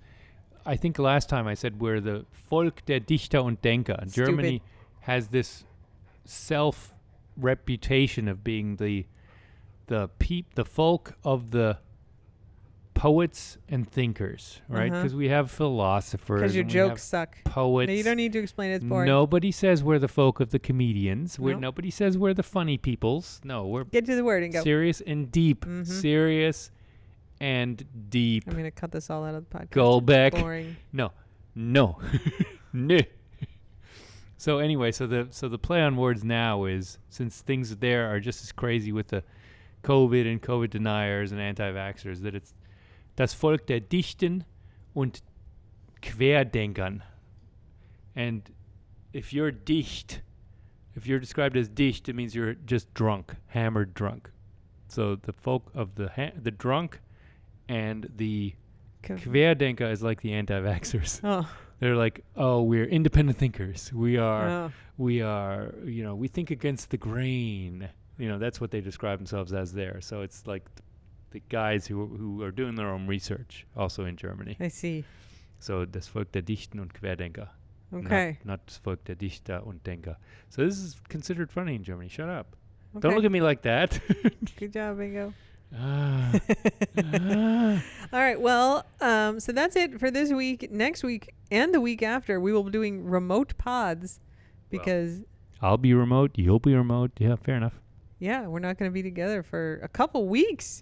I 0.65 0.77
think 0.77 0.97
last 0.97 1.27
time 1.27 1.47
I 1.47 1.53
said 1.53 1.81
we're 1.81 1.99
the 1.99 2.25
Volk 2.49 2.85
der 2.85 2.99
Dichter 3.01 3.39
und 3.39 3.61
Denker. 3.61 4.09
Stupid. 4.09 4.13
Germany 4.13 4.61
has 5.01 5.27
this 5.27 5.65
self 6.23 6.92
reputation 7.37 8.27
of 8.27 8.43
being 8.43 8.75
the 8.77 9.05
the 9.87 10.09
peep, 10.19 10.55
the 10.55 10.63
folk 10.65 11.13
of 11.23 11.51
the 11.51 11.77
poets 12.93 13.57
and 13.67 13.89
thinkers, 13.89 14.61
right? 14.69 14.91
Uh-huh. 14.91 15.01
Because 15.01 15.15
we 15.15 15.27
have 15.29 15.49
philosophers, 15.51 16.41
Because 16.41 16.55
your 16.55 16.63
and 16.63 16.71
we 16.73 16.79
have 16.79 16.89
jokes 16.91 17.03
suck. 17.03 17.35
poets. 17.43 17.87
No, 17.89 17.93
you 17.93 18.03
don't 18.03 18.17
need 18.17 18.31
to 18.33 18.39
explain 18.39 18.71
it. 18.71 18.75
It's 18.75 18.85
boring. 18.85 19.07
Nobody 19.07 19.51
says 19.51 19.83
we're 19.83 19.99
the 19.99 20.07
folk 20.07 20.39
of 20.39 20.51
the 20.51 20.59
comedians. 20.59 21.37
We're, 21.39 21.55
Nobody 21.57 21.89
says 21.91 22.17
we're 22.17 22.33
the 22.33 22.43
funny 22.43 22.77
peoples. 22.77 23.41
No, 23.43 23.65
we're 23.65 23.83
Get 23.85 24.05
to 24.05 24.15
the 24.15 24.23
word 24.23 24.43
and 24.43 24.53
go. 24.53 24.63
serious 24.63 25.01
and 25.01 25.31
deep. 25.31 25.65
Mhm. 25.65 25.85
Serious 25.87 26.71
and 27.41 27.83
deep. 28.09 28.43
I'm 28.47 28.53
going 28.53 28.63
to 28.65 28.71
cut 28.71 28.91
this 28.91 29.09
all 29.09 29.25
out 29.25 29.35
of 29.35 29.49
the 29.49 29.57
podcast. 29.57 29.71
Go 29.71 29.99
back. 29.99 30.33
Boring. 30.33 30.77
No, 30.93 31.11
no, 31.55 31.99
no. 32.73 32.99
So 34.43 34.59
anyway, 34.59 34.91
so 34.91 35.07
the 35.07 35.27
so 35.29 35.47
the 35.47 35.57
play 35.57 35.81
on 35.81 35.95
words 35.95 36.21
now 36.21 36.65
is 36.65 36.97
since 37.07 37.39
things 37.39 37.77
there 37.77 38.13
are 38.13 38.19
just 38.19 38.43
as 38.43 38.51
crazy 38.51 38.91
with 38.91 39.07
the 39.07 39.23
COVID 39.85 40.29
and 40.29 40.41
COVID 40.41 40.69
deniers 40.69 41.31
and 41.31 41.39
anti-vaxxers 41.39 42.23
that 42.23 42.35
it's 42.35 42.53
das 43.15 43.33
Volk 43.33 43.65
der 43.67 43.79
Dichten 43.79 44.43
und 44.93 45.21
Querdenkern. 46.01 47.03
And 48.17 48.41
if 49.13 49.31
you're 49.31 49.49
dicht, 49.49 50.19
if 50.93 51.07
you're 51.07 51.19
described 51.19 51.55
as 51.55 51.69
dicht, 51.69 52.09
it 52.09 52.13
means 52.13 52.35
you're 52.35 52.55
just 52.65 52.93
drunk, 52.93 53.37
hammered 53.47 53.93
drunk. 53.93 54.29
So 54.89 55.15
the 55.15 55.31
folk 55.31 55.71
of 55.73 55.95
the 55.95 56.09
ha- 56.09 56.35
the 56.35 56.51
drunk 56.51 56.99
and 57.69 58.09
the 58.17 58.55
Querdenker 59.03 59.89
is 59.89 60.03
like 60.03 60.19
the 60.19 60.33
anti-vaxxers. 60.33 61.21
Oh, 61.23 61.49
They're 61.79 61.95
like, 61.95 62.23
oh, 62.35 62.61
we're 62.61 62.85
independent 62.85 63.37
thinkers. 63.37 63.91
We 63.93 64.17
are, 64.17 64.47
oh. 64.49 64.71
we 64.97 65.21
are, 65.21 65.73
you 65.85 66.03
know, 66.03 66.15
we 66.15 66.27
think 66.27 66.49
against 66.51 66.89
the 66.91 66.97
grain. 66.97 67.89
You 68.17 68.29
know, 68.29 68.37
that's 68.39 68.61
what 68.61 68.71
they 68.71 68.79
describe 68.81 69.19
themselves 69.19 69.51
as 69.53 69.73
there. 69.73 69.99
So 70.01 70.21
it's 70.21 70.45
like 70.47 70.63
th- 70.75 70.83
the 71.31 71.41
guys 71.49 71.87
who 71.87 72.05
who 72.07 72.43
are 72.43 72.51
doing 72.51 72.75
their 72.75 72.89
own 72.89 73.07
research, 73.07 73.65
also 73.75 74.05
in 74.05 74.15
Germany. 74.15 74.55
I 74.59 74.69
see. 74.69 75.03
So 75.59 75.85
das 75.85 76.07
Volk 76.07 76.31
der 76.31 76.41
Dichten 76.43 76.79
und 76.79 76.93
Querdenker. 76.93 77.49
not- 77.91 78.05
Okay. 78.05 78.37
Not, 78.43 78.59
das 78.65 78.77
Volk 78.77 79.03
der 79.05 79.15
Dichter 79.15 79.65
und 79.65 79.83
Denker. 79.85 80.17
So 80.49 80.63
this 80.63 80.77
is 80.77 81.01
considered 81.09 81.51
funny 81.51 81.75
in 81.75 81.83
Germany. 81.83 82.09
Shut 82.09 82.29
up. 82.29 82.55
okay. 82.95 83.07
Don't 83.07 83.15
look 83.15 83.25
at 83.25 83.31
me 83.31 83.41
like 83.41 83.61
that. 83.63 83.99
Good 84.59 84.73
job, 84.73 84.97
Bingo. 84.97 85.33
Ah, 85.75 86.39
ah. 86.97 87.83
All 88.13 88.19
right. 88.19 88.39
Well, 88.39 88.85
um, 89.01 89.39
so 89.39 89.51
that's 89.51 89.75
it 89.75 89.99
for 89.99 90.11
this 90.11 90.31
week. 90.31 90.71
Next 90.71 91.03
week 91.03 91.33
and 91.51 91.73
the 91.73 91.81
week 91.81 92.03
after, 92.03 92.39
we 92.39 92.53
will 92.53 92.63
be 92.63 92.71
doing 92.71 93.03
remote 93.05 93.57
pods 93.57 94.19
Well. 94.71 94.79
because, 94.79 95.21
I'll 95.61 95.77
be 95.77 95.93
remote. 95.93 96.31
You'll 96.35 96.59
be 96.59 96.75
remote. 96.75 97.11
Yeah, 97.19 97.35
fair 97.35 97.55
enough. 97.55 97.73
yeah, 98.19 98.47
we're 98.47 98.59
not 98.59 98.77
going 98.77 98.89
to 98.89 98.93
be 98.93 99.03
together 99.03 99.43
for 99.43 99.79
a 99.83 99.87
couple 99.87 100.27
weeks. 100.27 100.81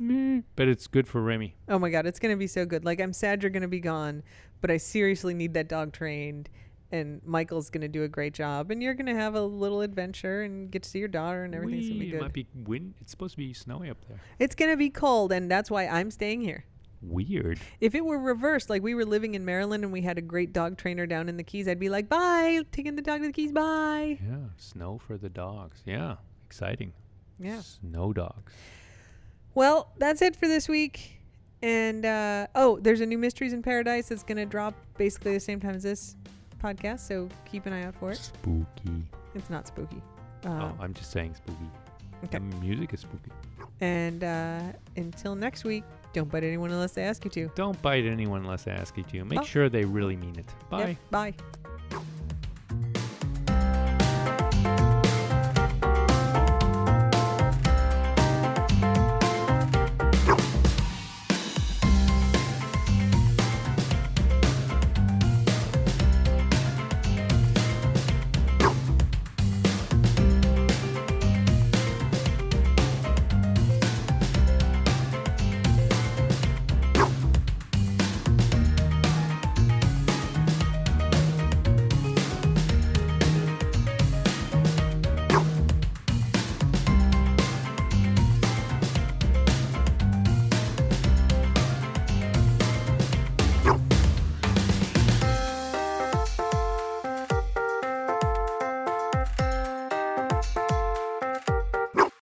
But 0.55 0.67
it's 0.67 0.87
good 0.87 1.07
for 1.07 1.21
Remy. 1.21 1.55
Oh 1.69 1.79
my 1.79 1.89
God, 1.89 2.05
it's 2.05 2.19
going 2.19 2.33
to 2.33 2.37
be 2.37 2.47
so 2.47 2.65
good. 2.65 2.83
Like, 2.85 2.99
I'm 2.99 3.13
sad 3.13 3.43
you're 3.43 3.49
going 3.49 3.61
to 3.61 3.67
be 3.67 3.79
gone, 3.79 4.23
but 4.59 4.69
I 4.71 4.77
seriously 4.77 5.33
need 5.33 5.53
that 5.53 5.67
dog 5.67 5.93
trained. 5.93 6.49
And 6.91 7.21
Michael's 7.25 7.69
going 7.69 7.81
to 7.81 7.87
do 7.87 8.03
a 8.03 8.07
great 8.07 8.33
job. 8.33 8.69
And 8.69 8.83
you're 8.83 8.93
going 8.93 9.05
to 9.05 9.15
have 9.15 9.35
a 9.35 9.41
little 9.41 9.81
adventure 9.81 10.41
and 10.41 10.69
get 10.69 10.83
to 10.83 10.89
see 10.89 10.99
your 10.99 11.07
daughter, 11.07 11.43
and 11.43 11.55
everything's 11.55 11.87
going 11.87 11.99
to 11.99 12.05
be 12.05 12.11
good. 12.11 12.17
It 12.17 12.21
might 12.21 12.33
be 12.33 12.47
wind. 12.65 12.95
It's 12.99 13.11
supposed 13.11 13.33
to 13.33 13.37
be 13.37 13.53
snowy 13.53 13.89
up 13.89 13.97
there. 14.07 14.19
It's 14.39 14.55
going 14.55 14.71
to 14.71 14.77
be 14.77 14.89
cold, 14.89 15.31
and 15.31 15.49
that's 15.49 15.71
why 15.71 15.87
I'm 15.87 16.11
staying 16.11 16.41
here. 16.41 16.65
Weird. 17.01 17.59
If 17.79 17.95
it 17.95 18.05
were 18.05 18.19
reversed, 18.19 18.69
like 18.69 18.83
we 18.83 18.93
were 18.93 19.05
living 19.05 19.33
in 19.33 19.43
Maryland 19.43 19.83
and 19.83 19.91
we 19.91 20.01
had 20.01 20.19
a 20.19 20.21
great 20.21 20.53
dog 20.53 20.77
trainer 20.77 21.07
down 21.07 21.29
in 21.29 21.37
the 21.37 21.43
Keys, 21.43 21.67
I'd 21.67 21.79
be 21.79 21.89
like, 21.89 22.07
bye, 22.07 22.61
taking 22.71 22.95
the 22.95 23.01
dog 23.01 23.21
to 23.21 23.27
the 23.27 23.33
Keys, 23.33 23.51
bye. 23.51 24.19
Yeah, 24.21 24.49
snow 24.57 24.99
for 24.99 25.17
the 25.17 25.29
dogs. 25.29 25.81
Yeah, 25.85 26.17
exciting. 26.45 26.93
Yeah. 27.39 27.61
Snow 27.61 28.13
dogs. 28.13 28.53
Well, 29.55 29.91
that's 29.97 30.21
it 30.21 30.35
for 30.35 30.47
this 30.47 30.69
week. 30.69 31.17
And 31.63 32.05
uh, 32.05 32.47
oh, 32.53 32.79
there's 32.79 33.01
a 33.01 33.05
new 33.05 33.17
Mysteries 33.17 33.53
in 33.53 33.63
Paradise 33.63 34.09
that's 34.09 34.23
going 34.23 34.37
to 34.37 34.45
drop 34.45 34.75
basically 34.97 35.33
the 35.33 35.39
same 35.39 35.59
time 35.59 35.75
as 35.75 35.83
this 35.83 36.15
podcast. 36.61 36.99
So 36.99 37.27
keep 37.49 37.65
an 37.65 37.73
eye 37.73 37.83
out 37.85 37.95
for 37.95 38.11
it. 38.11 38.17
Spooky. 38.17 39.03
It's 39.35 39.49
not 39.49 39.67
spooky. 39.67 40.01
oh, 40.45 40.49
Uh, 40.49 40.71
I'm 40.79 40.93
just 40.93 41.11
saying 41.11 41.35
spooky. 41.35 41.69
okay. 42.25 42.37
The 42.39 42.55
music 42.57 42.93
is 42.93 43.01
spooky. 43.01 43.31
and 43.81 44.23
uh, 44.23 44.61
until 44.97 45.35
next 45.35 45.63
week, 45.63 45.83
don't 46.13 46.29
bite 46.29 46.43
anyone 46.43 46.71
unless 46.71 46.91
they 46.93 47.03
ask 47.03 47.23
you 47.25 47.31
to. 47.31 47.49
Don't 47.55 47.81
bite 47.81 48.05
anyone 48.05 48.41
unless 48.41 48.63
they 48.65 48.71
ask 48.71 48.97
you 48.97 49.03
to. 49.03 49.23
Make 49.25 49.43
sure 49.45 49.69
they 49.69 49.85
really 49.85 50.15
mean 50.17 50.37
it. 50.37 50.45
Bye. 50.69 50.87
Yep, 50.87 50.97
bye. 51.09 51.33